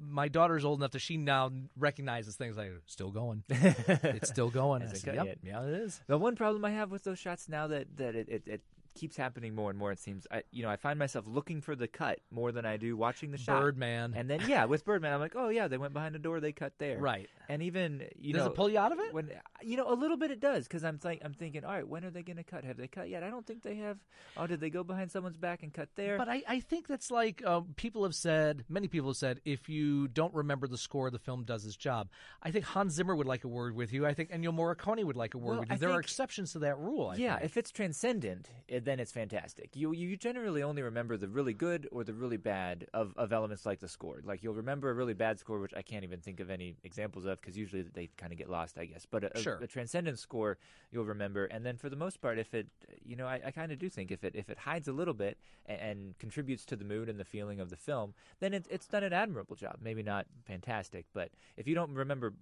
my 0.00 0.28
daughter's 0.28 0.64
old 0.64 0.80
enough 0.80 0.92
that 0.92 1.00
she 1.00 1.16
now 1.16 1.50
recognizes 1.78 2.36
things 2.36 2.56
like 2.56 2.70
still 2.86 3.10
going. 3.10 3.42
it's 3.48 4.28
still 4.28 4.50
going. 4.50 4.82
I 4.82 4.86
Hasn't 4.86 5.02
said, 5.02 5.14
yep, 5.16 5.26
yet. 5.26 5.38
yeah, 5.42 5.62
it 5.62 5.74
is. 5.74 6.00
The 6.06 6.18
one 6.18 6.36
problem 6.36 6.64
I 6.64 6.70
have 6.70 6.90
with 6.90 7.04
those 7.04 7.18
shots 7.18 7.48
now 7.48 7.66
that 7.66 7.96
that 7.96 8.14
it, 8.14 8.28
it, 8.28 8.42
it 8.46 8.60
keeps 8.94 9.16
happening 9.16 9.54
more 9.54 9.70
and 9.70 9.78
more. 9.78 9.92
It 9.92 9.98
seems 9.98 10.26
I 10.30 10.42
you 10.50 10.62
know 10.62 10.68
I 10.70 10.76
find 10.76 10.98
myself 10.98 11.24
looking 11.26 11.60
for 11.60 11.74
the 11.76 11.88
cut 11.88 12.20
more 12.30 12.52
than 12.52 12.64
I 12.64 12.76
do 12.76 12.96
watching 12.96 13.30
the 13.30 13.38
shot. 13.38 13.60
Birdman. 13.60 14.14
And 14.16 14.28
then 14.28 14.42
yeah, 14.46 14.64
with 14.64 14.84
Birdman, 14.84 15.12
I'm 15.12 15.20
like, 15.20 15.34
oh 15.36 15.48
yeah, 15.48 15.68
they 15.68 15.78
went 15.78 15.92
behind 15.92 16.16
a 16.16 16.18
door, 16.18 16.40
they 16.40 16.52
cut 16.52 16.72
there. 16.78 16.98
Right. 16.98 17.28
And 17.48 17.62
even 17.62 18.04
you 18.18 18.32
Does 18.32 18.44
know, 18.44 18.50
it 18.50 18.54
pull 18.54 18.68
you 18.70 18.78
out 18.78 18.92
of 18.92 18.98
it? 18.98 19.12
When 19.12 19.30
you 19.62 19.76
know 19.76 19.90
a 19.90 19.94
little 19.94 20.16
bit, 20.16 20.30
it 20.30 20.40
does 20.40 20.64
because 20.64 20.84
I'm 20.84 20.98
think 20.98 21.22
I'm 21.24 21.34
thinking, 21.34 21.64
all 21.64 21.72
right, 21.72 21.86
when 21.86 22.04
are 22.04 22.10
they 22.10 22.22
going 22.22 22.36
to 22.36 22.44
cut? 22.44 22.64
Have 22.64 22.76
they 22.76 22.88
cut 22.88 23.08
yet? 23.08 23.22
I 23.22 23.30
don't 23.30 23.46
think 23.46 23.62
they 23.62 23.76
have. 23.76 23.98
Oh, 24.36 24.46
did 24.46 24.60
they 24.60 24.70
go 24.70 24.84
behind 24.84 25.10
someone's 25.10 25.36
back 25.36 25.62
and 25.62 25.72
cut 25.72 25.88
there? 25.96 26.18
But 26.18 26.28
I, 26.28 26.42
I 26.48 26.60
think 26.60 26.86
that's 26.86 27.10
like 27.10 27.42
uh, 27.44 27.62
people 27.76 28.02
have 28.04 28.14
said, 28.14 28.64
many 28.68 28.88
people 28.88 29.10
have 29.10 29.16
said, 29.16 29.40
if 29.44 29.68
you 29.68 30.08
don't 30.08 30.32
remember 30.34 30.66
the 30.66 30.78
score, 30.78 31.10
the 31.10 31.18
film 31.18 31.44
does 31.44 31.64
its 31.66 31.76
job. 31.76 32.08
I 32.42 32.50
think 32.50 32.64
Hans 32.64 32.94
Zimmer 32.94 33.14
would 33.16 33.26
like 33.26 33.44
a 33.44 33.48
word 33.48 33.74
with 33.74 33.92
you. 33.92 34.06
I 34.06 34.14
think 34.14 34.30
Ennio 34.30 34.54
Morricone 34.54 35.04
would 35.04 35.16
like 35.16 35.34
a 35.34 35.38
word 35.38 35.50
Well, 35.50 35.60
with 35.60 35.68
you. 35.70 35.74
I 35.74 35.78
there 35.78 35.90
are 35.90 36.00
exceptions 36.00 36.52
to 36.52 36.60
that 36.60 36.78
rule. 36.78 37.08
I 37.08 37.16
yeah, 37.16 37.34
think. 37.36 37.44
if 37.46 37.56
it's 37.56 37.70
transcendent, 37.70 38.48
it, 38.68 38.79
then 38.84 39.00
it's 39.00 39.12
fantastic. 39.12 39.70
You 39.74 39.92
you 39.92 40.16
generally 40.16 40.62
only 40.62 40.82
remember 40.82 41.16
the 41.16 41.28
really 41.28 41.54
good 41.54 41.88
or 41.92 42.04
the 42.04 42.12
really 42.12 42.36
bad 42.36 42.86
of, 42.92 43.12
of 43.16 43.32
elements 43.32 43.66
like 43.66 43.80
the 43.80 43.88
score. 43.88 44.20
Like 44.24 44.42
you'll 44.42 44.54
remember 44.54 44.90
a 44.90 44.94
really 44.94 45.14
bad 45.14 45.38
score, 45.38 45.58
which 45.58 45.74
I 45.76 45.82
can't 45.82 46.04
even 46.04 46.20
think 46.20 46.40
of 46.40 46.50
any 46.50 46.76
examples 46.84 47.24
of 47.24 47.40
because 47.40 47.56
usually 47.56 47.82
they 47.82 48.08
kind 48.16 48.32
of 48.32 48.38
get 48.38 48.48
lost, 48.50 48.78
I 48.78 48.86
guess. 48.86 49.06
But 49.10 49.24
a, 49.24 49.36
a- 49.36 49.40
Sure. 49.40 49.58
a, 49.62 49.66
transcendent 49.66 50.18
score 50.18 50.58
you'll 50.90 51.04
remember, 51.04 51.44
and 51.46 51.64
then 51.64 51.76
for 51.76 51.88
the 51.88 51.96
most 51.96 52.20
part, 52.20 52.38
if 52.38 52.52
it, 52.54 52.66
you 53.04 53.16
know, 53.16 53.26
I, 53.26 53.40
I 53.46 53.50
kind 53.50 53.72
of 53.72 53.78
do 53.78 53.88
think 53.88 54.10
if 54.10 54.24
it 54.24 54.34
if 54.34 54.50
it 54.50 54.58
hides 54.58 54.88
a 54.88 54.92
little 54.92 55.14
bit 55.14 55.38
and, 55.66 55.80
and 55.80 56.18
contributes 56.18 56.64
to 56.66 56.76
the 56.76 56.84
mood 56.84 57.08
and 57.08 57.18
the 57.18 57.24
feeling 57.24 57.60
of 57.60 57.70
the 57.70 57.76
film, 57.76 58.14
then 58.40 58.54
it, 58.54 58.66
it's 58.70 58.86
done 58.86 59.04
an 59.04 59.12
admirable 59.12 59.56
job. 59.56 59.76
Maybe 59.82 60.02
not 60.02 60.26
fantastic, 60.44 61.06
but 61.14 61.30
if 61.56 61.66
you 61.66 61.74
don't 61.74 61.94
remember 61.94 62.34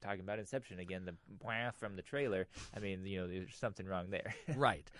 talking 0.00 0.20
about 0.20 0.38
Inception 0.38 0.78
again, 0.78 1.04
the 1.04 1.14
from 1.78 1.96
the 1.96 2.02
trailer, 2.02 2.46
I 2.74 2.80
mean, 2.80 3.06
you 3.06 3.20
know, 3.20 3.26
there's 3.26 3.54
something 3.54 3.86
wrong 3.86 4.10
there. 4.10 4.34
right. 4.56 4.90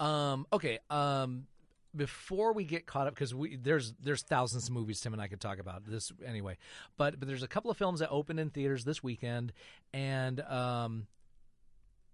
Um, 0.00 0.46
okay. 0.52 0.78
Um, 0.90 1.46
before 1.94 2.52
we 2.52 2.64
get 2.64 2.86
caught 2.86 3.06
up, 3.06 3.14
because 3.14 3.34
we 3.34 3.56
there's 3.56 3.94
there's 4.02 4.22
thousands 4.22 4.68
of 4.68 4.74
movies 4.74 5.00
Tim 5.00 5.12
and 5.12 5.22
I 5.22 5.28
could 5.28 5.40
talk 5.40 5.58
about 5.58 5.84
this 5.86 6.12
anyway, 6.24 6.58
but 6.96 7.18
but 7.18 7.26
there's 7.26 7.42
a 7.42 7.48
couple 7.48 7.70
of 7.70 7.76
films 7.76 8.00
that 8.00 8.10
opened 8.10 8.38
in 8.38 8.50
theaters 8.50 8.84
this 8.84 9.02
weekend, 9.02 9.52
and 9.94 10.40
um, 10.42 11.06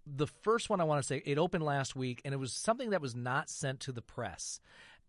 the 0.05 0.27
first 0.27 0.69
one 0.69 0.81
I 0.81 0.85
want 0.85 1.01
to 1.01 1.07
say 1.07 1.21
it 1.25 1.37
opened 1.37 1.63
last 1.63 1.95
week, 1.95 2.21
and 2.25 2.33
it 2.33 2.37
was 2.37 2.53
something 2.53 2.91
that 2.91 3.01
was 3.01 3.15
not 3.15 3.49
sent 3.49 3.81
to 3.81 3.91
the 3.91 4.01
press, 4.01 4.59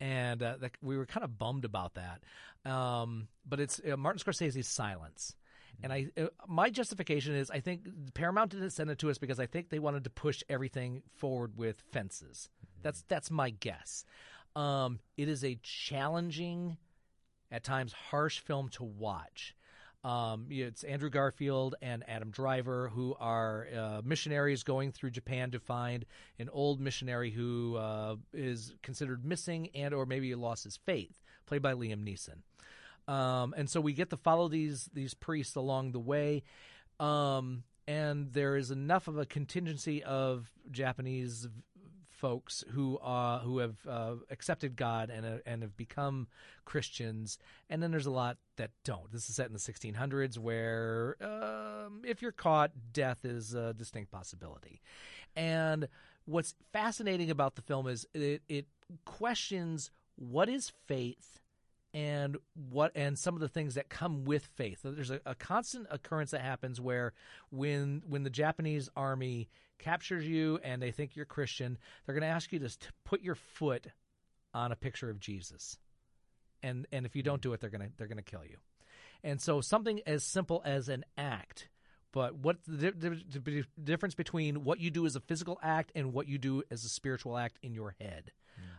and 0.01 0.43
uh, 0.43 0.57
that, 0.61 0.73
we 0.83 0.97
were 0.97 1.07
kind 1.07 1.25
of 1.25 1.39
bummed 1.39 1.65
about 1.65 1.95
that. 1.95 2.23
Um, 2.71 3.29
but 3.47 3.61
it's 3.61 3.81
uh, 3.81 3.97
Martin 3.97 4.21
Scorsese's 4.21 4.67
Silence. 4.69 5.35
And 5.83 5.93
I, 5.93 6.07
uh, 6.17 6.27
my 6.49 6.71
justification 6.71 7.35
is, 7.35 7.51
I 7.51 7.61
think 7.61 7.87
Paramount 8.15 8.53
didn't 8.53 8.71
send 8.71 8.91
it 8.91 8.99
to 9.01 9.11
us 9.11 9.19
because 9.19 9.39
I 9.39 9.47
think 9.47 9.69
they 9.69 9.79
wanted 9.79 10.05
to 10.05 10.11
push 10.11 10.43
everything 10.49 11.03
forward 11.15 11.57
with 11.57 11.83
fences. 11.93 12.49
That's 12.83 13.05
that's 13.09 13.31
my 13.31 13.51
guess. 13.51 14.05
Um, 14.57 15.01
it 15.17 15.29
is 15.29 15.45
a 15.45 15.59
challenging, 15.63 16.77
at 17.55 17.63
times 17.63 17.93
harsh 17.93 18.41
film 18.41 18.69
to 18.69 18.83
watch. 18.83 19.55
Um, 20.03 20.49
it's 20.51 20.83
Andrew 20.83 21.09
Garfield 21.09 21.77
and 21.81 22.05
Adam 22.09 22.31
Driver 22.31 22.91
who 22.91 23.17
are 23.19 23.69
uh, 23.75 24.01
missionaries 24.05 24.65
going 24.65 24.93
through 24.93 25.13
Japan 25.13 25.53
to 25.53 25.61
find 25.61 26.05
an 26.39 26.51
old 26.53 26.81
missionary 26.81 27.31
who 27.31 27.77
uh, 27.77 28.17
is 28.35 28.75
considered 28.83 29.25
missing 29.25 29.71
and 29.75 29.95
or 29.95 30.05
maybe 30.05 30.35
lost 30.35 30.65
his 30.65 30.77
faith, 30.77 31.23
played 31.47 31.63
by 31.63 31.73
Liam 31.73 32.05
Neeson. 32.05 32.43
Um, 33.07 33.55
and 33.57 33.69
so 33.69 33.81
we 33.81 33.93
get 33.93 34.11
to 34.11 34.17
follow 34.17 34.49
these 34.49 34.89
these 34.93 35.15
priests 35.15 35.57
along 35.57 35.93
the 35.93 35.99
way. 35.99 36.43
Um, 37.01 37.65
and 37.87 38.33
there 38.33 38.57
is 38.57 38.71
enough 38.71 39.09
of 39.09 39.19
a 39.19 39.27
contingency 39.27 40.03
of 40.03 40.51
Japanese 40.71 41.49
folks 42.25 42.65
who 42.71 42.97
uh, 42.99 43.41
who 43.41 43.59
have 43.59 43.77
uh, 43.87 44.15
accepted 44.31 44.77
God 44.77 45.11
and 45.11 45.27
uh, 45.27 45.39
and 45.45 45.61
have 45.63 45.77
become 45.77 46.29
Christians, 46.65 47.39
and 47.69 47.83
then 47.83 47.91
there's 47.91 48.07
a 48.07 48.11
lot 48.11 48.39
that 48.57 48.71
don't. 48.85 49.13
This 49.13 49.29
is 49.29 49.37
set 49.37 49.47
in 49.47 49.53
the 49.53 49.59
1600s, 49.59 50.39
where 50.39 51.17
um, 51.21 52.01
if 52.05 52.23
you're 52.23 52.33
caught, 52.33 52.71
death 52.93 53.25
is 53.25 53.53
a 53.53 53.75
distinct 53.75 54.11
possibility. 54.11 54.81
And 55.37 55.89
what's 56.25 56.55
fascinating 56.73 57.31
about 57.31 57.57
the 57.57 57.63
film 57.63 57.87
is 57.87 58.07
it, 58.15 58.43
it 58.49 58.67
questions 59.05 59.91
what 60.17 60.49
is 60.49 60.73
faith 60.87 61.41
and 61.95 62.37
what 62.71 62.91
and 62.97 63.17
some 63.17 63.35
of 63.35 63.41
the 63.41 63.49
things 63.49 63.77
that 63.77 63.89
come 63.89 64.25
with 64.25 64.45
faith. 64.57 64.81
There's 64.83 65.13
a, 65.13 65.21
a 65.25 65.35
constant 65.37 65.87
occurrence 65.91 66.33
that 66.33 66.43
happens 66.43 66.81
where 66.81 67.13
when 67.51 68.03
when 68.07 68.25
the 68.25 68.31
Japanese 68.31 68.91
army 68.97 69.49
captures 69.79 70.27
you 70.27 70.59
and 70.65 70.83
they 70.83 70.91
think 70.91 71.15
you're 71.15 71.25
Christian, 71.25 71.79
they're 72.05 72.15
going 72.15 72.29
to 72.29 72.35
ask 72.35 72.53
you 72.53 72.59
to 72.59 72.71
put 73.05 73.23
your 73.23 73.37
foot 73.37 73.87
on 74.53 74.73
a 74.73 74.77
picture 74.77 75.09
of 75.09 75.21
Jesus, 75.21 75.79
and 76.63 76.87
and 76.93 77.07
if 77.07 77.15
you 77.15 77.23
don't 77.23 77.39
mm. 77.39 77.43
do 77.43 77.53
it, 77.53 77.61
they're 77.61 77.71
gonna 77.71 77.91
they're 77.97 78.09
gonna 78.09 78.23
kill 78.23 78.45
you. 78.45 78.57
And 79.23 79.41
so 79.41 79.61
something 79.61 80.01
as 80.07 80.25
simple 80.25 80.63
as 80.65 80.89
an 80.89 81.05
act. 81.17 81.69
But 82.13 82.37
what 82.37 82.59
the, 82.69 82.93
the, 82.93 83.21
the 83.29 83.65
difference 83.83 84.15
between 84.15 84.63
what 84.63 84.79
you 84.79 84.89
do 84.89 85.05
as 85.05 85.17
a 85.17 85.21
physical 85.21 85.59
act 85.61 85.91
and 85.97 86.13
what 86.13 86.29
you 86.29 86.39
do 86.39 86.63
as 86.71 86.85
a 86.85 86.89
spiritual 86.89 87.37
act 87.37 87.59
in 87.61 87.75
your 87.75 87.97
head? 87.99 88.31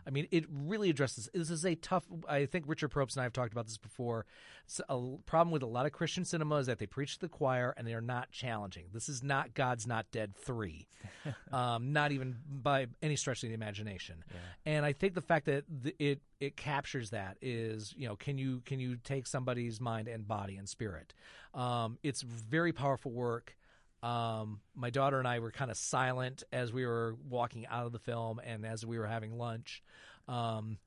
I 0.06 0.10
mean, 0.10 0.28
it 0.30 0.44
really 0.48 0.88
addresses. 0.90 1.28
This 1.34 1.50
is 1.50 1.64
a 1.64 1.74
tough. 1.74 2.04
I 2.28 2.46
think 2.46 2.66
Richard 2.68 2.90
Probst 2.92 3.14
and 3.14 3.20
I 3.20 3.24
have 3.24 3.32
talked 3.32 3.52
about 3.52 3.66
this 3.66 3.76
before. 3.76 4.24
It's 4.64 4.80
a 4.88 5.00
problem 5.26 5.50
with 5.50 5.62
a 5.62 5.66
lot 5.66 5.86
of 5.86 5.92
Christian 5.92 6.24
cinema 6.24 6.56
is 6.56 6.66
that 6.66 6.78
they 6.78 6.86
preach 6.86 7.14
to 7.14 7.20
the 7.20 7.28
choir 7.28 7.74
and 7.76 7.86
they 7.86 7.94
are 7.94 8.00
not 8.00 8.30
challenging. 8.30 8.86
This 8.92 9.08
is 9.08 9.22
not 9.22 9.54
God's 9.54 9.86
Not 9.86 10.06
Dead 10.12 10.34
three, 10.36 10.86
um, 11.52 11.92
not 11.92 12.12
even 12.12 12.36
by 12.48 12.86
any 13.02 13.16
stretch 13.16 13.42
of 13.42 13.48
the 13.48 13.54
imagination. 13.54 14.24
And 14.64 14.84
I 14.84 14.92
think 14.92 15.14
the 15.14 15.20
fact 15.20 15.46
that 15.46 15.64
it 15.98 16.20
it 16.40 16.56
captures 16.56 17.10
that 17.10 17.36
is, 17.42 17.94
you 17.96 18.06
know, 18.06 18.16
can 18.16 18.38
you 18.38 18.62
can 18.64 18.78
you 18.78 18.96
take 18.96 19.26
somebody's 19.26 19.80
mind 19.80 20.08
and 20.08 20.26
body 20.26 20.56
and 20.56 20.68
spirit? 20.68 21.14
Um, 21.54 21.98
it's 22.02 22.22
very 22.22 22.72
powerful 22.72 23.10
work. 23.10 23.56
Um, 24.02 24.60
my 24.74 24.90
daughter 24.90 25.18
and 25.18 25.26
I 25.26 25.38
were 25.38 25.50
kind 25.50 25.70
of 25.70 25.76
silent 25.76 26.42
as 26.52 26.72
we 26.72 26.86
were 26.86 27.16
walking 27.28 27.66
out 27.66 27.86
of 27.86 27.92
the 27.92 27.98
film 27.98 28.40
and 28.44 28.64
as 28.64 28.84
we 28.84 28.98
were 28.98 29.06
having 29.06 29.36
lunch. 29.36 29.82
Um, 30.28 30.78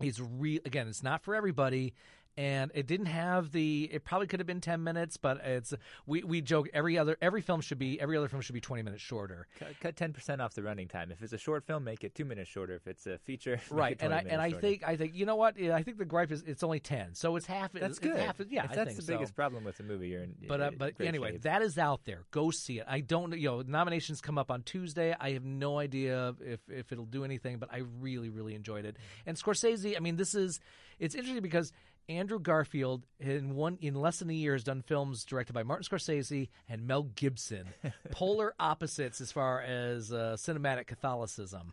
it's 0.00 0.20
re 0.20 0.60
again, 0.64 0.88
it's 0.88 1.02
not 1.02 1.22
for 1.22 1.34
everybody. 1.34 1.94
And 2.40 2.70
it 2.74 2.86
didn't 2.86 3.06
have 3.06 3.52
the. 3.52 3.90
It 3.92 4.02
probably 4.02 4.26
could 4.26 4.40
have 4.40 4.46
been 4.46 4.62
ten 4.62 4.82
minutes, 4.82 5.18
but 5.18 5.44
it's 5.44 5.74
we 6.06 6.22
we 6.22 6.40
joke 6.40 6.70
every 6.72 6.96
other 6.96 7.18
every 7.20 7.42
film 7.42 7.60
should 7.60 7.78
be 7.78 8.00
every 8.00 8.16
other 8.16 8.28
film 8.28 8.40
should 8.40 8.54
be 8.54 8.62
twenty 8.62 8.82
minutes 8.82 9.02
shorter. 9.02 9.46
Cut 9.82 9.94
ten 9.94 10.14
percent 10.14 10.40
off 10.40 10.54
the 10.54 10.62
running 10.62 10.88
time. 10.88 11.12
If 11.12 11.22
it's 11.22 11.34
a 11.34 11.38
short 11.38 11.66
film, 11.66 11.84
make 11.84 12.02
it 12.02 12.14
two 12.14 12.24
minutes 12.24 12.48
shorter. 12.48 12.74
If 12.76 12.86
it's 12.86 13.06
a 13.06 13.18
feature, 13.18 13.60
make 13.70 13.78
right? 13.78 13.96
And 14.00 14.14
I 14.14 14.24
and 14.26 14.40
I 14.40 14.48
shorter. 14.52 14.60
think 14.62 14.88
I 14.88 14.96
think 14.96 15.14
you 15.14 15.26
know 15.26 15.36
what? 15.36 15.58
Yeah, 15.58 15.76
I 15.76 15.82
think 15.82 15.98
the 15.98 16.06
gripe 16.06 16.32
is 16.32 16.42
it's 16.46 16.62
only 16.62 16.80
ten, 16.80 17.14
so 17.14 17.36
it's 17.36 17.44
half. 17.44 17.72
that's 17.74 17.84
it's 17.84 17.98
good. 17.98 18.16
Half, 18.16 18.40
yeah, 18.48 18.64
if 18.64 18.70
I 18.70 18.74
that's 18.74 18.96
the 18.96 19.02
so. 19.02 19.12
biggest 19.12 19.36
problem 19.36 19.62
with 19.62 19.76
the 19.76 19.84
movie. 19.84 20.08
You're 20.08 20.22
in. 20.22 20.34
But 20.48 20.62
uh, 20.62 20.70
but 20.78 20.94
anyway, 20.98 21.32
shape. 21.32 21.42
that 21.42 21.60
is 21.60 21.76
out 21.76 22.06
there. 22.06 22.22
Go 22.30 22.50
see 22.50 22.78
it. 22.78 22.86
I 22.88 23.00
don't 23.00 23.38
you 23.38 23.48
know 23.50 23.60
nominations 23.60 24.22
come 24.22 24.38
up 24.38 24.50
on 24.50 24.62
Tuesday. 24.62 25.14
I 25.20 25.32
have 25.32 25.44
no 25.44 25.78
idea 25.78 26.34
if 26.40 26.60
if 26.70 26.90
it'll 26.90 27.04
do 27.04 27.22
anything, 27.22 27.58
but 27.58 27.68
I 27.70 27.82
really 28.00 28.30
really 28.30 28.54
enjoyed 28.54 28.86
it. 28.86 28.96
And 29.26 29.36
Scorsese, 29.36 29.94
I 29.94 30.00
mean, 30.00 30.16
this 30.16 30.34
is 30.34 30.58
it's 31.00 31.14
interesting 31.14 31.42
because 31.42 31.72
Andrew 32.10 32.40
Garfield 32.40 33.06
in 33.20 33.54
one 33.54 33.78
in 33.80 33.94
less 33.94 34.18
than 34.18 34.30
a 34.30 34.34
year 34.34 34.52
has 34.54 34.64
done 34.64 34.82
films 34.82 35.24
directed 35.24 35.52
by 35.52 35.62
Martin 35.62 35.84
Scorsese 35.84 36.48
and 36.68 36.86
Mel 36.86 37.04
Gibson, 37.14 37.68
polar 38.10 38.52
opposites 38.58 39.20
as 39.20 39.30
far 39.30 39.62
as 39.62 40.12
uh, 40.12 40.36
cinematic 40.36 40.86
Catholicism. 40.88 41.72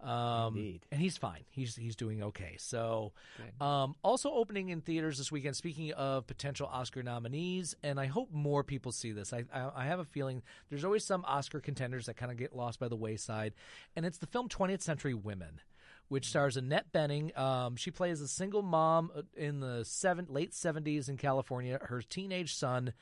Um, 0.00 0.56
Indeed. 0.56 0.80
and 0.90 1.00
he's 1.00 1.16
fine. 1.16 1.44
He's 1.50 1.76
he's 1.76 1.96
doing 1.96 2.22
okay. 2.24 2.56
So, 2.58 3.12
um, 3.60 3.94
also 4.02 4.30
opening 4.32 4.68
in 4.68 4.80
theaters 4.80 5.16
this 5.18 5.30
weekend. 5.30 5.56
Speaking 5.56 5.92
of 5.92 6.26
potential 6.26 6.68
Oscar 6.70 7.02
nominees, 7.02 7.74
and 7.82 7.98
I 7.98 8.06
hope 8.06 8.30
more 8.30 8.64
people 8.64 8.92
see 8.92 9.12
this. 9.12 9.32
I 9.32 9.44
I, 9.52 9.70
I 9.74 9.84
have 9.84 10.00
a 10.00 10.04
feeling 10.04 10.42
there's 10.68 10.84
always 10.84 11.04
some 11.04 11.24
Oscar 11.26 11.60
contenders 11.60 12.06
that 12.06 12.16
kind 12.16 12.32
of 12.32 12.36
get 12.36 12.54
lost 12.54 12.80
by 12.80 12.88
the 12.88 12.96
wayside, 12.96 13.54
and 13.96 14.04
it's 14.04 14.18
the 14.18 14.26
film 14.26 14.48
20th 14.48 14.82
Century 14.82 15.14
Women. 15.14 15.60
Which 16.08 16.28
stars 16.28 16.56
Annette 16.56 16.92
Bening. 16.92 17.36
Um, 17.38 17.76
she 17.76 17.90
plays 17.90 18.20
a 18.20 18.28
single 18.28 18.62
mom 18.62 19.10
uh, 19.16 19.22
in 19.36 19.60
the 19.60 19.84
seven, 19.84 20.26
late 20.28 20.52
70s 20.52 21.08
in 21.08 21.16
California. 21.16 21.78
Her 21.82 22.02
teenage 22.02 22.54
son, 22.54 22.92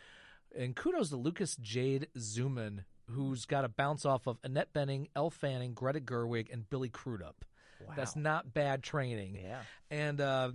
and 0.57 0.77
kudos 0.77 1.11
to 1.11 1.17
Lucas 1.17 1.57
Jade 1.57 2.09
Zumann, 2.17 2.85
who's 3.11 3.45
got 3.45 3.63
to 3.63 3.69
bounce 3.69 4.07
off 4.07 4.27
of 4.27 4.39
Annette 4.45 4.73
Bening, 4.73 5.09
Elle 5.17 5.31
Fanning, 5.31 5.75
Greta 5.75 6.01
Gerwig, 6.01 6.53
and 6.53 6.69
Billy 6.71 6.89
Crudup. 6.89 7.45
That's 7.97 8.17
not 8.17 8.55
bad 8.55 8.83
training. 8.83 9.39
Yeah. 9.43 9.61
And 9.91 10.21
uh, 10.21 10.53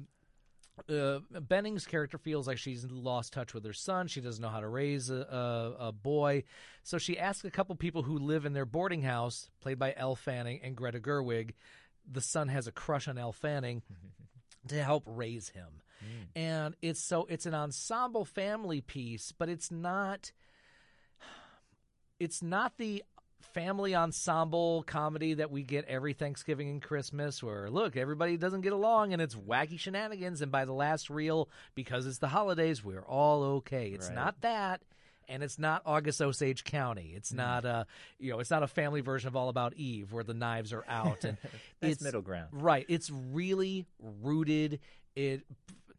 uh, 0.89 1.19
Bening's 1.31 1.85
character 1.85 2.17
feels 2.17 2.47
like 2.47 2.57
she's 2.57 2.85
lost 2.85 3.33
touch 3.33 3.53
with 3.53 3.65
her 3.65 3.73
son. 3.73 4.07
She 4.07 4.21
doesn't 4.21 4.41
know 4.41 4.49
how 4.49 4.59
to 4.59 4.67
raise 4.67 5.09
a, 5.09 5.75
a, 5.79 5.87
a 5.87 5.91
boy. 5.91 6.43
So 6.83 6.97
she 6.97 7.17
asks 7.17 7.43
a 7.45 7.51
couple 7.51 7.75
people 7.75 8.03
who 8.03 8.17
live 8.17 8.45
in 8.45 8.53
their 8.53 8.65
boarding 8.65 9.01
house, 9.01 9.49
played 9.59 9.79
by 9.79 9.93
Elle 9.97 10.15
Fanning 10.15 10.59
and 10.63 10.75
Greta 10.75 10.99
Gerwig. 10.99 11.51
The 12.11 12.21
son 12.21 12.47
has 12.47 12.67
a 12.67 12.71
crush 12.71 13.07
on 13.07 13.17
Elle 13.17 13.33
Fanning 13.33 13.81
to 14.67 14.83
help 14.83 15.03
raise 15.05 15.49
him. 15.49 15.81
Mm. 16.03 16.39
And 16.39 16.75
it's 16.81 17.01
so 17.01 17.25
it's 17.29 17.45
an 17.45 17.53
ensemble 17.53 18.25
family 18.25 18.81
piece, 18.81 19.31
but 19.31 19.49
it's 19.49 19.71
not 19.71 20.31
it's 22.19 22.41
not 22.41 22.77
the 22.77 23.03
family 23.53 23.95
ensemble 23.95 24.83
comedy 24.87 25.35
that 25.35 25.51
we 25.51 25.63
get 25.63 25.85
every 25.85 26.13
Thanksgiving 26.13 26.69
and 26.69 26.81
Christmas 26.81 27.41
where 27.41 27.69
look, 27.69 27.95
everybody 27.95 28.37
doesn't 28.37 28.61
get 28.61 28.73
along 28.73 29.13
and 29.13 29.21
it's 29.21 29.35
wacky 29.35 29.79
shenanigans 29.79 30.41
and 30.41 30.51
by 30.51 30.65
the 30.65 30.73
last 30.73 31.09
reel 31.09 31.49
because 31.75 32.05
it's 32.05 32.17
the 32.17 32.27
holidays, 32.27 32.83
we're 32.83 33.05
all 33.05 33.43
okay. 33.43 33.89
It's 33.89 34.07
Right. 34.07 34.15
not 34.15 34.41
that 34.41 34.81
and 35.28 35.43
it's 35.43 35.59
not 35.59 35.82
August 35.86 36.21
Osage 36.21 36.63
County. 36.63 37.13
It's 37.15 37.34
not 37.34 37.65
a 37.65 37.86
you 38.19 38.32
know, 38.32 38.39
it's 38.39 38.51
not 38.51 38.63
a 38.63 38.67
family 38.67 39.01
version 39.01 39.28
of 39.28 39.36
All 39.36 39.49
About 39.49 39.73
Eve 39.75 40.13
where 40.13 40.23
the 40.23 40.34
knives 40.34 40.73
are 40.73 40.86
out 40.88 41.23
and 41.23 41.38
it's 41.82 42.01
middle 42.01 42.21
ground. 42.21 42.49
Right. 42.51 42.86
It's 42.89 43.09
really 43.11 43.86
rooted. 44.21 44.80
It. 45.15 45.43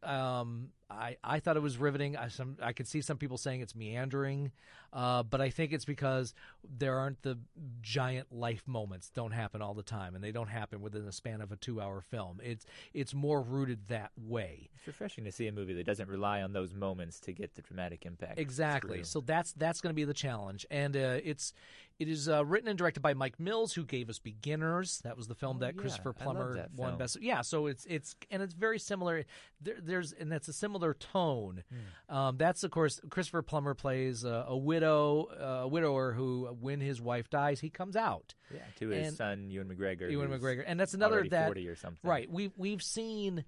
Um. 0.03 0.71
I, 0.91 1.19
I 1.23 1.41
thought 1.41 1.59
it 1.59 1.63
was 1.63 1.77
riveting. 1.77 2.17
I 2.17 2.29
some 2.29 2.57
I 2.63 2.73
could 2.73 2.89
see 2.89 3.03
some 3.03 3.19
people 3.19 3.37
saying 3.37 3.61
it's 3.61 3.75
meandering, 3.75 4.53
uh, 4.93 5.23
but 5.23 5.41
I 5.41 5.51
think 5.51 5.73
it's 5.73 5.85
because 5.85 6.35
there 6.65 6.99
aren't 6.99 7.23
the 7.23 7.39
giant 7.83 8.33
life 8.33 8.63
moments. 8.67 9.11
Don't 9.11 9.33
happen 9.33 9.63
all 9.63 9.75
the 9.75 9.83
time, 9.83 10.15
and 10.15 10.23
they 10.23 10.33
don't 10.33 10.49
happen 10.49 10.81
within 10.81 11.05
the 11.05 11.13
span 11.13 11.41
of 11.41 11.53
a 11.53 11.57
two-hour 11.57 12.01
film. 12.01 12.41
It's 12.43 12.65
it's 12.95 13.15
more 13.15 13.41
rooted 13.43 13.89
that 13.89 14.11
way. 14.17 14.71
It's 14.77 14.87
refreshing 14.87 15.25
to 15.25 15.33
see 15.33 15.47
a 15.47 15.53
movie 15.53 15.75
that 15.75 15.87
doesn't 15.87 16.09
rely 16.09 16.43
on 16.43 16.53
those 16.53 16.75
moments 16.75 17.21
to 17.21 17.33
get 17.33 17.55
the 17.55 17.63
dramatic 17.63 18.07
impact. 18.07 18.39
Exactly. 18.39 18.99
through. 18.99 19.05
So 19.05 19.21
that's 19.21 19.53
that's 19.53 19.81
going 19.81 19.91
to 19.91 19.97
be 19.97 20.05
the 20.05 20.15
challenge, 20.15 20.67
and 20.71 20.97
uh, 20.97 21.19
it's 21.25 21.53
it 21.99 22.09
is 22.09 22.29
uh, 22.29 22.45
written 22.45 22.69
and 22.69 22.79
directed 22.79 23.01
by 23.01 23.13
Mike 23.15 23.41
Mills, 23.41 23.73
who 23.75 23.85
gave 23.85 24.09
us 24.09 24.21
Beginners. 24.21 25.01
That 25.03 25.17
was 25.17 25.27
the 25.27 25.35
film 25.35 25.57
Oh, 25.57 25.61
that 25.61 25.75
yeah. 25.75 25.81
Christopher 25.81 26.13
Plummer 26.13 26.55
that 26.55 26.71
won 26.77 26.91
film. 26.91 26.99
best. 26.99 27.21
Yeah. 27.21 27.41
So 27.43 27.67
it's 27.67 27.85
it's 27.87 28.15
and 28.31 28.43
it's 28.43 28.55
very 28.55 28.79
similar. 28.79 29.25
There, 29.61 29.77
there's 29.83 30.13
and 30.13 30.31
that's 30.31 30.47
a 30.49 30.53
similar 30.53 30.95
tone. 30.95 31.65
Hmm. 32.09 32.17
Um, 32.17 32.37
that's 32.37 32.63
of 32.65 32.71
course 32.71 33.01
Christopher 33.11 33.43
Plummer 33.43 33.75
plays 33.75 34.23
a, 34.25 34.45
a 34.49 34.57
widow, 34.57 34.78
uh, 34.83 35.45
a 35.65 35.69
widower 35.69 36.13
who, 36.13 36.47
when 36.61 36.81
his 36.81 37.01
wife 37.01 37.29
dies, 37.31 37.61
he 37.61 37.71
comes 37.71 37.97
out. 37.97 38.35
Yeah, 38.53 38.61
to 38.79 38.89
his 38.89 39.09
And- 39.09 39.17
son 39.17 39.51
Ewan 39.51 39.69
McGregor. 39.69 40.11
Ewan 40.11 40.29
McGregor, 40.29 40.65
and 40.67 40.79
that's 40.79 40.95
another 40.95 41.25
that 41.31 41.47
40 41.47 41.69
or 41.69 41.77
something. 41.77 42.09
Right. 42.09 42.31
We've 42.31 42.53
we've 42.57 42.83
seen 42.83 43.45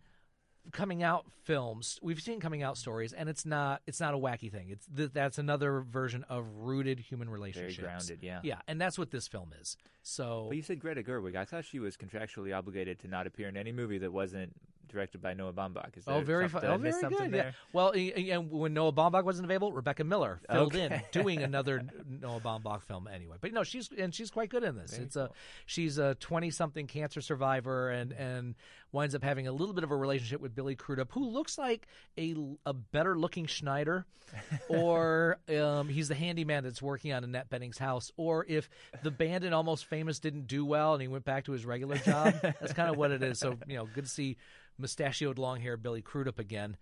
coming 0.72 1.03
out 1.03 1.24
films. 1.45 1.99
We've 2.03 2.20
seen 2.20 2.39
coming 2.39 2.62
out 2.62 2.76
stories, 2.76 3.12
and 3.12 3.28
it's 3.28 3.47
not 3.47 3.81
it's 3.87 3.99
not 4.01 4.14
a 4.14 4.18
wacky 4.18 4.51
thing. 4.53 4.68
It's 4.70 4.87
th- 4.95 5.11
that's 5.12 5.39
another 5.39 5.81
version 5.81 6.24
of 6.28 6.45
rooted 6.59 7.01
human 7.01 7.31
relationships. 7.31 7.78
grounded, 7.78 8.18
yeah. 8.22 8.41
Yeah, 8.43 8.61
and 8.68 8.81
that's 8.81 8.99
what 8.99 9.11
this 9.11 9.26
film 9.26 9.53
is. 9.61 9.76
So 10.03 10.47
But 10.49 10.57
you 10.57 10.62
said 10.62 10.78
Greta 10.78 11.03
Gerwig. 11.03 11.35
I 11.37 11.45
thought 11.45 11.64
she 11.64 11.78
was 11.78 11.97
contractually 11.97 12.57
obligated 12.57 12.99
to 13.01 13.09
not 13.09 13.26
appear 13.26 13.49
in 13.49 13.57
any 13.57 13.72
movie 13.72 13.99
that 13.99 14.12
wasn't 14.12 14.55
directed 14.91 15.22
by 15.22 15.34
Noah 15.34 15.53
Baumbach. 15.53 15.97
Is 15.97 16.05
Oh, 16.07 16.20
very 16.20 16.49
fun. 16.49 16.64
Oh, 16.64 16.76
very 16.76 16.93
something 16.93 17.30
good. 17.30 17.36
Yeah. 17.36 17.53
Well, 17.72 17.93
and 17.93 18.51
when 18.51 18.74
Noah 18.74 18.93
Baumbach 18.93 19.24
wasn't 19.24 19.45
available, 19.47 19.72
Rebecca 19.72 20.05
Miller 20.05 20.41
filled 20.51 20.74
in 20.74 21.01
doing 21.12 21.43
another 21.43 21.82
Noah 22.09 22.41
Baumbach 22.41 22.82
film 22.82 23.09
anyway. 23.09 23.36
But 23.41 23.53
no, 23.53 23.62
she's 23.62 23.91
and 23.97 24.14
she's 24.14 24.30
quite 24.30 24.51
good 24.51 24.64
in 24.64 24.76
this. 24.76 24.93
Very 24.93 25.05
it's 25.05 25.16
a 25.16 25.30
she's 25.66 25.99
a 25.99 26.14
twenty-something 26.16 26.86
cancer 26.86 27.20
survivor 27.20 27.91
and 27.91 28.12
and 28.12 28.55
winds 28.93 29.14
up 29.14 29.22
having 29.22 29.47
a 29.47 29.53
little 29.53 29.72
bit 29.74 29.84
of 29.84 29.93
a 29.93 29.97
relationship 29.97 30.41
with 30.41 30.55
Billy 30.55 30.74
Crudup, 30.74 31.12
who 31.12 31.24
looks 31.30 31.57
like 31.59 31.86
a 32.18 32.34
a 32.66 32.72
better-looking 32.74 33.47
Schneider, 33.47 34.05
or 34.68 35.38
um, 35.49 35.88
he's 35.88 36.09
the 36.09 36.14
handyman 36.14 36.64
that's 36.64 36.82
working 36.82 37.12
on 37.12 37.22
Annette 37.24 37.49
Bening's 37.51 37.78
house, 37.78 38.11
or 38.16 38.45
if 38.49 38.68
the 39.03 39.11
band 39.11 39.45
in 39.45 39.53
Almost 39.53 39.86
Famous 39.86 40.18
didn't 40.18 40.47
do 40.47 40.64
well 40.64 40.95
and 40.95 41.03
he 41.03 41.09
went 41.09 41.24
back 41.24 41.45
to 41.45 41.53
his 41.53 41.64
regular 41.64 41.97
job. 41.99 42.34
that's 42.43 42.72
kind 42.72 42.91
of 42.91 42.97
what 42.97 43.11
it 43.12 43.22
is. 43.22 43.38
So 43.38 43.57
you 43.66 43.76
know, 43.76 43.86
good 43.95 44.05
to 44.05 44.11
see 44.11 44.36
mustachioed 44.81 45.39
long 45.39 45.61
hair 45.61 45.76
Billy 45.76 46.03
Crudup 46.03 46.39
again. 46.39 46.76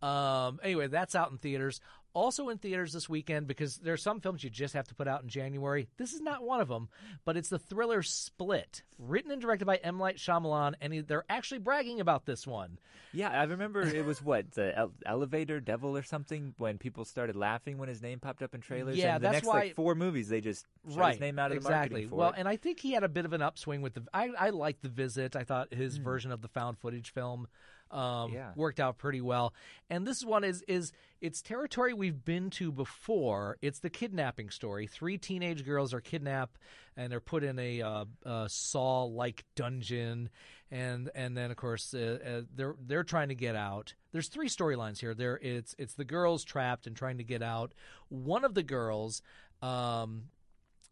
Um, 0.00 0.60
anyway, 0.62 0.86
that's 0.86 1.14
out 1.14 1.30
in 1.30 1.38
theaters. 1.38 1.80
Also 2.14 2.48
in 2.48 2.58
theaters 2.58 2.92
this 2.92 3.08
weekend 3.08 3.46
because 3.46 3.76
there 3.76 3.92
are 3.92 3.98
some 3.98 4.18
films 4.20 4.42
you 4.42 4.50
just 4.50 4.74
have 4.74 4.88
to 4.88 4.94
put 4.94 5.06
out 5.06 5.22
in 5.22 5.28
January. 5.28 5.88
This 5.98 6.12
is 6.14 6.20
not 6.20 6.42
one 6.42 6.60
of 6.60 6.66
them, 6.68 6.88
but 7.24 7.36
it's 7.36 7.48
the 7.50 7.58
thriller 7.58 8.02
Split, 8.02 8.82
written 8.98 9.30
and 9.30 9.40
directed 9.40 9.66
by 9.66 9.76
M. 9.76 9.98
Night 9.98 10.16
Shyamalan, 10.16 10.74
and 10.80 11.06
they're 11.06 11.24
actually 11.28 11.58
bragging 11.58 12.00
about 12.00 12.24
this 12.26 12.46
one. 12.46 12.78
Yeah, 13.12 13.28
I 13.30 13.44
remember 13.44 13.82
it 13.82 14.04
was 14.04 14.22
what 14.24 14.50
the 14.52 14.76
ele- 14.76 14.92
elevator 15.06 15.60
devil 15.60 15.96
or 15.96 16.02
something 16.02 16.54
when 16.58 16.78
people 16.78 17.04
started 17.04 17.36
laughing 17.36 17.78
when 17.78 17.88
his 17.88 18.02
name 18.02 18.18
popped 18.20 18.42
up 18.42 18.54
in 18.54 18.60
trailers. 18.62 18.96
Yeah, 18.96 19.14
and 19.16 19.22
the 19.24 19.28
that's 19.28 19.34
next 19.36 19.46
why- 19.46 19.58
like 19.60 19.74
four 19.74 19.94
movies 19.94 20.28
they 20.28 20.40
just 20.40 20.66
right, 20.84 21.12
his 21.12 21.20
name 21.20 21.38
out 21.38 21.52
of 21.52 21.62
the 21.62 21.68
exactly. 21.68 22.00
marketing 22.02 22.18
well, 22.18 22.30
it. 22.30 22.36
and 22.38 22.48
I 22.48 22.56
think 22.56 22.80
he 22.80 22.92
had 22.92 23.04
a 23.04 23.08
bit 23.08 23.26
of 23.26 23.32
an 23.32 23.42
upswing 23.42 23.80
with 23.82 23.94
the. 23.94 24.02
I 24.12 24.30
I 24.38 24.50
liked 24.50 24.82
the 24.82 24.88
visit. 24.88 25.36
I 25.36 25.44
thought 25.44 25.72
his 25.72 25.98
Hmm. 25.98 26.04
version 26.04 26.32
of 26.32 26.40
the 26.42 26.48
found 26.48 26.78
footage 26.78 27.12
film 27.12 27.46
um, 27.90 28.32
Yeah. 28.32 28.52
worked 28.56 28.80
out 28.80 28.98
pretty 28.98 29.20
well. 29.20 29.54
And 29.90 30.06
this 30.06 30.24
one 30.24 30.44
is 30.44 30.62
is 30.68 30.92
it's 31.20 31.42
territory 31.42 31.92
we've 31.94 32.24
been 32.24 32.50
to 32.50 32.70
before. 32.70 33.58
It's 33.60 33.80
the 33.80 33.90
kidnapping 33.90 34.50
story. 34.50 34.86
Three 34.86 35.18
teenage 35.18 35.64
girls 35.64 35.92
are 35.92 36.00
kidnapped 36.00 36.58
and 36.96 37.10
they're 37.10 37.20
put 37.20 37.42
in 37.44 37.58
a, 37.58 37.82
uh, 37.82 38.04
uh 38.24 38.48
Saw 38.48 39.04
like 39.04 39.44
dungeon. 39.56 40.30
And 40.70 41.10
and 41.14 41.36
then 41.36 41.50
of 41.50 41.56
course 41.56 41.94
uh, 41.94 42.18
uh, 42.24 42.42
they're 42.54 42.76
they're 42.86 43.04
trying 43.04 43.28
to 43.28 43.34
get 43.34 43.56
out. 43.56 43.94
There's 44.12 44.28
three 44.28 44.48
storylines 44.48 44.98
here. 45.00 45.14
There 45.14 45.38
it's 45.42 45.74
it's 45.78 45.94
the 45.94 46.04
girls 46.04 46.44
trapped 46.44 46.86
and 46.86 46.94
trying 46.94 47.18
to 47.18 47.24
get 47.24 47.42
out. 47.42 47.72
One 48.08 48.44
of 48.44 48.54
the 48.54 48.62
girls 48.62 49.22
um, 49.62 50.24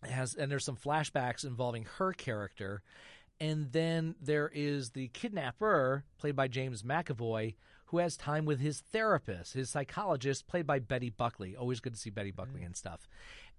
has 0.03 0.35
and 0.35 0.51
there's 0.51 0.65
some 0.65 0.77
flashbacks 0.77 1.45
involving 1.45 1.87
her 1.99 2.13
character 2.13 2.83
and 3.41 3.73
then 3.73 4.15
there 4.21 4.51
is 4.55 4.91
the 4.91 5.09
kidnapper 5.09 6.05
played 6.19 6.37
by 6.37 6.49
James 6.49 6.83
McAvoy 6.83 7.55
who 7.87 7.99
has 7.99 8.17
time 8.17 8.45
with 8.45 8.61
his 8.61 8.81
therapist 8.81 9.55
his 9.55 9.71
psychologist 9.71 10.47
played 10.47 10.67
by 10.67 10.79
Betty 10.79 11.11
Buckley 11.11 11.57
always 11.57 11.81
good 11.81 11.95
to 11.95 12.01
see 12.01 12.11
Betty 12.11 12.31
Buckley 12.31 12.63
and 12.63 12.77
stuff 12.77 13.09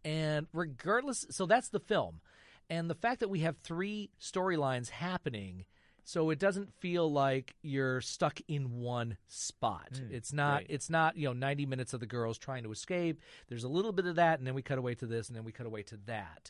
and 0.04 0.48
regardless 0.54 1.26
so 1.30 1.46
that's 1.46 1.70
the 1.70 1.80
film 1.80 2.22
and 2.70 2.90
the 2.90 2.96
fact 2.96 3.20
that 3.22 3.30
we 3.30 3.40
have 3.40 3.58
three 3.58 4.10
storylines 4.20 4.90
happening 4.90 5.66
so 6.08 6.30
it 6.30 6.40
doesn't 6.40 6.74
feel 6.80 7.12
like 7.12 7.54
you're 7.62 8.00
stuck 8.00 8.40
in 8.48 8.80
one 8.80 9.18
spot. 9.28 9.90
Mm, 9.94 10.14
it's 10.14 10.32
not 10.32 10.54
right. 10.54 10.66
it's 10.70 10.90
not, 10.90 11.18
you 11.18 11.28
know, 11.28 11.34
90 11.34 11.66
minutes 11.66 11.94
of 11.94 12.00
the 12.00 12.06
girls 12.06 12.38
trying 12.38 12.64
to 12.64 12.72
escape. 12.72 13.20
There's 13.50 13.66
a 13.66 13.68
little 13.68 13.92
bit 13.92 14.06
of 14.06 14.16
that 14.16 14.40
and 14.40 14.48
then 14.48 14.54
we 14.54 14.62
cut 14.62 14.78
away 14.78 14.96
to 14.96 15.06
this 15.06 15.28
and 15.28 15.36
then 15.36 15.44
we 15.44 15.52
cut 15.52 15.66
away 15.66 15.84
to 15.84 15.98
that. 16.06 16.50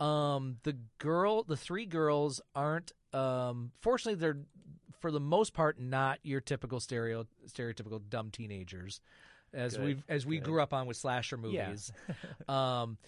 Um 0.00 0.58
the 0.62 0.76
girl, 0.98 1.42
the 1.42 1.56
three 1.56 1.86
girls 1.86 2.40
aren't 2.54 2.92
um 3.12 3.72
fortunately 3.80 4.20
they're 4.20 4.38
for 5.00 5.10
the 5.10 5.20
most 5.20 5.52
part 5.54 5.78
not 5.80 6.18
your 6.22 6.40
typical 6.40 6.80
stereo 6.80 7.26
stereotypical 7.48 8.00
dumb 8.08 8.30
teenagers 8.30 9.00
as 9.54 9.78
we've 9.78 10.02
as 10.08 10.26
we 10.26 10.38
good. 10.38 10.44
grew 10.44 10.60
up 10.60 10.74
on 10.74 10.86
with 10.86 10.96
slasher 10.96 11.38
Yeah. 11.42 11.66
movies. 11.68 11.92
um 12.48 12.98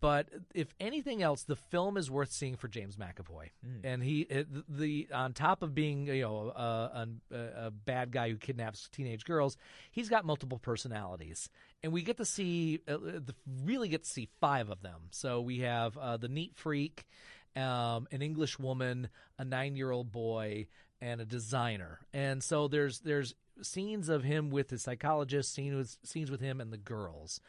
but 0.00 0.28
if 0.54 0.74
anything 0.80 1.22
else, 1.22 1.42
the 1.42 1.54
film 1.54 1.98
is 1.98 2.10
worth 2.10 2.32
seeing 2.32 2.56
for 2.56 2.66
James 2.66 2.96
McAvoy, 2.96 3.50
Mm. 3.62 3.80
and 3.84 4.02
he 4.02 4.22
it, 4.22 4.48
the 4.74 5.06
on 5.12 5.34
top 5.34 5.62
of 5.62 5.74
being 5.74 6.06
you 6.06 6.22
know 6.22 6.48
a, 6.56 7.06
a, 7.30 7.66
a 7.66 7.70
bad 7.70 8.10
guy 8.10 8.30
who 8.30 8.36
kidnaps 8.38 8.88
teenage 8.88 9.26
girls, 9.26 9.58
he's 9.90 10.08
got 10.08 10.24
multiple 10.24 10.58
personalities, 10.58 11.50
and 11.82 11.92
we 11.92 12.02
get 12.02 12.16
to 12.16 12.24
see 12.24 12.80
uh, 12.88 12.96
the, 12.96 13.34
really 13.64 13.88
get 13.88 14.04
to 14.04 14.10
see 14.10 14.28
five 14.40 14.70
of 14.70 14.82
them. 14.82 15.08
So 15.10 15.40
we 15.40 15.60
have 15.60 15.96
uh, 15.96 16.16
the 16.16 16.28
neat 16.28 16.52
freak, 16.54 17.06
um, 17.54 18.06
an 18.10 18.22
English 18.22 18.58
woman, 18.58 19.08
a 19.38 19.44
nine 19.44 19.76
year 19.76 19.90
old 19.90 20.10
boy, 20.10 20.66
and 21.00 21.20
a 21.20 21.24
designer, 21.24 22.00
and 22.12 22.42
so 22.42 22.68
there's 22.68 23.00
there's 23.00 23.34
scenes 23.62 24.08
of 24.08 24.22
him 24.24 24.50
with 24.50 24.70
his 24.70 24.82
psychologist, 24.82 25.54
scenes 25.54 25.74
with 25.76 25.96
scenes 26.08 26.30
with 26.30 26.40
him 26.40 26.60
and 26.60 26.72
the 26.72 26.78
girls, 26.78 27.40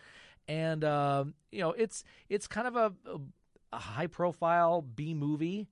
and 0.48 0.84
um, 0.84 1.34
you 1.52 1.62
know 1.62 1.72
it's 1.72 2.04
it's 2.30 2.48
kind 2.48 2.68
of 2.68 2.76
a, 2.76 2.94
a, 3.10 3.20
a 3.74 3.80
high 3.80 4.08
profile 4.08 4.82
B 4.82 5.14
movie, 5.14 5.70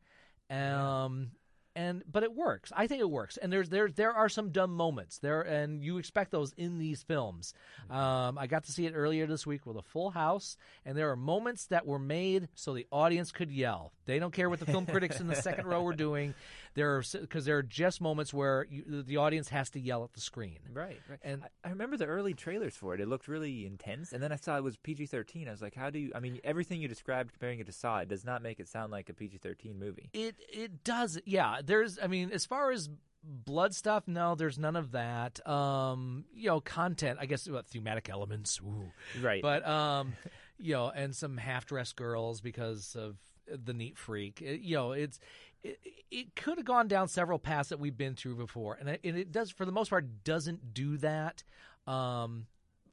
um, 0.49 1.31
and 1.75 2.03
but 2.09 2.23
it 2.23 2.33
works. 2.33 2.71
I 2.75 2.87
think 2.87 3.01
it 3.01 3.09
works. 3.09 3.37
And 3.37 3.51
there's 3.51 3.69
there 3.69 3.89
there 3.89 4.13
are 4.13 4.29
some 4.29 4.51
dumb 4.51 4.71
moments 4.71 5.19
there, 5.19 5.41
and 5.41 5.83
you 5.83 5.97
expect 5.97 6.31
those 6.31 6.53
in 6.53 6.79
these 6.79 7.03
films. 7.03 7.53
Um, 7.89 8.37
I 8.37 8.47
got 8.47 8.63
to 8.65 8.71
see 8.71 8.85
it 8.85 8.93
earlier 8.93 9.27
this 9.27 9.45
week 9.45 9.65
with 9.65 9.77
a 9.77 9.81
full 9.81 10.09
house, 10.09 10.57
and 10.85 10.97
there 10.97 11.11
are 11.11 11.15
moments 11.15 11.67
that 11.67 11.85
were 11.85 11.99
made 11.99 12.47
so 12.55 12.73
the 12.73 12.87
audience 12.91 13.31
could 13.31 13.51
yell. 13.51 13.91
They 14.05 14.19
don't 14.19 14.33
care 14.33 14.49
what 14.49 14.59
the 14.59 14.65
film 14.65 14.85
critics 14.85 15.19
in 15.19 15.27
the 15.27 15.35
second 15.35 15.65
row 15.65 15.85
are 15.85 15.93
doing. 15.93 16.33
There 16.75 16.97
are 16.97 17.03
because 17.21 17.45
there 17.45 17.57
are 17.57 17.63
just 17.63 18.01
moments 18.01 18.33
where 18.33 18.67
you, 18.69 19.01
the 19.01 19.17
audience 19.17 19.49
has 19.49 19.69
to 19.71 19.79
yell 19.79 20.03
at 20.03 20.13
the 20.13 20.19
screen. 20.19 20.59
Right, 20.73 20.99
right. 21.09 21.19
And 21.23 21.43
I, 21.43 21.67
I 21.67 21.69
remember 21.71 21.95
the 21.97 22.05
early 22.05 22.33
trailers 22.33 22.75
for 22.75 22.93
it. 22.93 22.99
It 22.99 23.07
looked 23.07 23.27
really 23.29 23.65
intense, 23.65 24.11
and 24.11 24.21
then 24.21 24.31
I 24.33 24.35
saw 24.35 24.57
it 24.57 24.63
was 24.63 24.75
PG 24.75 25.05
thirteen. 25.07 25.47
I 25.47 25.51
was 25.51 25.61
like, 25.61 25.73
how 25.73 25.89
do 25.89 25.99
you? 25.99 26.11
I 26.13 26.19
mean, 26.19 26.39
everything 26.43 26.81
you 26.81 26.87
described 26.89 27.31
comparing 27.31 27.59
it 27.59 27.65
to 27.67 27.71
Saw, 27.71 27.99
it 27.99 28.09
does 28.09 28.25
not 28.25 28.43
make 28.43 28.59
it 28.59 28.67
sound 28.67 28.91
like 28.91 29.07
a 29.09 29.13
PG 29.13 29.37
thirteen 29.37 29.79
movie. 29.79 30.09
It 30.13 30.35
it 30.51 30.83
does. 30.83 31.17
Yeah, 31.25 31.61
there's. 31.63 31.97
I 32.03 32.07
mean, 32.07 32.31
as 32.31 32.45
far 32.45 32.71
as 32.71 32.89
blood 33.23 33.73
stuff, 33.73 34.03
no, 34.07 34.35
there's 34.35 34.59
none 34.59 34.75
of 34.75 34.91
that. 34.91 35.45
Um, 35.47 36.25
you 36.33 36.47
know, 36.49 36.59
content. 36.59 37.19
I 37.21 37.25
guess 37.25 37.47
what 37.49 37.67
thematic 37.67 38.09
elements. 38.09 38.59
Ooh. 38.61 38.91
Right. 39.21 39.41
But 39.41 39.65
um, 39.65 40.13
you 40.59 40.73
know, 40.73 40.91
and 40.93 41.15
some 41.15 41.37
half 41.37 41.65
dressed 41.65 41.95
girls 41.95 42.41
because 42.41 42.97
of 42.99 43.15
the 43.47 43.73
neat 43.73 43.97
freak. 43.97 44.41
It- 44.41 44.59
you 44.59 44.75
know, 44.75 44.91
it's. 44.91 45.19
It, 45.65 45.79
it 46.11 46.35
could 46.35 46.57
have 46.57 46.65
gone 46.65 46.87
down 46.87 47.07
several 47.07 47.39
paths 47.39 47.69
that 47.69 47.79
we've 47.79 47.97
been 47.97 48.15
through 48.15 48.35
before, 48.35 48.77
and 48.79 48.87
it, 48.89 49.01
and 49.03 49.17
it 49.17 49.31
does 49.31 49.51
for 49.51 49.65
the 49.65 49.71
most 49.71 49.89
part 49.89 50.23
doesn't 50.23 50.73
do 50.73 50.97
that. 50.97 51.43
Um, 51.87 52.47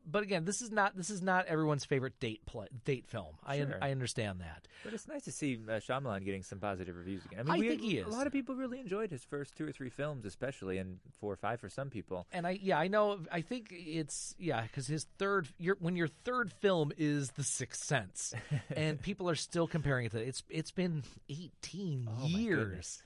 but 0.07 0.23
again, 0.23 0.45
this 0.45 0.63
is 0.63 0.71
not 0.71 0.97
this 0.97 1.11
is 1.11 1.23
not 1.23 1.47
everyone's 1.47 1.85
favorite 1.85 2.19
date 2.21 2.45
play, 2.47 2.67
date 2.85 3.07
film. 3.07 3.35
I 3.45 3.59
Sure. 3.59 3.79
I 3.81 3.91
understand 3.91 4.41
that. 4.41 4.67
But 4.85 4.95
it's 4.95 5.07
nice 5.07 5.23
to 5.25 5.33
see 5.33 5.59
uh, 5.69 5.73
Shyamalan 5.75 6.25
getting 6.25 6.43
some 6.43 6.59
positive 6.59 6.97
reviews 6.97 7.25
again. 7.25 7.41
I 7.41 7.43
mean, 7.45 7.53
I 7.53 7.59
we- 7.59 7.69
think 7.69 7.81
he 7.83 7.99
is. 7.99 8.07
A 8.07 8.11
lot 8.11 8.27
of 8.27 8.33
people 8.33 8.57
really 8.57 8.81
enjoyed 8.81 9.11
his 9.11 9.23
first 9.25 9.57
two 9.57 9.67
or 9.67 9.73
three 9.73 9.91
films, 9.91 10.25
especially, 10.25 10.79
and 10.79 10.99
four 11.21 11.33
or 11.33 11.37
five 11.37 11.61
for 11.61 11.69
some 11.69 11.91
people. 11.91 12.27
And 12.33 12.47
I 12.47 12.59
yeah 12.63 12.79
I 12.79 12.89
know 12.89 13.21
I 13.31 13.41
think 13.43 13.69
it's 13.71 14.35
yeah 14.39 14.63
because 14.63 14.87
his 14.87 15.07
third 15.19 15.49
your 15.59 15.77
when 15.81 15.97
your 15.97 16.09
third 16.09 16.53
film 16.53 16.93
is 16.99 17.31
The 17.33 17.45
Sixth 17.45 17.85
Sense, 17.85 18.35
and 18.77 19.01
people 19.01 19.29
are 19.31 19.35
still 19.37 19.67
comparing 19.67 20.07
it 20.07 20.13
to 20.13 20.19
it's 20.19 20.43
it's 20.51 20.71
been 20.73 21.03
eighteen 21.29 22.09
Oh, 22.21 22.27
years. 22.27 23.03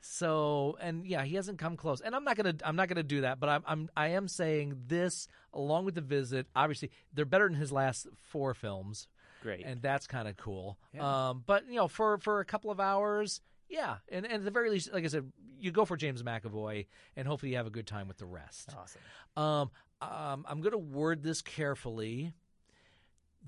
Goodness. 0.00 0.16
So 0.18 0.76
and 0.80 1.06
yeah, 1.06 1.24
he 1.24 1.36
hasn't 1.36 1.58
come 1.58 1.76
close. 1.76 2.00
And 2.00 2.14
I'm 2.14 2.24
not 2.24 2.36
gonna 2.36 2.54
I'm 2.64 2.76
not 2.76 2.88
gonna 2.88 3.02
do 3.02 3.22
that. 3.22 3.40
But 3.40 3.48
I'm 3.48 3.62
I'm 3.66 3.90
I 3.96 4.08
am 4.08 4.28
saying 4.28 4.76
this 4.86 5.28
along 5.52 5.84
with 5.84 5.94
the 5.94 6.00
visit. 6.00 6.46
Obviously, 6.54 6.90
they're 7.12 7.24
better 7.24 7.48
than 7.48 7.56
his 7.56 7.72
last 7.72 8.06
four 8.20 8.54
films. 8.54 9.08
Great. 9.42 9.64
and 9.64 9.80
that's 9.80 10.06
kind 10.06 10.28
of 10.28 10.36
cool. 10.36 10.78
Yeah. 10.92 11.30
Um, 11.30 11.44
but 11.46 11.66
you 11.66 11.76
know, 11.76 11.88
for 11.88 12.18
for 12.18 12.40
a 12.40 12.44
couple 12.44 12.70
of 12.70 12.78
hours, 12.78 13.40
yeah, 13.70 13.96
and, 14.10 14.26
and 14.26 14.34
at 14.34 14.44
the 14.44 14.50
very 14.50 14.68
least, 14.68 14.92
like 14.92 15.04
I 15.04 15.06
said, 15.06 15.32
you 15.58 15.70
go 15.70 15.84
for 15.84 15.96
James 15.96 16.22
McAvoy, 16.22 16.86
and 17.16 17.26
hopefully 17.26 17.52
you 17.52 17.56
have 17.56 17.66
a 17.66 17.70
good 17.70 17.86
time 17.86 18.08
with 18.08 18.18
the 18.18 18.26
rest. 18.26 18.74
Awesome. 18.76 19.00
Um, 19.42 19.70
um, 20.02 20.44
I'm 20.48 20.60
going 20.60 20.72
to 20.72 20.78
word 20.78 21.22
this 21.22 21.40
carefully. 21.40 22.32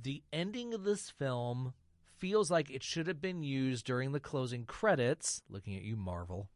The 0.00 0.22
ending 0.32 0.74
of 0.74 0.84
this 0.84 1.10
film 1.10 1.74
feels 2.22 2.52
like 2.52 2.70
it 2.70 2.84
should 2.84 3.08
have 3.08 3.20
been 3.20 3.42
used 3.42 3.84
during 3.84 4.12
the 4.12 4.20
closing 4.20 4.64
credits. 4.64 5.42
Looking 5.50 5.74
at 5.74 5.82
you, 5.82 5.96
Marvel, 5.96 6.46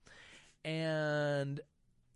and 0.64 1.60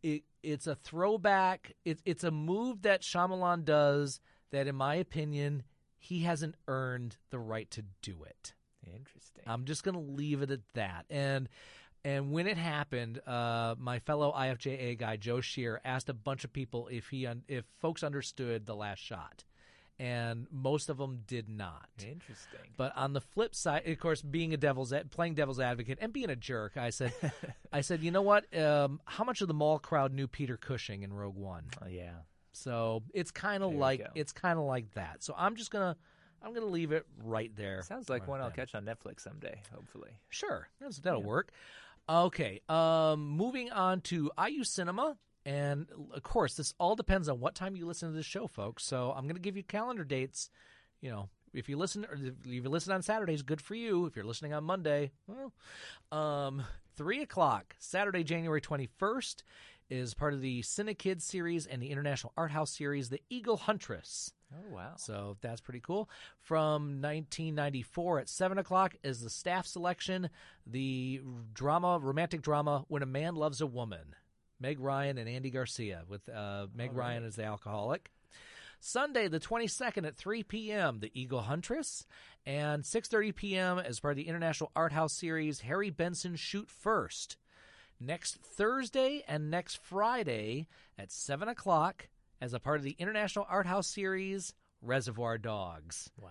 it 0.05 0.23
it's 0.45 0.69
a 0.69 0.77
throwback. 0.77 1.73
It's 1.85 2.01
it's 2.05 2.23
a 2.23 2.31
move 2.31 2.83
that 2.83 3.03
Shyamalan 3.03 3.65
does 3.65 4.21
that, 4.53 4.69
in 4.69 4.77
my 4.77 4.95
opinion, 4.95 5.65
he 5.99 6.21
hasn't 6.21 6.55
earned 6.69 7.17
the 7.31 7.41
right 7.41 7.69
to 7.73 7.83
do 8.03 8.23
it. 8.23 8.55
Interesting. 8.87 9.43
I'm 9.49 9.65
just 9.65 9.83
going 9.83 9.95
to 9.95 10.13
leave 10.13 10.43
it 10.43 10.53
at 10.53 10.61
that. 10.75 11.07
And 11.11 11.49
and 12.05 12.31
when 12.31 12.47
it 12.47 12.57
happened, 12.57 13.21
uh, 13.27 13.75
my 13.79 13.99
fellow 13.99 14.33
IFJA 14.33 14.97
guy 14.97 15.17
Joe 15.17 15.41
Shear 15.41 15.81
asked 15.85 16.09
a 16.09 16.15
bunch 16.15 16.45
of 16.45 16.53
people 16.53 16.87
if 16.87 17.09
he 17.09 17.27
un- 17.27 17.43
if 17.49 17.65
folks 17.81 18.05
understood 18.05 18.67
the 18.67 18.77
last 18.77 19.01
shot, 19.01 19.43
and 20.01 20.47
most 20.51 20.89
of 20.89 20.97
them 20.97 21.21
did 21.27 21.51
not. 21.51 21.87
Interesting. 21.99 22.61
But 22.79 22.97
on 22.97 23.13
the 23.13 23.21
flip 23.21 23.55
side, 23.55 23.87
of 23.87 23.99
course, 24.01 24.23
being 24.23 24.55
a 24.55 24.57
devil's 24.57 24.95
playing 25.11 25.35
devil's 25.35 25.61
advocate 25.61 25.99
and 26.01 26.11
being 26.11 26.31
a 26.31 26.37
jerk, 26.37 26.79
I 26.79 26.89
said, 26.89 27.13
I 27.73 27.83
said, 27.83 28.03
you 28.03 28.11
know 28.11 28.23
what? 28.23 28.47
Um, 28.59 29.01
how 29.05 29.25
much 29.25 29.43
of 29.43 29.49
the 29.49 29.55
mall 29.55 29.79
crowd 29.79 30.15
knew 30.15 30.27
Peter 30.27 30.57
Cushing 30.57 31.03
in 31.03 31.13
Rogue 31.13 31.37
One? 31.37 31.65
Oh, 31.83 31.87
yeah. 31.87 32.15
So 32.53 33.03
it's 33.13 33.31
kind 33.31 33.63
of 33.63 33.75
like 33.75 34.07
it's 34.15 34.33
kind 34.33 34.59
of 34.59 34.65
like 34.65 34.91
that. 34.95 35.23
So 35.23 35.35
I'm 35.37 35.55
just 35.55 35.71
gonna 35.71 35.97
I'm 36.43 36.55
gonna 36.55 36.67
leave 36.67 36.93
it 36.93 37.07
right 37.23 37.55
there. 37.55 37.83
Sounds 37.83 38.09
like 38.09 38.27
one 38.27 38.41
I'll 38.41 38.51
catch 38.51 38.75
on 38.75 38.85
Netflix 38.85 39.21
someday, 39.21 39.61
hopefully. 39.73 40.11
Sure, 40.31 40.67
that's, 40.81 40.99
that'll 40.99 41.23
work. 41.23 41.53
Okay, 42.09 42.61
um, 42.69 43.29
moving 43.29 43.71
on 43.71 44.01
to 44.03 44.33
IU 44.43 44.65
Cinema, 44.65 45.17
and 45.47 45.87
of 46.15 46.23
course, 46.23 46.55
this 46.55 46.75
all 46.79 46.97
depends 46.97 47.29
on 47.29 47.41
what 47.41 47.55
time 47.55 47.77
you 47.77 47.87
listen 47.87 48.11
to 48.11 48.17
this 48.17 48.27
show, 48.27 48.47
folks. 48.47 48.85
So 48.85 49.13
I'm 49.17 49.25
going 49.25 49.37
to 49.37 49.41
give 49.41 49.57
you 49.57 49.63
calendar 49.63 50.05
dates. 50.05 50.51
You 51.01 51.11
know, 51.11 51.29
if 51.55 51.69
you 51.69 51.77
listen, 51.77 52.05
or 52.05 52.15
if 52.15 52.45
you 52.45 52.63
listen 52.63 52.93
on 52.93 53.03
Saturdays, 53.03 53.43
good 53.43 53.61
for 53.61 53.75
you. 53.75 54.07
If 54.07 54.17
you're 54.17 54.25
listening 54.25 54.53
on 54.53 54.65
Monday, 54.65 55.13
well, 55.27 55.53
um, 56.13 56.65
three 56.97 57.23
o'clock 57.23 57.75
Saturday, 57.79 58.23
January 58.23 58.61
21st, 58.61 59.43
is 59.89 60.15
part 60.15 60.35
of 60.35 60.41
the 60.41 60.61
Cinekid 60.63 61.21
series 61.21 61.67
and 61.67 61.83
the 61.83 61.91
International 61.91 62.33
Art 62.37 62.53
House 62.53 62.71
series, 62.71 63.09
The 63.09 63.23
Eagle 63.29 63.57
Huntress. 63.57 64.33
Oh, 64.53 64.75
wow. 64.75 64.93
So 64.97 65.37
that's 65.41 65.61
pretty 65.61 65.81
cool. 65.81 66.09
From 66.41 67.01
1994 67.01 68.21
at 68.21 68.29
7 68.29 68.59
o'clock 68.59 68.95
is 69.03 69.21
the 69.21 69.31
staff 69.31 69.67
selection, 69.67 70.31
the 70.67 71.21
drama, 71.53 71.99
romantic 71.99 72.43
drama, 72.43 72.85
When 72.89 73.03
a 73.03 73.07
Man 73.07 73.35
Loves 73.35 73.61
a 73.61 73.67
Woman. 73.67 74.15
Meg 74.61 74.79
Ryan 74.79 75.19
and 75.19 75.29
Andy 75.29 75.51
Garcia, 75.51 76.03
with 76.09 76.29
uh, 76.29 76.67
Meg 76.75 76.91
All 76.91 76.97
Ryan 76.97 77.23
right. 77.23 77.29
as 77.29 77.37
the 77.37 77.45
alcoholic. 77.45 78.11
Sunday, 78.83 79.29
the 79.29 79.41
22nd 79.41 80.07
at 80.07 80.17
3 80.17 80.43
p.m., 80.43 81.01
The 81.01 81.11
Eagle 81.15 81.43
Huntress. 81.43 82.07
And 82.47 82.83
6.30 82.83 83.35
p.m. 83.35 83.79
as 83.79 84.01
part 84.01 84.13
of 84.13 84.17
the 84.17 84.29
International 84.29 84.71
Art 84.75 84.93
House 84.93 85.13
series, 85.13 85.61
Harry 85.61 85.91
Benson 85.91 86.37
Shoot 86.37 86.71
First. 86.71 87.37
Next 88.01 88.37
Thursday 88.37 89.23
and 89.29 89.51
next 89.51 89.77
Friday 89.83 90.67
at 90.99 91.13
7 91.13 91.49
o'clock 91.49 92.09
as 92.41 92.55
a 92.55 92.61
part 92.61 92.79
of 92.79 92.85
the 92.85 92.97
International 92.99 93.47
Art 93.51 93.67
House 93.67 93.87
series, 93.87 94.55
Reservoir 94.81 95.37
Dogs. 95.37 96.11
Wow. 96.19 96.31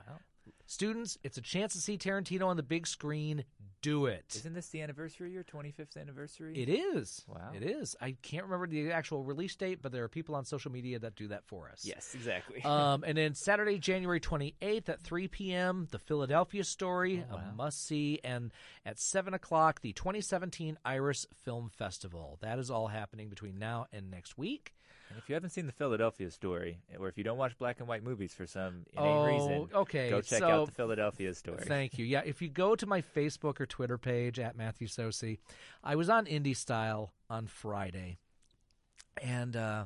Students, 0.73 1.17
it's 1.23 1.35
a 1.35 1.41
chance 1.41 1.73
to 1.73 1.79
see 1.81 1.97
Tarantino 1.97 2.45
on 2.45 2.55
the 2.55 2.61
big 2.61 2.85
screen. 2.85 3.43
Do 3.81 4.05
it. 4.05 4.35
Isn't 4.35 4.53
this 4.53 4.67
the 4.67 4.81
anniversary 4.83 5.31
year, 5.31 5.43
25th 5.43 5.97
anniversary? 5.99 6.53
It 6.61 6.69
is. 6.69 7.23
Wow. 7.27 7.53
It 7.55 7.63
is. 7.63 7.95
I 7.99 8.17
can't 8.21 8.43
remember 8.43 8.67
the 8.67 8.91
actual 8.91 9.23
release 9.23 9.55
date, 9.55 9.79
but 9.81 9.91
there 9.91 10.03
are 10.03 10.07
people 10.07 10.35
on 10.35 10.45
social 10.45 10.71
media 10.71 10.99
that 10.99 11.15
do 11.15 11.29
that 11.29 11.43
for 11.47 11.69
us. 11.71 11.83
Yes, 11.85 12.13
exactly. 12.13 12.61
um, 12.63 13.03
and 13.07 13.17
then 13.17 13.33
Saturday, 13.33 13.79
January 13.79 14.19
28th 14.19 14.89
at 14.89 15.01
3 15.01 15.27
p.m., 15.29 15.87
The 15.89 15.97
Philadelphia 15.97 16.63
Story, 16.63 17.25
Oh, 17.31 17.35
wow. 17.37 17.41
a 17.51 17.55
must 17.55 17.87
see. 17.87 18.19
And 18.23 18.51
at 18.85 18.99
7 18.99 19.33
o'clock, 19.33 19.81
the 19.81 19.93
2017 19.93 20.77
Iris 20.85 21.25
Film 21.43 21.71
Festival. 21.75 22.37
That 22.41 22.59
is 22.59 22.69
all 22.69 22.87
happening 22.89 23.29
between 23.29 23.57
now 23.57 23.87
and 23.91 24.11
next 24.11 24.37
week. 24.37 24.75
If 25.17 25.27
you 25.27 25.33
haven't 25.33 25.49
seen 25.49 25.65
the 25.65 25.71
Philadelphia 25.71 26.29
story, 26.31 26.79
or 26.99 27.07
if 27.07 27.17
you 27.17 27.23
don't 27.23 27.37
watch 27.37 27.57
black 27.57 27.79
and 27.79 27.87
white 27.87 28.03
movies 28.03 28.33
for 28.33 28.45
some 28.45 28.85
inane 28.93 29.07
Oh, 29.17 29.25
reason, 29.25 29.69
okay, 29.73 30.09
go 30.09 30.21
check 30.21 30.39
so- 30.39 30.47
out 30.49 30.65
the 30.67 30.71
Philadelphia 30.73 31.33
story. 31.33 31.63
Thank 31.65 31.97
you. 31.97 32.05
Yeah, 32.05 32.21
if 32.25 32.41
you 32.41 32.47
go 32.49 32.75
to 32.75 32.85
my 32.85 33.01
Facebook 33.01 33.59
or 33.59 33.65
Twitter 33.65 33.97
page 33.97 34.39
at 34.39 34.55
Matthew 34.55 34.87
Socey, 34.87 35.39
I 35.83 35.95
was 35.95 36.09
on 36.09 36.27
Indy 36.27 36.53
Style 36.53 37.13
on 37.29 37.47
Friday, 37.47 38.17
and 39.21 39.55
uh, 39.55 39.85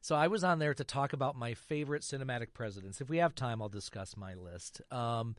so 0.00 0.14
I 0.16 0.26
was 0.26 0.44
on 0.44 0.58
there 0.58 0.74
to 0.74 0.84
talk 0.84 1.12
about 1.12 1.36
my 1.36 1.54
favorite 1.54 2.02
cinematic 2.02 2.48
presidents. 2.52 3.00
If 3.00 3.08
we 3.08 3.18
have 3.18 3.34
time, 3.34 3.62
I'll 3.62 3.68
discuss 3.68 4.16
my 4.16 4.34
list. 4.34 4.80
Um, 4.90 5.36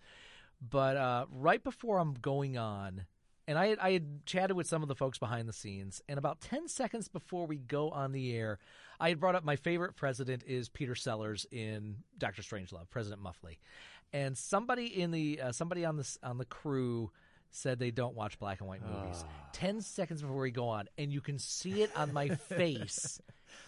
but 0.61 0.97
uh, 0.97 1.25
right 1.31 1.63
before 1.63 1.99
I'm 1.99 2.13
going 2.13 2.57
on, 2.57 3.05
and 3.47 3.57
I 3.57 3.67
had, 3.67 3.79
I 3.79 3.91
had 3.93 4.25
chatted 4.25 4.55
with 4.55 4.67
some 4.67 4.81
of 4.81 4.87
the 4.87 4.95
folks 4.95 5.17
behind 5.17 5.47
the 5.47 5.53
scenes, 5.53 6.01
and 6.07 6.17
about 6.17 6.41
ten 6.41 6.67
seconds 6.67 7.07
before 7.07 7.47
we 7.47 7.57
go 7.57 7.89
on 7.89 8.11
the 8.11 8.35
air, 8.35 8.59
I 8.99 9.09
had 9.09 9.19
brought 9.19 9.35
up 9.35 9.43
my 9.43 9.55
favorite 9.55 9.95
president 9.95 10.43
is 10.45 10.69
Peter 10.69 10.95
Sellers 10.95 11.45
in 11.51 11.97
Doctor 12.17 12.41
Strangelove, 12.41 12.89
President 12.89 13.21
Muffley, 13.21 13.59
and 14.13 14.37
somebody 14.37 14.85
in 14.85 15.11
the 15.11 15.41
uh, 15.41 15.51
somebody 15.51 15.85
on 15.85 15.97
the 15.97 16.17
on 16.23 16.37
the 16.37 16.45
crew 16.45 17.11
said 17.49 17.79
they 17.79 17.91
don't 17.91 18.15
watch 18.15 18.37
black 18.39 18.59
and 18.59 18.67
white 18.67 18.81
movies. 18.85 19.23
Ten 19.53 19.81
seconds 19.81 20.21
before 20.21 20.41
we 20.41 20.51
go 20.51 20.67
on, 20.67 20.87
and 20.97 21.11
you 21.11 21.21
can 21.21 21.39
see 21.39 21.81
it 21.81 21.91
on 21.95 22.13
my 22.13 22.27
face 22.35 23.21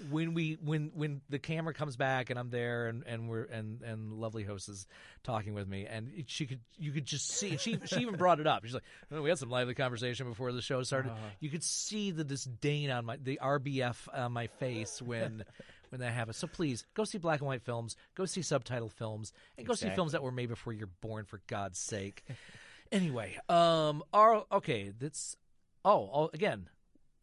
when 0.10 0.34
we 0.34 0.58
when 0.64 0.92
when 0.94 1.22
the 1.30 1.40
camera 1.40 1.74
comes 1.74 1.96
back 1.96 2.30
and 2.30 2.40
I'm 2.40 2.50
there 2.50 2.88
and, 2.88 3.04
and 3.06 3.30
we're 3.30 3.44
and 3.44 3.82
and 3.82 4.14
lovely 4.14 4.44
host 4.44 4.70
is 4.70 4.88
talking 5.24 5.54
with 5.54 5.68
me 5.68 5.86
and 5.86 6.12
it- 6.16 6.30
she 6.30 6.46
could 6.46 6.60
you 6.78 6.92
could 6.92 7.06
just 7.06 7.28
see 7.30 7.58
she 7.58 7.78
she 7.86 8.02
even 8.02 8.16
brought 8.16 8.40
it 8.40 8.48
up. 8.48 8.64
She's 8.66 8.74
like, 8.74 8.84
oh, 9.12 9.22
we 9.22 9.30
had 9.30 9.38
some 9.40 9.50
lively 9.50 9.74
conversation 9.74 10.28
before 10.30 10.52
the 10.52 10.62
show 10.62 10.82
started. 10.84 11.12
You 11.40 11.50
could 11.50 11.64
see 11.64 12.12
the 12.12 12.24
disdain 12.24 12.90
on 12.92 13.06
my 13.06 13.18
the 13.18 13.40
RBF 13.42 13.96
on 14.14 14.32
my 14.32 14.48
face 14.48 15.02
when 15.02 15.44
when 15.90 16.00
they 16.00 16.08
have 16.08 16.30
it. 16.30 16.36
So 16.36 16.48
please 16.48 16.86
go 16.94 17.04
see 17.04 17.18
black 17.18 17.40
and 17.40 17.48
white 17.48 17.64
films, 17.64 17.96
go 18.16 18.26
see 18.26 18.42
subtitle 18.42 18.90
films, 18.90 19.34
and 19.58 19.66
go 19.68 19.74
see 19.74 19.88
films 19.96 20.12
that 20.14 20.22
were 20.24 20.32
made 20.32 20.50
before 20.50 20.72
you're 20.74 20.88
born. 21.02 21.26
For 21.26 21.42
God's 21.48 21.80
sake. 21.80 22.24
anyway, 22.92 23.38
um, 23.50 24.04
our 24.14 24.46
okay, 24.52 24.94
that's 24.98 25.36
oh, 25.84 26.10
oh 26.14 26.30
again, 26.34 26.70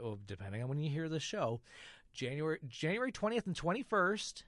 oh, 0.03 0.19
depending 0.27 0.63
on 0.63 0.69
when 0.69 0.81
you 0.81 0.91
hear 0.91 1.09
the 1.09 1.21
show, 1.21 1.61
January 2.17 2.59
January 2.67 3.13
twentieth 3.13 3.47
and 3.47 3.55
twenty 3.55 3.83
first 3.83 4.45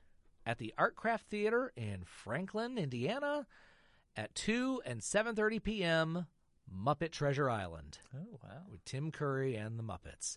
at 0.46 0.58
the 0.58 0.72
Artcraft 0.78 1.22
Theater 1.30 1.72
in 1.76 2.02
Franklin, 2.04 2.78
Indiana, 2.78 3.46
at 4.16 4.34
two 4.34 4.80
and 4.86 5.02
seven 5.02 5.34
thirty 5.36 5.58
p.m. 5.58 6.26
Muppet 6.74 7.12
Treasure 7.12 7.48
Island 7.48 7.98
Oh 8.14 8.38
wow. 8.42 8.62
with 8.70 8.84
Tim 8.84 9.10
Curry 9.12 9.54
and 9.54 9.78
the 9.78 9.82
Muppets. 9.82 10.36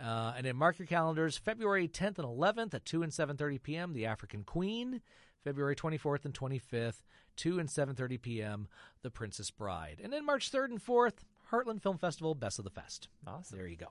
Uh, 0.00 0.34
and 0.36 0.44
then 0.44 0.56
mark 0.56 0.78
your 0.78 0.86
calendars: 0.86 1.36
February 1.38 1.86
10th 1.88 2.18
and 2.18 2.26
11th 2.26 2.74
at 2.74 2.84
2 2.84 3.02
and 3.04 3.12
7:30 3.12 3.62
p.m. 3.62 3.92
The 3.92 4.06
African 4.06 4.42
Queen. 4.42 5.00
February 5.44 5.76
24th 5.76 6.24
and 6.24 6.32
25th, 6.32 7.02
2 7.36 7.58
and 7.58 7.68
7:30 7.68 8.20
p.m. 8.22 8.66
The 9.02 9.10
Princess 9.10 9.50
Bride. 9.50 10.00
And 10.02 10.10
then 10.10 10.24
March 10.24 10.50
3rd 10.50 10.70
and 10.70 10.82
4th, 10.82 11.16
Heartland 11.52 11.82
Film 11.82 11.98
Festival, 11.98 12.34
Best 12.34 12.58
of 12.58 12.64
the 12.64 12.70
Fest. 12.70 13.08
Awesome. 13.26 13.58
There 13.58 13.66
you 13.66 13.76
go. 13.76 13.88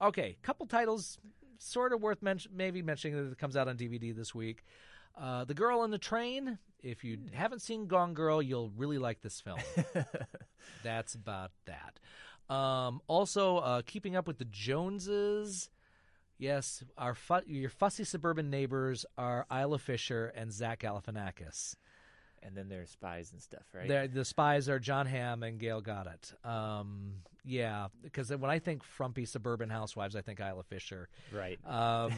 Okay, 0.00 0.38
couple 0.42 0.64
titles, 0.66 1.18
sort 1.58 1.92
of 1.92 2.02
worth 2.02 2.22
mention, 2.22 2.52
maybe 2.54 2.82
mentioning 2.82 3.16
that 3.16 3.32
it 3.32 3.38
comes 3.38 3.56
out 3.56 3.68
on 3.68 3.76
DVD 3.76 4.14
this 4.14 4.34
week. 4.34 4.64
Uh, 5.20 5.44
the 5.44 5.54
Girl 5.54 5.80
on 5.80 5.90
the 5.90 5.98
Train. 5.98 6.58
If 6.82 7.04
you 7.04 7.18
haven't 7.32 7.62
seen 7.62 7.86
Gone 7.86 8.14
Girl, 8.14 8.42
you'll 8.42 8.70
really 8.76 8.98
like 8.98 9.22
this 9.22 9.40
film. 9.40 9.58
That's 10.82 11.14
about 11.14 11.52
that. 11.66 12.54
Um, 12.54 13.00
also, 13.06 13.58
uh, 13.58 13.82
keeping 13.86 14.16
up 14.16 14.26
with 14.26 14.38
the 14.38 14.44
Joneses. 14.44 15.70
Yes, 16.36 16.82
our 16.98 17.14
fu- 17.14 17.46
your 17.46 17.70
fussy 17.70 18.04
suburban 18.04 18.50
neighbors 18.50 19.06
are 19.16 19.46
Isla 19.50 19.78
Fisher 19.78 20.32
and 20.34 20.52
Zach 20.52 20.80
Galifianakis. 20.80 21.76
And 22.46 22.54
then 22.54 22.68
there's 22.68 22.90
spies 22.90 23.32
and 23.32 23.40
stuff, 23.40 23.62
right? 23.72 23.88
They're- 23.88 24.06
The 24.08 24.24
spies 24.24 24.68
are 24.68 24.78
Jon 24.78 25.06
Hamm 25.06 25.42
and 25.42 25.58
Gal 25.58 25.80
Gadot. 25.82 26.44
Um, 26.46 27.14
yeah, 27.44 27.88
because 28.02 28.30
when 28.30 28.50
I 28.50 28.58
think 28.58 28.84
frumpy 28.84 29.24
suburban 29.24 29.70
housewives, 29.70 30.14
I 30.14 30.20
think 30.20 30.40
Isla 30.40 30.62
Fisher. 30.62 31.08
Right. 31.32 31.58
Um, 31.66 32.12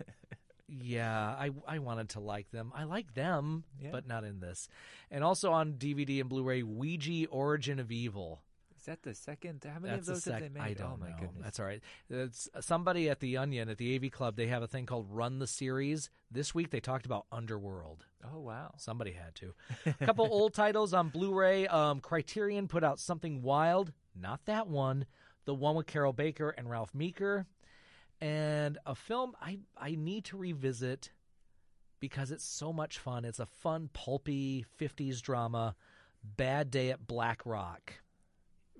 yeah, 0.68 1.34
I 1.38 1.50
I 1.66 1.78
wanted 1.78 2.10
to 2.10 2.20
like 2.20 2.50
them. 2.50 2.72
I 2.74 2.84
like 2.84 3.14
them, 3.14 3.64
Yeah. 3.80 3.90
but 3.92 4.06
not 4.06 4.24
in 4.24 4.40
this. 4.40 4.68
And 5.10 5.22
also 5.22 5.52
on 5.52 5.74
DVD 5.74 6.20
and 6.20 6.28
Blu-ray, 6.28 6.62
Ouija: 6.62 7.26
Origin 7.28 7.78
of 7.78 7.92
Evil. 7.92 8.42
Is 8.86 8.92
that 8.92 9.02
the 9.02 9.14
second? 9.16 9.64
How 9.64 9.80
many 9.80 9.96
That's 9.96 10.06
of 10.06 10.14
those 10.14 10.24
the 10.24 10.32
have 10.34 10.42
sec- 10.42 10.54
they 10.54 10.60
made? 10.60 10.64
I 10.64 10.74
don't 10.74 10.92
oh 10.92 10.96
my 11.00 11.10
know. 11.10 11.16
goodness. 11.18 11.42
That's 11.42 11.58
all 11.58 11.66
right. 11.66 11.82
It's 12.08 12.48
somebody 12.60 13.10
at 13.10 13.18
the 13.18 13.36
Onion 13.36 13.68
at 13.68 13.78
the 13.78 13.96
AV 13.96 14.12
Club. 14.12 14.36
They 14.36 14.46
have 14.46 14.62
a 14.62 14.68
thing 14.68 14.86
called 14.86 15.08
Run 15.10 15.40
the 15.40 15.48
Series. 15.48 16.08
This 16.30 16.54
week 16.54 16.70
they 16.70 16.78
talked 16.78 17.04
about 17.04 17.26
Underworld. 17.32 18.06
Oh 18.32 18.38
wow. 18.38 18.74
Somebody 18.76 19.10
had 19.10 19.34
to. 19.36 19.54
A 19.86 19.92
couple 20.06 20.28
old 20.30 20.54
titles 20.54 20.94
on 20.94 21.08
Blu-ray. 21.08 21.66
Um, 21.66 21.98
Criterion 21.98 22.68
put 22.68 22.84
out 22.84 23.00
something 23.00 23.42
wild. 23.42 23.92
Not 24.14 24.44
that 24.44 24.68
one. 24.68 25.06
The 25.46 25.54
one 25.54 25.74
with 25.74 25.86
Carroll 25.88 26.12
Baker 26.12 26.50
and 26.50 26.70
Ralph 26.70 26.94
Meeker, 26.94 27.44
and 28.20 28.78
a 28.86 28.94
film 28.94 29.34
I 29.42 29.58
I 29.76 29.96
need 29.96 30.26
to 30.26 30.36
revisit 30.36 31.10
because 31.98 32.30
it's 32.30 32.44
so 32.44 32.72
much 32.72 32.98
fun. 33.00 33.24
It's 33.24 33.40
a 33.40 33.46
fun, 33.46 33.90
pulpy 33.92 34.64
'50s 34.80 35.20
drama. 35.20 35.74
Bad 36.22 36.70
Day 36.70 36.90
at 36.90 37.04
Black 37.06 37.44
Rock. 37.44 37.94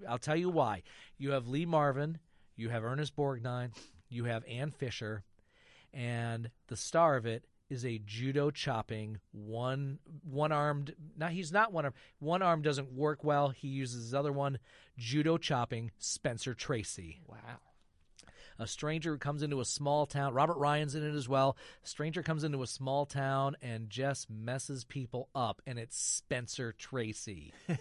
I'll 0.08 0.18
tell 0.18 0.36
you 0.36 0.50
why. 0.50 0.82
You 1.18 1.30
have 1.32 1.48
Lee 1.48 1.66
Marvin, 1.66 2.18
you 2.56 2.68
have 2.68 2.84
Ernest 2.84 3.16
Borgnine, 3.16 3.70
you 4.08 4.24
have 4.24 4.44
Ann 4.46 4.70
Fisher, 4.70 5.22
and 5.92 6.50
the 6.68 6.76
star 6.76 7.16
of 7.16 7.26
it 7.26 7.44
is 7.68 7.84
a 7.84 8.00
judo 8.04 8.50
chopping 8.50 9.18
one 9.32 9.98
one 10.22 10.52
armed 10.52 10.94
now 11.16 11.26
he's 11.26 11.50
not 11.50 11.72
one 11.72 11.84
arm 11.84 11.94
one 12.20 12.40
arm 12.40 12.62
doesn't 12.62 12.92
work 12.92 13.24
well 13.24 13.48
he 13.48 13.66
uses 13.66 14.04
his 14.04 14.14
other 14.14 14.32
one 14.32 14.58
judo 14.96 15.36
chopping 15.36 15.90
spencer 15.98 16.54
tracy 16.54 17.18
Wow. 17.26 17.36
A 18.58 18.66
stranger 18.66 19.16
comes 19.18 19.42
into 19.42 19.60
a 19.60 19.64
small 19.64 20.06
town 20.06 20.32
robert 20.34 20.56
ryan's 20.58 20.94
in 20.94 21.02
it 21.02 21.14
as 21.14 21.28
well 21.28 21.56
a 21.84 21.86
stranger 21.86 22.22
comes 22.22 22.44
into 22.44 22.62
a 22.62 22.66
small 22.66 23.06
town 23.06 23.56
and 23.62 23.88
just 23.90 24.28
messes 24.30 24.84
people 24.84 25.28
up 25.34 25.60
and 25.66 25.78
it's 25.78 25.96
spencer 25.98 26.72
tracy 26.72 27.52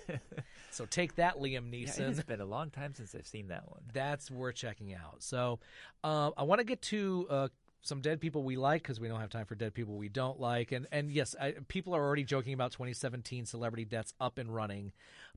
so 0.71 0.86
take 0.86 1.15
that 1.15 1.38
liam 1.38 1.71
Yeah, 1.71 1.89
neeson 1.89 2.09
it's 2.11 2.23
been 2.23 2.41
a 2.41 2.45
long 2.45 2.69
time 2.69 2.93
since 2.93 3.15
I've 3.15 3.28
seen 3.28 3.47
that 3.49 3.69
one. 3.69 3.82
that's 3.93 4.30
worth 4.32 4.55
checking 4.55 4.93
out. 4.93 5.21
So, 5.23 5.59
um, 6.03 6.34
I 6.38 6.43
want 6.43 6.59
to 6.59 6.65
get 6.65 6.82
to 6.84 7.28
uh, 7.30 7.47
some 7.82 8.01
dead 8.01 8.19
people 8.19 8.43
we 8.43 8.57
like 8.57 8.82
because 8.82 8.99
we 8.99 9.07
don't 9.07 9.19
have 9.19 9.30
time 9.30 9.45
for 9.45 9.55
dead 9.55 9.73
people 9.73 9.95
we 9.95 10.09
don't 10.09 10.39
like. 10.39 10.71
And 10.71 10.88
and 10.91 11.11
yes, 11.11 11.36
I, 11.39 11.53
people 11.67 11.95
are 11.95 12.03
already 12.03 12.23
joking 12.23 12.53
about 12.53 12.71
2017 12.71 13.45
celebrity 13.45 13.86
deaths 13.86 14.13
up 14.19 14.38
and 14.38 14.53
running, 14.53 14.91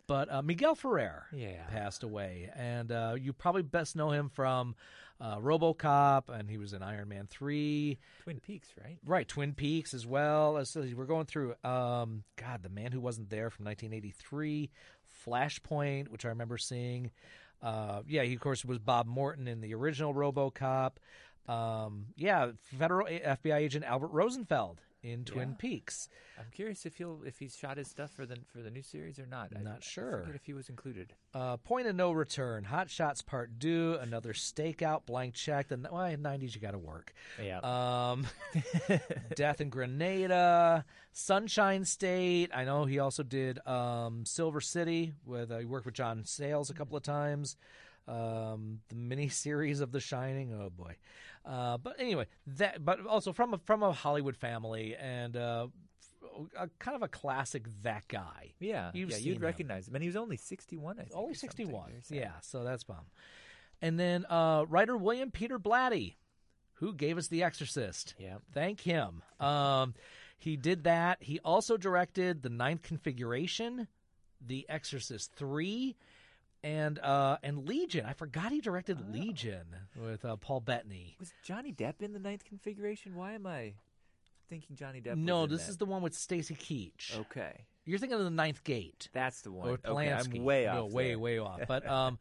but 0.08 0.32
uh, 0.32 0.42
Miguel 0.42 0.74
Ferrer 0.74 1.26
Yeah. 1.32 1.62
passed 1.70 2.02
away, 2.02 2.50
and 2.56 2.90
uh, 2.90 3.14
you 3.16 3.32
probably 3.32 3.62
best 3.62 3.94
know 3.94 4.10
him 4.10 4.28
from 4.28 4.74
uh, 5.20 5.36
RoboCop, 5.38 6.28
and 6.28 6.50
he 6.50 6.58
was 6.58 6.72
in 6.72 6.82
Iron 6.82 7.08
Man 7.08 7.28
three. 7.30 7.98
Twin 8.24 8.40
Peaks, 8.40 8.68
right? 8.82 8.98
Right, 9.06 9.28
Twin 9.28 9.52
Peaks 9.54 9.94
as 9.94 10.06
well. 10.06 10.56
As 10.56 10.70
so 10.70 10.84
we're 10.96 11.04
going 11.04 11.26
through, 11.26 11.54
um, 11.64 12.24
God, 12.36 12.62
the 12.62 12.68
man 12.68 12.90
who 12.92 13.00
wasn't 13.00 13.30
there 13.30 13.50
from 13.50 13.64
1983, 13.66 14.70
Flashpoint, 15.26 16.08
which 16.08 16.24
I 16.24 16.28
remember 16.28 16.58
seeing. 16.58 17.10
Uh, 17.62 18.02
yeah, 18.06 18.22
he 18.22 18.34
of 18.34 18.40
course 18.40 18.64
was 18.64 18.78
Bob 18.78 19.06
Morton 19.06 19.48
in 19.48 19.60
the 19.60 19.74
original 19.74 20.14
RoboCop. 20.14 20.92
Um, 21.48 22.06
yeah, 22.16 22.50
federal 22.78 23.06
FBI 23.06 23.56
agent 23.56 23.84
Albert 23.84 24.08
Rosenfeld 24.12 24.80
in 25.12 25.24
Twin 25.24 25.50
Yeah. 25.50 25.54
Peaks. 25.58 26.08
I'm 26.38 26.46
curious 26.52 26.86
if 26.86 26.96
he'll 26.96 27.22
if 27.24 27.38
he's 27.38 27.56
shot 27.56 27.76
his 27.78 27.88
stuff 27.88 28.10
for 28.12 28.24
the 28.24 28.36
for 28.52 28.62
the 28.62 28.70
new 28.70 28.82
series 28.82 29.18
or 29.18 29.26
not. 29.26 29.50
I'm 29.56 29.64
Not 29.64 29.76
I 29.78 29.80
sure. 29.80 30.20
forget 30.20 30.34
if 30.36 30.44
he 30.44 30.52
was 30.54 30.68
included. 30.68 31.12
Uh, 31.34 31.56
Point 31.56 31.86
of 31.88 31.96
No 31.96 32.12
Return, 32.12 32.64
Hot 32.64 32.88
Shots 32.90 33.22
Part 33.22 33.58
Two, 33.58 33.98
another 34.00 34.32
stakeout, 34.32 35.04
blank 35.06 35.34
check. 35.34 35.68
The 35.68 35.78
well, 35.90 36.02
90s 36.02 36.54
you 36.54 36.60
got 36.60 36.72
to 36.72 36.78
work. 36.78 37.12
Yeah. 37.42 37.58
Um, 37.60 38.26
Death 39.34 39.60
in 39.60 39.68
Granada, 39.70 40.84
Sunshine 41.12 41.84
State. 41.84 42.50
I 42.54 42.64
know 42.64 42.84
he 42.84 42.98
also 42.98 43.22
did 43.22 43.58
um, 43.66 44.24
Silver 44.24 44.60
City 44.60 45.12
with 45.24 45.50
uh, 45.50 45.58
he 45.58 45.64
worked 45.64 45.86
with 45.86 45.94
John 45.94 46.24
Sayles 46.24 46.70
a 46.70 46.74
couple 46.74 46.96
of 46.96 47.02
times. 47.02 47.56
Um, 48.08 48.80
the 48.88 48.94
mini 48.94 49.28
series 49.28 49.80
of 49.80 49.92
The 49.92 50.00
Shining. 50.00 50.52
Oh 50.52 50.70
boy. 50.70 50.96
Uh, 51.44 51.76
but 51.78 51.96
anyway, 51.98 52.26
that. 52.46 52.84
But 52.84 53.06
also 53.06 53.32
from 53.32 53.54
a, 53.54 53.58
from 53.58 53.82
a 53.82 53.92
Hollywood 53.92 54.36
family 54.36 54.96
and 54.96 55.36
uh, 55.36 55.66
a, 56.56 56.68
kind 56.78 56.96
of 56.96 57.02
a 57.02 57.08
classic 57.08 57.66
that 57.82 58.08
guy. 58.08 58.52
yeah. 58.60 58.90
You've 58.94 59.10
yeah, 59.10 59.18
you'd 59.18 59.40
recognize 59.40 59.88
him, 59.88 59.94
and 59.94 60.02
he 60.02 60.08
was 60.08 60.16
only 60.16 60.36
61. 60.36 60.98
I 60.98 61.02
think. 61.02 61.14
Only 61.14 61.34
61. 61.34 61.90
Yeah, 62.10 62.32
so 62.40 62.64
that's 62.64 62.84
bomb. 62.84 63.06
And 63.80 63.98
then 63.98 64.26
uh, 64.28 64.64
writer 64.68 64.96
William 64.96 65.30
Peter 65.30 65.58
Blatty, 65.58 66.14
who 66.74 66.92
gave 66.94 67.18
us 67.18 67.28
The 67.28 67.42
Exorcist. 67.42 68.14
Yeah, 68.18 68.38
Thank 68.52 68.80
him. 68.80 69.22
Um, 69.38 69.94
he 70.38 70.56
did 70.56 70.84
that. 70.84 71.18
He 71.20 71.40
also 71.40 71.76
directed 71.76 72.42
The 72.42 72.48
Ninth 72.48 72.82
Configuration, 72.82 73.88
The 74.44 74.66
Exorcist 74.68 75.32
3, 75.34 75.96
and 76.62 76.98
uh, 76.98 77.38
and 77.42 77.68
Legion. 77.68 78.04
I 78.06 78.12
forgot 78.12 78.52
he 78.52 78.60
directed 78.60 78.98
Oh. 79.00 79.12
Legion 79.12 79.64
with 79.96 80.24
uh, 80.24 80.36
Paul 80.36 80.60
Bettany. 80.60 81.16
Was 81.18 81.32
Johnny 81.44 81.72
Depp 81.72 82.00
in 82.02 82.12
the 82.12 82.18
ninth 82.18 82.44
configuration? 82.44 83.14
Why 83.14 83.32
am 83.32 83.46
I 83.46 83.74
thinking 84.48 84.76
Johnny 84.76 85.00
Depp? 85.00 85.16
No, 85.16 85.46
this 85.46 85.64
that? 85.64 85.70
is 85.70 85.76
the 85.76 85.86
one 85.86 86.02
with 86.02 86.14
Stacy 86.14 86.54
Keach. 86.54 87.18
Okay, 87.20 87.66
You're 87.84 87.98
thinking 87.98 88.18
of 88.18 88.24
The 88.24 88.30
Ninth 88.30 88.64
Gate. 88.64 89.08
that's 89.12 89.42
the 89.42 89.52
one. 89.52 89.78
okay, 89.84 90.12
I'm 90.12 90.42
way 90.44 90.64
no, 90.64 90.86
off. 90.86 90.92
way, 90.92 91.08
there. 91.08 91.18
way 91.18 91.38
off. 91.38 91.60
But 91.68 91.86
um, 91.90 92.18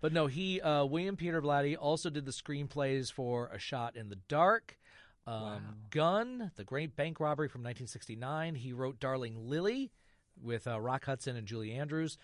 but 0.00 0.12
no, 0.12 0.26
he 0.26 0.60
uh, 0.60 0.84
William 0.84 1.16
Peter 1.16 1.42
Blatty 1.42 1.76
also 1.78 2.10
did 2.10 2.24
the 2.24 2.32
screenplays 2.32 3.12
for 3.12 3.48
A 3.52 3.58
Shot 3.58 3.96
in 3.96 4.08
the 4.08 4.16
Dark, 4.28 4.78
um, 5.26 5.62
Gun, 5.90 6.50
The 6.56 6.64
Great 6.64 6.96
Bank 6.96 7.18
Robbery 7.20 7.48
from 7.48 7.60
1969. 7.62 8.54
He 8.54 8.72
wrote 8.72 8.98
Darling 9.00 9.48
Lili 9.48 9.90
with 10.42 10.66
uh, 10.66 10.80
Rock 10.80 11.04
Hudson 11.04 11.36
and 11.36 11.46
Julie 11.46 11.72
Andrews. 11.72 12.16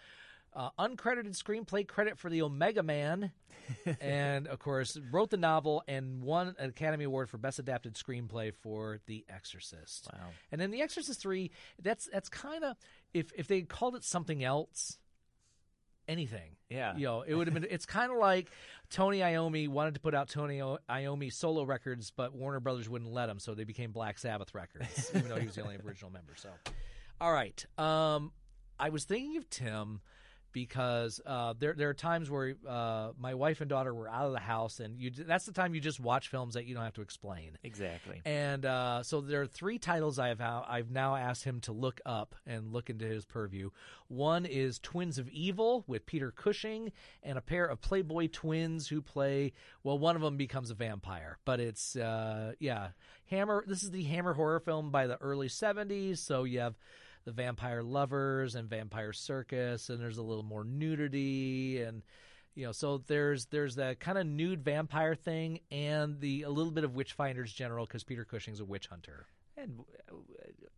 Uh, 0.56 0.70
uncredited 0.78 1.36
screenplay 1.36 1.86
credit 1.86 2.18
for 2.18 2.30
the 2.30 2.40
Omega 2.40 2.82
Man, 2.82 3.30
and 4.00 4.46
of 4.46 4.58
course 4.58 4.98
wrote 5.10 5.28
the 5.28 5.36
novel 5.36 5.82
and 5.86 6.22
won 6.22 6.54
an 6.58 6.70
Academy 6.70 7.04
Award 7.04 7.28
for 7.28 7.36
Best 7.36 7.58
Adapted 7.58 7.92
Screenplay 7.92 8.54
for 8.54 8.98
The 9.04 9.26
Exorcist. 9.28 10.08
Wow. 10.10 10.30
And 10.50 10.58
then 10.58 10.70
The 10.70 10.80
Exorcist 10.80 11.20
Three, 11.20 11.50
that's 11.82 12.08
that's 12.10 12.30
kind 12.30 12.64
of 12.64 12.74
if 13.12 13.32
if 13.36 13.48
they 13.48 13.62
called 13.62 13.96
it 13.96 14.04
something 14.04 14.42
else, 14.42 14.96
anything. 16.08 16.56
Yeah. 16.70 16.96
You 16.96 17.04
know, 17.04 17.22
it 17.22 17.34
would 17.34 17.46
have 17.48 17.54
been. 17.54 17.66
It's 17.68 17.86
kind 17.86 18.10
of 18.10 18.18
like 18.18 18.50
Tony 18.90 19.18
Iommi 19.18 19.68
wanted 19.68 19.94
to 19.94 20.00
put 20.00 20.14
out 20.14 20.28
Tony 20.28 20.58
Iommi 20.58 21.32
solo 21.32 21.64
records, 21.64 22.10
but 22.10 22.34
Warner 22.34 22.60
Brothers 22.60 22.88
wouldn't 22.88 23.12
let 23.12 23.28
him, 23.28 23.38
so 23.38 23.54
they 23.54 23.64
became 23.64 23.92
Black 23.92 24.18
Sabbath 24.18 24.54
records, 24.54 25.10
even 25.14 25.28
though 25.28 25.36
he 25.36 25.46
was 25.46 25.56
the 25.56 25.62
only 25.62 25.76
original 25.86 26.10
member. 26.10 26.32
So, 26.34 26.48
all 27.20 27.32
right. 27.32 27.64
Um, 27.78 28.32
I 28.78 28.90
was 28.90 29.04
thinking 29.04 29.36
of 29.36 29.48
Tim 29.48 30.00
because 30.52 31.20
uh, 31.26 31.54
there 31.58 31.74
there 31.74 31.88
are 31.88 31.94
times 31.94 32.30
where 32.30 32.54
uh, 32.68 33.10
my 33.18 33.34
wife 33.34 33.60
and 33.60 33.68
daughter 33.68 33.92
were 33.94 34.08
out 34.08 34.26
of 34.26 34.32
the 34.32 34.38
house, 34.38 34.80
and 34.80 35.00
you 35.00 35.10
that's 35.10 35.46
the 35.46 35.52
time 35.52 35.74
you 35.74 35.80
just 35.80 36.00
watch 36.00 36.28
films 36.28 36.54
that 36.54 36.66
you 36.66 36.74
don't 36.74 36.84
have 36.84 36.94
to 36.94 37.02
explain. 37.02 37.58
Exactly. 37.62 38.22
And 38.24 38.64
uh, 38.64 39.02
so 39.02 39.20
there 39.20 39.42
are 39.42 39.46
three 39.46 39.78
titles 39.78 40.18
I've 40.18 40.40
I've 40.40 40.90
now 40.90 41.16
asked 41.16 41.44
him 41.44 41.60
to 41.62 41.72
look 41.72 42.00
up 42.06 42.34
and 42.46 42.72
look 42.72 42.90
into 42.90 43.04
his 43.06 43.24
purview. 43.24 43.70
One 44.08 44.46
is 44.46 44.78
Twins 44.78 45.18
of 45.18 45.28
Evil 45.28 45.84
with 45.86 46.06
Peter 46.06 46.30
Cushing 46.30 46.92
and 47.22 47.36
a 47.36 47.42
pair 47.42 47.66
of 47.66 47.80
Playboy 47.80 48.28
twins 48.32 48.88
who 48.88 49.02
play. 49.02 49.52
Well, 49.82 49.98
one 49.98 50.16
of 50.16 50.22
them 50.22 50.36
becomes 50.36 50.70
a 50.70 50.74
vampire, 50.74 51.38
but 51.44 51.60
it's 51.60 51.96
uh, 51.96 52.52
yeah 52.58 52.88
Hammer. 53.30 53.64
This 53.66 53.82
is 53.82 53.90
the 53.90 54.04
Hammer 54.04 54.34
horror 54.34 54.60
film 54.60 54.90
by 54.90 55.06
the 55.06 55.16
early 55.18 55.48
'70s, 55.48 56.18
so 56.18 56.44
you 56.44 56.60
have 56.60 56.76
the 57.26 57.32
vampire 57.32 57.82
lovers 57.82 58.54
and 58.54 58.70
vampire 58.70 59.12
circus 59.12 59.90
and 59.90 60.00
there's 60.00 60.16
a 60.16 60.22
little 60.22 60.44
more 60.44 60.64
nudity 60.64 61.82
and 61.82 62.02
you 62.54 62.64
know 62.64 62.72
so 62.72 62.98
there's 63.06 63.46
there's 63.46 63.74
that 63.74 64.00
kind 64.00 64.16
of 64.16 64.26
nude 64.26 64.64
vampire 64.64 65.14
thing 65.14 65.60
and 65.70 66.20
the 66.20 66.42
a 66.42 66.50
little 66.50 66.72
bit 66.72 66.84
of 66.84 66.92
witchfinders 66.92 67.52
general 67.52 67.84
because 67.84 68.04
peter 68.04 68.24
cushing's 68.24 68.60
a 68.60 68.64
witch 68.64 68.86
hunter 68.86 69.26
and 69.56 69.80
uh, 70.10 70.14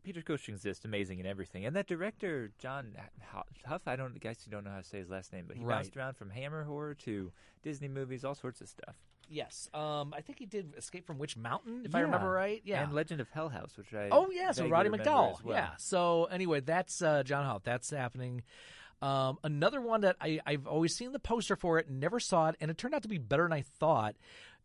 Peter 0.04 0.22
Cushing's 0.22 0.62
just 0.62 0.84
amazing 0.84 1.18
in 1.18 1.26
everything. 1.26 1.66
And 1.66 1.76
that 1.76 1.86
director, 1.86 2.50
John 2.58 2.94
Hough, 3.64 3.82
I 3.86 3.96
don't 3.96 4.14
I 4.14 4.18
guess 4.18 4.46
you 4.46 4.52
don't 4.52 4.64
know 4.64 4.70
how 4.70 4.78
to 4.78 4.84
say 4.84 4.98
his 4.98 5.10
last 5.10 5.32
name, 5.32 5.44
but 5.46 5.56
he 5.56 5.64
right. 5.64 5.76
bounced 5.76 5.96
around 5.96 6.16
from 6.16 6.30
Hammer 6.30 6.64
horror 6.64 6.94
to 6.94 7.32
Disney 7.62 7.88
movies, 7.88 8.24
all 8.24 8.34
sorts 8.34 8.60
of 8.60 8.68
stuff. 8.68 8.94
Yes, 9.28 9.68
um, 9.74 10.14
I 10.16 10.20
think 10.20 10.38
he 10.38 10.46
did 10.46 10.74
Escape 10.76 11.06
from 11.06 11.18
Witch 11.18 11.36
Mountain, 11.36 11.82
if. 11.84 11.94
I 11.94 12.00
remember 12.00 12.30
right. 12.30 12.62
Yeah, 12.64 12.82
and 12.82 12.92
Legend 12.92 13.20
of 13.20 13.28
Hell 13.30 13.48
House, 13.48 13.76
which 13.76 13.92
I 13.92 14.08
oh 14.10 14.30
yeah, 14.30 14.52
so 14.52 14.66
Roddy 14.68 14.88
McDowall. 14.90 15.42
Well. 15.42 15.56
Yeah. 15.56 15.70
So 15.78 16.24
anyway, 16.24 16.60
that's 16.60 17.02
uh, 17.02 17.22
John 17.22 17.44
Hough. 17.44 17.62
That's 17.62 17.90
happening. 17.90 18.42
Um, 19.00 19.38
another 19.44 19.80
one 19.80 20.00
that 20.00 20.16
I, 20.20 20.40
I've 20.44 20.66
always 20.66 20.96
seen 20.96 21.12
the 21.12 21.20
poster 21.20 21.54
for 21.54 21.78
it, 21.78 21.88
never 21.88 22.18
saw 22.18 22.48
it, 22.48 22.56
and 22.60 22.70
it 22.70 22.78
turned 22.78 22.94
out 22.94 23.02
to 23.02 23.08
be 23.08 23.18
better 23.18 23.44
than 23.44 23.52
I 23.52 23.62
thought. 23.62 24.16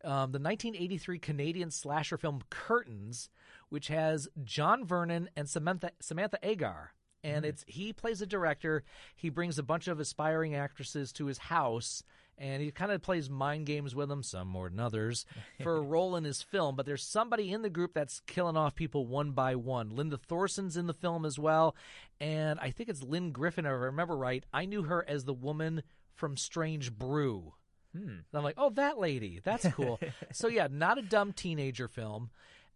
Um, 0.02 0.32
the 0.32 0.40
1983 0.40 1.18
Canadian 1.18 1.70
slasher 1.70 2.18
film 2.18 2.42
Curtains, 2.50 3.30
which 3.68 3.88
has 3.88 4.28
John 4.42 4.84
Vernon 4.84 5.30
and 5.36 5.48
Samantha 5.48 5.92
Samantha 6.00 6.38
Eggar 6.42 6.88
and 7.24 7.44
mm. 7.44 7.48
it's 7.48 7.64
he 7.66 7.92
plays 7.92 8.22
a 8.22 8.26
director. 8.26 8.84
He 9.16 9.30
brings 9.30 9.58
a 9.58 9.62
bunch 9.64 9.88
of 9.88 9.98
aspiring 9.98 10.54
actresses 10.54 11.10
to 11.12 11.26
his 11.26 11.38
house, 11.38 12.04
and 12.38 12.62
he 12.62 12.70
kind 12.70 12.92
of 12.92 13.02
plays 13.02 13.30
mind 13.30 13.66
games 13.66 13.94
with 13.94 14.08
them, 14.08 14.22
some 14.22 14.48
more 14.48 14.68
than 14.68 14.80
others, 14.80 15.26
for 15.62 15.76
a 15.76 15.82
role 15.82 16.16
in 16.16 16.24
his 16.24 16.42
film. 16.42 16.76
But 16.76 16.86
there's 16.86 17.02
somebody 17.02 17.52
in 17.52 17.62
the 17.62 17.70
group 17.70 17.94
that's 17.94 18.20
killing 18.26 18.56
off 18.56 18.74
people 18.74 19.06
one 19.06 19.32
by 19.32 19.54
one. 19.54 19.90
Linda 19.90 20.16
Thorson's 20.16 20.76
in 20.76 20.86
the 20.86 20.94
film 20.94 21.24
as 21.24 21.38
well, 21.38 21.74
and 22.20 22.58
I 22.60 22.70
think 22.70 22.88
it's 22.88 23.02
Lynne 23.02 23.32
Griffin, 23.32 23.66
if 23.66 23.70
I 23.70 23.74
remember 23.74 24.16
right. 24.16 24.44
I 24.52 24.64
knew 24.64 24.82
her 24.84 25.04
as 25.08 25.24
the 25.24 25.34
woman 25.34 25.82
from 26.14 26.36
Strange 26.36 26.92
Brew. 26.92 27.54
Hmm. 27.96 28.18
I'm 28.32 28.42
like, 28.42 28.56
oh, 28.58 28.70
that 28.70 28.98
lady. 28.98 29.40
That's 29.42 29.68
cool. 29.72 30.00
so, 30.32 30.48
yeah, 30.48 30.66
not 30.70 30.98
a 30.98 31.02
dumb 31.02 31.32
teenager 31.32 31.86
film. 31.86 32.30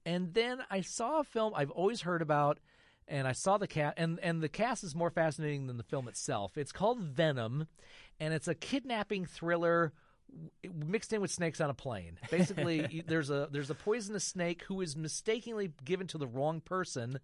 And 0.06 0.32
then 0.32 0.60
I 0.70 0.80
saw 0.80 1.20
a 1.20 1.24
film 1.24 1.52
I've 1.56 1.72
always 1.72 2.02
heard 2.02 2.22
about 2.22 2.60
and 3.08 3.26
I 3.26 3.32
saw 3.32 3.58
the 3.58 3.66
cast, 3.66 3.98
and 3.98 4.20
and 4.20 4.42
the 4.42 4.48
cast 4.48 4.84
is 4.84 4.94
more 4.94 5.10
fascinating 5.10 5.66
than 5.66 5.76
the 5.76 5.82
film 5.82 6.08
itself. 6.08 6.56
It's 6.56 6.72
called 6.72 7.00
Venom, 7.00 7.66
and 8.20 8.34
it's 8.34 8.48
a 8.48 8.54
kidnapping 8.54 9.26
thriller 9.26 9.92
mixed 10.86 11.12
in 11.12 11.20
with 11.20 11.30
snakes 11.30 11.60
on 11.60 11.70
a 11.70 11.74
plane. 11.74 12.18
Basically, 12.30 13.02
there's 13.06 13.30
a 13.30 13.48
there's 13.50 13.70
a 13.70 13.74
poisonous 13.74 14.24
snake 14.24 14.62
who 14.64 14.80
is 14.80 14.96
mistakenly 14.96 15.72
given 15.84 16.06
to 16.08 16.18
the 16.18 16.26
wrong 16.26 16.60
person. 16.60 17.20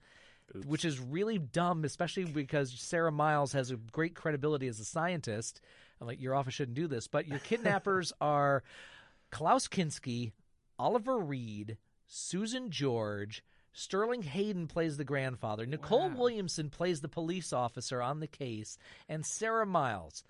Oops. 0.55 0.67
Which 0.67 0.85
is 0.85 1.01
really 1.01 1.39
dumb, 1.39 1.85
especially 1.85 2.25
because 2.25 2.71
Sarah 2.71 3.11
Miles 3.11 3.55
has 3.55 3.71
a 3.71 3.77
great 3.77 4.15
credibility 4.15 4.69
as 4.69 4.79
a 4.79 4.85
scientist. 4.85 5.63
I'm 5.99 6.07
like, 6.07 6.21
your 6.21 6.35
office 6.35 6.53
shouldn't 6.53 6.77
do 6.77 6.87
this. 6.87 7.07
But 7.07 7.27
your 7.27 7.39
kidnappers 7.39 8.13
are 8.21 8.63
Klaus 9.31 9.67
Kinski, 9.69 10.33
Oliver 10.79 11.17
Reed, 11.17 11.79
Susan 12.07 12.71
George, 12.71 13.43
Sterling 13.73 14.23
Hayden 14.23 14.67
plays 14.69 14.99
the 14.99 15.05
grandfather. 15.05 15.67
Nicol 15.67 16.09
wow. 16.09 16.17
Williamson 16.17 16.71
plays 16.71 17.01
the 17.01 17.09
police 17.09 17.53
officer 17.53 18.01
on 18.01 18.21
the 18.21 18.27
case, 18.27 18.79
and 19.09 19.27
Sarah 19.27 19.67
Miles. 19.67 20.23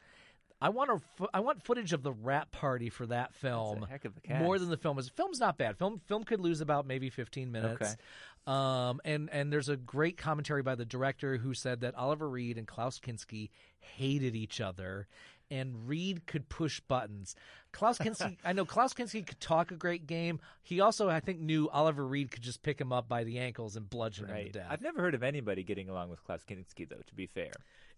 I 0.64 0.70
want 0.70 0.90
a, 0.90 1.26
I 1.34 1.40
want 1.40 1.62
footage 1.62 1.92
of 1.92 2.02
the 2.02 2.12
rap 2.12 2.50
party 2.50 2.88
for 2.88 3.04
that 3.08 3.34
film. 3.34 3.82
heck 3.82 4.06
of 4.06 4.16
a 4.16 4.20
cast. 4.22 4.42
More 4.42 4.58
than 4.58 4.70
the 4.70 4.78
film 4.78 4.98
is. 4.98 5.10
Film's 5.10 5.38
not 5.38 5.58
bad. 5.58 5.76
Film 5.76 6.00
film 6.06 6.24
could 6.24 6.40
lose 6.40 6.62
about 6.62 6.86
maybe 6.86 7.10
15 7.10 7.52
minutes. 7.52 7.82
Okay. 7.82 7.92
Um, 8.46 8.98
and 9.04 9.28
and 9.30 9.52
there's 9.52 9.68
a 9.68 9.76
great 9.76 10.16
commentary 10.16 10.62
by 10.62 10.74
the 10.74 10.86
director 10.86 11.36
who 11.36 11.52
said 11.52 11.82
that 11.82 11.94
Oliver 11.96 12.30
Reed 12.30 12.56
and 12.56 12.66
Klaus 12.66 12.98
Kinski 12.98 13.50
hated 13.78 14.34
each 14.34 14.58
other, 14.58 15.06
and 15.50 15.88
Reed 15.88 16.26
could 16.26 16.48
push 16.48 16.80
buttons. 16.80 17.34
Klaus 17.72 17.98
Kinski, 17.98 18.36
I 18.44 18.52
know 18.52 18.64
Klaus 18.64 18.94
Kinski 18.94 19.26
could 19.26 19.40
talk 19.40 19.70
a 19.70 19.76
great 19.76 20.06
game. 20.06 20.40
He 20.62 20.80
also, 20.80 21.08
I 21.08 21.20
think, 21.20 21.40
knew 21.40 21.68
Oliver 21.68 22.06
Reed 22.06 22.30
could 22.30 22.42
just 22.42 22.62
pick 22.62 22.80
him 22.80 22.92
up 22.92 23.08
by 23.08 23.24
the 23.24 23.38
ankles 23.38 23.76
and 23.76 23.88
bludgeon 23.88 24.26
right. 24.26 24.46
him 24.46 24.52
to 24.52 24.58
death. 24.60 24.66
I've 24.70 24.82
never 24.82 25.00
heard 25.00 25.14
of 25.14 25.22
anybody 25.22 25.62
getting 25.62 25.88
along 25.88 26.10
with 26.10 26.22
Klaus 26.24 26.42
Kinski, 26.48 26.88
though. 26.88 27.02
To 27.06 27.14
be 27.14 27.26
fair, 27.26 27.52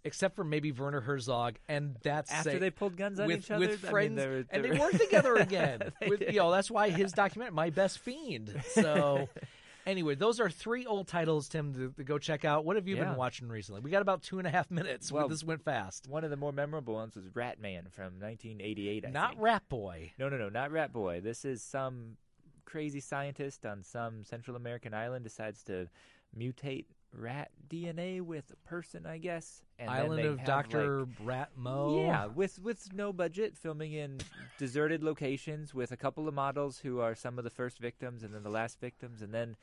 except 0.04 0.36
for 0.36 0.44
maybe 0.44 0.72
Werner 0.72 1.00
Herzog, 1.00 1.56
and 1.68 1.96
that's 2.02 2.30
after 2.30 2.52
say, 2.52 2.58
they 2.58 2.70
pulled 2.70 2.96
guns 2.96 3.20
on 3.20 3.26
with, 3.26 3.38
each 3.38 3.50
other. 3.50 3.66
with 3.66 3.80
friends, 3.80 4.20
I 4.20 4.24
mean, 4.24 4.30
they're, 4.30 4.44
and 4.50 4.64
they're... 4.64 4.74
they 4.74 4.78
worked 4.78 5.00
together 5.00 5.34
again. 5.36 5.92
with, 6.06 6.22
you 6.22 6.38
know, 6.38 6.50
that's 6.50 6.70
why 6.70 6.90
his 6.90 7.12
documentary, 7.12 7.54
"My 7.54 7.70
Best 7.70 7.98
Fiend." 7.98 8.62
So. 8.72 9.28
Anyway, 9.86 10.16
those 10.16 10.40
are 10.40 10.50
three 10.50 10.84
old 10.84 11.06
titles, 11.06 11.48
Tim, 11.48 11.72
to, 11.74 11.92
to 11.92 12.02
go 12.04 12.18
check 12.18 12.44
out. 12.44 12.64
What 12.64 12.74
have 12.74 12.88
you 12.88 12.96
Yeah. 12.96 13.04
been 13.04 13.16
watching 13.16 13.48
recently? 13.48 13.80
We 13.80 13.90
got 13.90 14.02
about 14.02 14.22
two 14.22 14.38
and 14.38 14.46
a 14.46 14.50
half 14.50 14.68
minutes. 14.70 15.12
Well, 15.12 15.28
this 15.28 15.44
went 15.44 15.62
fast. 15.62 16.08
One 16.08 16.24
of 16.24 16.30
the 16.30 16.36
more 16.36 16.52
memorable 16.52 16.94
ones 16.94 17.14
was 17.14 17.24
Rat 17.34 17.60
Man 17.60 17.86
from 17.90 18.18
1988. 18.18 19.06
I 19.06 19.10
Not 19.10 19.30
think. 19.30 19.42
Rat 19.42 19.62
Boy. 19.68 20.12
No, 20.18 20.28
no, 20.28 20.36
no, 20.36 20.48
not 20.48 20.72
Rat 20.72 20.92
Boy. 20.92 21.20
This 21.20 21.44
is 21.44 21.62
some 21.62 22.16
crazy 22.64 22.98
scientist 22.98 23.64
on 23.64 23.84
some 23.84 24.24
Central 24.24 24.56
American 24.56 24.92
island 24.92 25.22
decides 25.22 25.62
to 25.62 25.88
mutate 26.36 26.86
rat 27.16 27.50
DNA 27.68 28.20
with 28.20 28.50
a 28.52 28.68
person, 28.68 29.06
I 29.06 29.18
guess. 29.18 29.62
And 29.78 29.88
then 29.88 29.96
Island 29.96 30.24
of 30.26 30.44
Doctor 30.44 31.00
like- 31.00 31.08
Rat 31.24 31.50
Mo. 31.56 32.04
Yeah, 32.06 32.26
with 32.26 32.58
with 32.60 32.92
no 32.92 33.12
budget, 33.12 33.56
filming 33.56 33.92
in 33.92 34.18
deserted 34.58 35.02
locations 35.02 35.74
with 35.74 35.92
a 35.92 35.96
couple 35.96 36.28
of 36.28 36.34
models 36.34 36.78
who 36.78 37.00
are 37.00 37.14
some 37.14 37.38
of 37.38 37.44
the 37.44 37.50
first 37.50 37.78
victims 37.78 38.22
and 38.22 38.34
then 38.34 38.42
the 38.42 38.50
last 38.50 38.80
victims, 38.80 39.22
and 39.22 39.32
then 39.34 39.56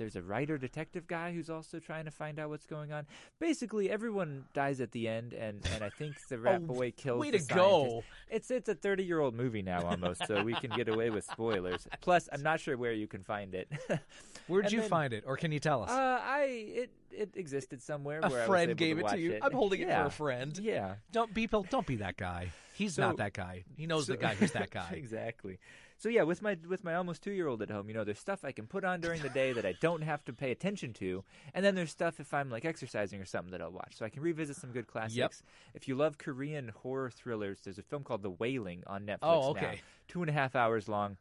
there's 0.00 0.16
a 0.16 0.22
writer 0.22 0.56
detective 0.56 1.06
guy 1.06 1.30
who's 1.32 1.50
also 1.50 1.78
trying 1.78 2.06
to 2.06 2.10
find 2.10 2.38
out 2.38 2.48
what's 2.48 2.64
going 2.64 2.90
on. 2.90 3.06
Basically, 3.38 3.90
everyone 3.90 4.46
dies 4.54 4.80
at 4.80 4.92
the 4.92 5.06
end, 5.06 5.34
and, 5.34 5.60
and 5.74 5.84
I 5.84 5.90
think 5.90 6.14
the 6.30 6.38
rat 6.40 6.62
Oh, 6.64 6.72
boy 6.72 6.90
kills. 6.96 7.20
way 7.20 7.30
the 7.30 7.36
to 7.38 7.44
scientist. 7.44 7.68
go. 7.70 8.02
It's 8.30 8.50
it's 8.50 8.68
a 8.70 8.74
30 8.74 9.04
year 9.04 9.20
old 9.20 9.34
movie 9.34 9.60
now 9.62 9.82
almost, 9.86 10.26
so 10.26 10.42
we 10.42 10.54
can 10.54 10.70
get 10.70 10.88
away 10.88 11.10
with 11.10 11.24
spoilers. 11.24 11.86
Plus, 12.00 12.30
I'm 12.32 12.42
not 12.42 12.60
sure 12.60 12.76
where 12.78 12.92
you 12.94 13.06
can 13.06 13.22
find 13.22 13.54
it. 13.54 13.68
Where'd 14.48 14.64
And 14.64 14.72
you 14.72 14.80
then- 14.80 14.88
find 14.88 15.12
it, 15.12 15.24
or 15.26 15.36
can 15.36 15.52
you 15.52 15.60
tell 15.60 15.82
us? 15.82 15.90
Uh, 15.90 16.18
I 16.22 16.42
it 16.48 16.90
it 17.12 17.30
existed 17.36 17.82
somewhere. 17.82 18.20
a 18.22 18.28
where 18.30 18.38
I 18.38 18.42
was 18.42 18.48
friend 18.48 18.76
gave 18.76 18.98
to 18.98 19.04
it 19.04 19.08
to 19.10 19.18
you. 19.18 19.32
It. 19.32 19.40
I'm 19.44 19.52
holding 19.52 19.82
it 19.82 19.88
for 19.88 20.06
a 20.06 20.10
friend. 20.10 20.58
Yeah. 20.58 20.94
Don't 21.12 21.34
be 21.34 21.46
don't 21.46 21.86
be 21.86 21.96
that 21.96 22.16
guy. 22.16 22.52
He's 22.74 22.94
So- 22.94 23.02
not 23.02 23.18
that 23.18 23.34
guy. 23.34 23.64
He 23.76 23.86
knows 23.86 24.06
So- 24.06 24.12
the 24.12 24.18
guy 24.18 24.34
who's 24.34 24.52
that 24.52 24.70
guy. 24.70 24.92
exactly. 24.94 25.58
So 26.00 26.08
yeah, 26.08 26.22
with 26.22 26.40
my 26.40 26.56
with 26.66 26.82
my 26.82 26.94
almost 26.94 27.22
two 27.22 27.30
year 27.30 27.46
old 27.46 27.60
at 27.60 27.70
home, 27.70 27.88
you 27.88 27.94
know, 27.94 28.04
there's 28.04 28.18
stuff 28.18 28.42
I 28.42 28.52
can 28.52 28.66
put 28.66 28.86
on 28.86 29.02
during 29.02 29.20
the 29.20 29.28
day 29.28 29.52
that 29.52 29.66
I 29.66 29.74
don't 29.82 30.00
have 30.00 30.24
to 30.24 30.32
pay 30.32 30.50
attention 30.50 30.94
to, 30.94 31.22
and 31.52 31.62
then 31.62 31.74
there's 31.74 31.90
stuff 31.90 32.18
if 32.20 32.32
I'm 32.32 32.48
like 32.48 32.64
exercising 32.64 33.20
or 33.20 33.26
something 33.26 33.50
that 33.50 33.60
I'll 33.60 33.70
watch. 33.70 33.96
So 33.96 34.06
I 34.06 34.08
can 34.08 34.22
revisit 34.22 34.56
some 34.56 34.72
good 34.72 34.86
classics. 34.86 35.42
If 35.74 35.88
you 35.88 35.96
love 35.96 36.16
Korean 36.16 36.72
horror 36.74 37.10
thrillers, 37.10 37.60
there's 37.64 37.78
a 37.78 37.82
film 37.82 38.02
called 38.02 38.22
The 38.22 38.30
Wailing 38.30 38.82
on 38.86 39.04
Netflix. 39.04 39.18
Oh, 39.24 39.52
now. 39.52 39.60
okay. 39.60 39.82
two 40.08 40.22
and 40.22 40.30
a 40.30 40.32
half 40.32 40.56
hours 40.56 40.88
long. 40.88 41.18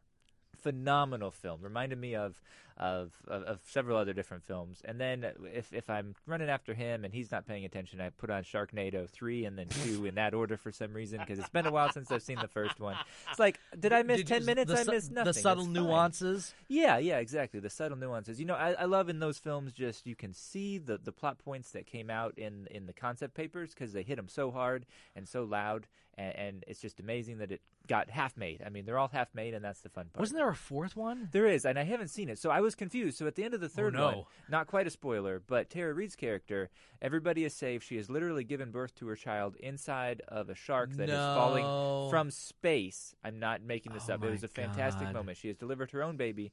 Phenomenal 0.55 1.31
film. 1.31 1.59
Reminded 1.61 1.99
me 1.99 2.15
of, 2.15 2.41
of 2.79 3.11
of 3.27 3.43
of 3.43 3.59
several 3.67 3.97
other 3.97 4.13
different 4.13 4.43
films. 4.45 4.81
And 4.85 4.99
then 4.99 5.25
if 5.53 5.73
if 5.73 5.89
I'm 5.89 6.15
running 6.25 6.49
after 6.49 6.73
him 6.73 7.03
and 7.03 7.13
he's 7.13 7.31
not 7.31 7.45
paying 7.47 7.65
attention, 7.65 7.99
I 7.99 8.09
put 8.09 8.29
on 8.29 8.43
Sharknado 8.43 9.09
three 9.09 9.45
and 9.45 9.57
then 9.57 9.67
two 9.67 10.05
in 10.05 10.15
that 10.15 10.33
order 10.33 10.55
for 10.57 10.71
some 10.71 10.93
reason 10.93 11.19
because 11.19 11.39
it's 11.39 11.49
been 11.49 11.65
a 11.65 11.71
while 11.71 11.91
since 11.91 12.11
I've 12.11 12.23
seen 12.23 12.39
the 12.41 12.47
first 12.47 12.79
one. 12.79 12.95
It's 13.29 13.39
like, 13.39 13.59
did 13.77 13.91
I 13.93 14.03
miss 14.03 14.17
Did 14.19 14.27
ten 14.27 14.45
minutes? 14.45 14.71
I 14.71 14.83
su- 14.83 14.91
missed 14.91 15.11
nothing. 15.11 15.25
The 15.25 15.33
subtle 15.33 15.63
It's 15.65 15.73
fine. 15.73 15.83
nuances. 15.85 16.53
Yeah, 16.67 16.97
yeah, 16.97 17.17
exactly. 17.17 17.59
The 17.59 17.69
subtle 17.69 17.97
nuances. 17.97 18.39
You 18.39 18.45
know, 18.45 18.55
I, 18.55 18.71
I 18.73 18.85
love 18.85 19.09
in 19.09 19.19
those 19.19 19.37
films 19.39 19.73
just 19.73 20.07
you 20.07 20.15
can 20.15 20.33
see 20.33 20.77
the, 20.77 20.97
the 20.97 21.11
plot 21.11 21.37
points 21.39 21.71
that 21.71 21.85
came 21.85 22.09
out 22.09 22.37
in 22.37 22.67
in 22.71 22.85
the 22.85 22.93
concept 22.93 23.33
papers 23.33 23.73
because 23.73 23.93
they 23.93 24.03
hit 24.03 24.15
them 24.15 24.29
so 24.29 24.51
hard 24.51 24.85
and 25.15 25.27
so 25.27 25.43
loud, 25.43 25.87
and, 26.17 26.35
and 26.35 26.63
it's 26.67 26.79
just 26.79 26.99
amazing 26.99 27.39
that 27.39 27.51
it 27.51 27.61
got 27.87 28.09
half 28.09 28.37
made. 28.37 28.61
I 28.63 28.69
mean, 28.69 28.85
they're 28.85 28.99
all 28.99 29.07
half 29.07 29.33
made, 29.33 29.53
and 29.55 29.65
that's 29.65 29.81
the 29.81 29.89
fun 29.89 30.05
part. 30.13 30.19
Wasn't 30.19 30.37
there 30.37 30.47
a 30.49 30.55
fourth 30.55 30.95
one? 30.95 31.27
There 31.31 31.47
is, 31.47 31.65
and 31.65 31.79
I 31.79 31.83
haven't 31.83 32.09
seen 32.09 32.29
it, 32.29 32.37
so 32.37 32.51
I 32.51 32.61
was 32.61 32.68
confused. 32.75 33.17
So 33.17 33.27
at 33.27 33.35
the 33.35 33.43
end 33.43 33.53
of 33.53 33.59
the 33.61 33.67
oh, 33.67 33.69
third 33.69 33.95
Oh, 33.95 33.99
no. 33.99 34.05
one, 34.17 34.25
not 34.49 34.67
quite 34.67 34.87
a 34.87 34.89
spoiler, 34.89 35.41
but 35.45 35.69
Tara 35.69 35.93
Reid's 35.93 36.15
character, 36.15 36.69
everybody 37.01 37.43
is 37.45 37.53
safe. 37.53 37.83
She 37.83 37.97
has 37.97 38.09
literally 38.09 38.43
given 38.43 38.71
birth 38.71 38.95
to 38.95 39.07
her 39.07 39.15
child 39.15 39.55
inside 39.57 40.21
of 40.27 40.49
a 40.49 40.55
shark 40.55 40.91
that 40.93 41.09
is 41.09 41.15
No. 41.15 41.35
falling 41.35 42.09
from 42.09 42.31
space. 42.31 43.13
I'm 43.23 43.39
not 43.39 43.61
making 43.61 43.93
this 43.93 44.09
Oh 44.09 44.13
up. 44.15 44.23
It 44.23 44.31
was 44.31 44.43
a 44.43 44.47
fantastic 44.47 45.07
God. 45.07 45.13
moment. 45.13 45.37
She 45.37 45.47
has 45.49 45.57
delivered 45.57 45.91
her 45.91 46.03
own 46.03 46.17
baby. 46.17 46.51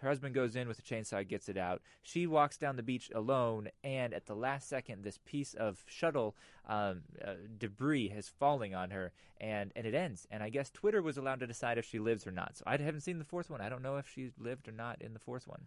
Her 0.00 0.08
husband 0.08 0.34
goes 0.34 0.54
in 0.54 0.68
with 0.68 0.78
a 0.78 0.82
chainsaw, 0.82 1.26
gets 1.26 1.48
it 1.48 1.56
out. 1.56 1.82
She 2.02 2.26
walks 2.26 2.56
down 2.56 2.76
the 2.76 2.82
beach 2.82 3.10
alone, 3.14 3.68
and 3.82 4.14
at 4.14 4.26
the 4.26 4.34
last 4.34 4.68
second, 4.68 5.02
this 5.02 5.18
piece 5.24 5.54
of 5.54 5.84
shuttle 5.86 6.36
um, 6.68 7.02
uh, 7.24 7.34
debris 7.58 8.12
is 8.14 8.28
falling 8.28 8.74
on 8.74 8.90
her, 8.90 9.12
and, 9.40 9.72
and 9.74 9.86
it 9.86 9.94
ends. 9.94 10.26
And 10.30 10.42
I 10.42 10.50
guess 10.50 10.70
Twitter 10.70 11.02
was 11.02 11.16
allowed 11.16 11.40
to 11.40 11.46
decide 11.46 11.78
if 11.78 11.84
she 11.84 11.98
lives 11.98 12.26
or 12.26 12.30
not. 12.30 12.56
So 12.56 12.64
I 12.66 12.76
haven't 12.76 13.00
seen 13.00 13.18
the 13.18 13.24
fourth 13.24 13.50
one. 13.50 13.60
I 13.60 13.68
don't 13.68 13.82
know 13.82 13.96
if 13.96 14.08
she 14.08 14.30
lived 14.38 14.68
or 14.68 14.72
not 14.72 15.02
in 15.02 15.14
the 15.14 15.20
fourth 15.20 15.48
one. 15.48 15.66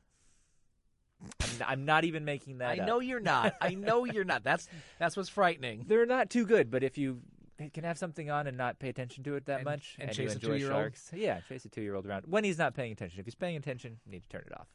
I'm, 1.42 1.50
I'm 1.68 1.86
not 1.86 2.06
even 2.06 2.26
making 2.26 2.60
that. 2.60 2.70
I 2.70 2.82
up. 2.82 2.88
know 2.88 3.00
you're 3.00 3.20
not. 3.20 3.56
I 3.62 3.76
know 3.76 4.06
you're 4.06 4.24
not. 4.24 4.44
That's 4.44 4.68
that's 4.98 5.16
what's 5.16 5.30
frightening. 5.30 5.86
They're 5.88 6.06
not 6.06 6.30
too 6.30 6.46
good, 6.46 6.72
but 6.72 6.84
if 6.84 6.98
you 6.98 7.22
can 7.70 7.84
have 7.84 7.98
something 7.98 8.30
on 8.32 8.48
and 8.48 8.58
not 8.58 8.80
pay 8.80 8.90
attention 8.90 9.24
to 9.26 9.36
it 9.36 9.46
that 9.46 9.58
And- 9.58 9.66
much, 9.66 9.96
and 10.00 10.10
you 10.10 10.16
chase 10.16 10.32
a 10.32 10.36
enjoy 10.36 10.48
two-year-old? 10.54 10.82
sharks, 10.82 11.12
yeah, 11.14 11.42
chase 11.42 11.66
a 11.66 11.70
two-year-old 11.70 12.06
around 12.08 12.26
when 12.28 12.44
he's 12.44 12.58
not 12.58 12.74
paying 12.74 12.92
attention. 12.92 13.20
If 13.20 13.26
he's 13.26 13.36
paying 13.36 13.56
attention, 13.58 14.00
you 14.06 14.12
need 14.12 14.24
to 14.24 14.30
turn 14.30 14.44
it 14.48 14.58
off. 14.60 14.68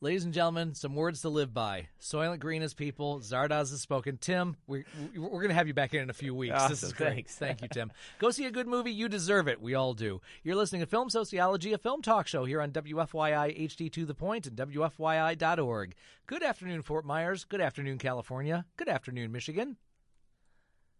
Ladies 0.00 0.24
and 0.24 0.34
gentlemen, 0.34 0.74
some 0.74 0.96
words 0.96 1.20
to 1.20 1.28
live 1.28 1.54
by. 1.54 1.86
Soylent 2.00 2.40
Green 2.40 2.60
is 2.62 2.74
people. 2.74 3.20
Zardoz 3.20 3.70
has 3.70 3.80
spoken. 3.80 4.16
Tim, 4.16 4.56
we're, 4.66 4.84
we're 5.14 5.28
going 5.28 5.50
to 5.50 5.54
have 5.54 5.68
you 5.68 5.74
back 5.74 5.94
in 5.94 6.00
in 6.02 6.10
a 6.10 6.12
few 6.12 6.34
weeks. 6.34 6.54
this 6.54 6.62
Awesome. 6.82 6.86
is 6.88 6.92
great. 6.92 7.14
Thanks. 7.14 7.36
Thank 7.36 7.62
you, 7.62 7.68
Tim. 7.68 7.92
Go 8.18 8.32
see 8.32 8.44
a 8.46 8.50
good 8.50 8.66
movie. 8.66 8.90
You 8.90 9.08
deserve 9.08 9.46
it. 9.46 9.62
We 9.62 9.76
all 9.76 9.94
do. 9.94 10.20
You're 10.42 10.56
listening 10.56 10.80
to 10.80 10.88
Film 10.88 11.08
Sociology, 11.08 11.72
a 11.72 11.78
film 11.78 12.02
talk 12.02 12.26
show 12.26 12.44
here 12.44 12.60
on 12.60 12.72
WFYI 12.72 13.56
HD 13.68 13.92
to 13.92 14.04
the 14.04 14.12
point 14.12 14.48
and 14.48 14.56
WFYI.org. 14.56 15.94
Good 16.26 16.42
afternoon, 16.42 16.82
Fort 16.82 17.04
Myers. 17.04 17.44
Good 17.44 17.60
afternoon, 17.60 17.98
California. 17.98 18.64
Good 18.76 18.88
afternoon, 18.88 19.30
Michigan. 19.30 19.76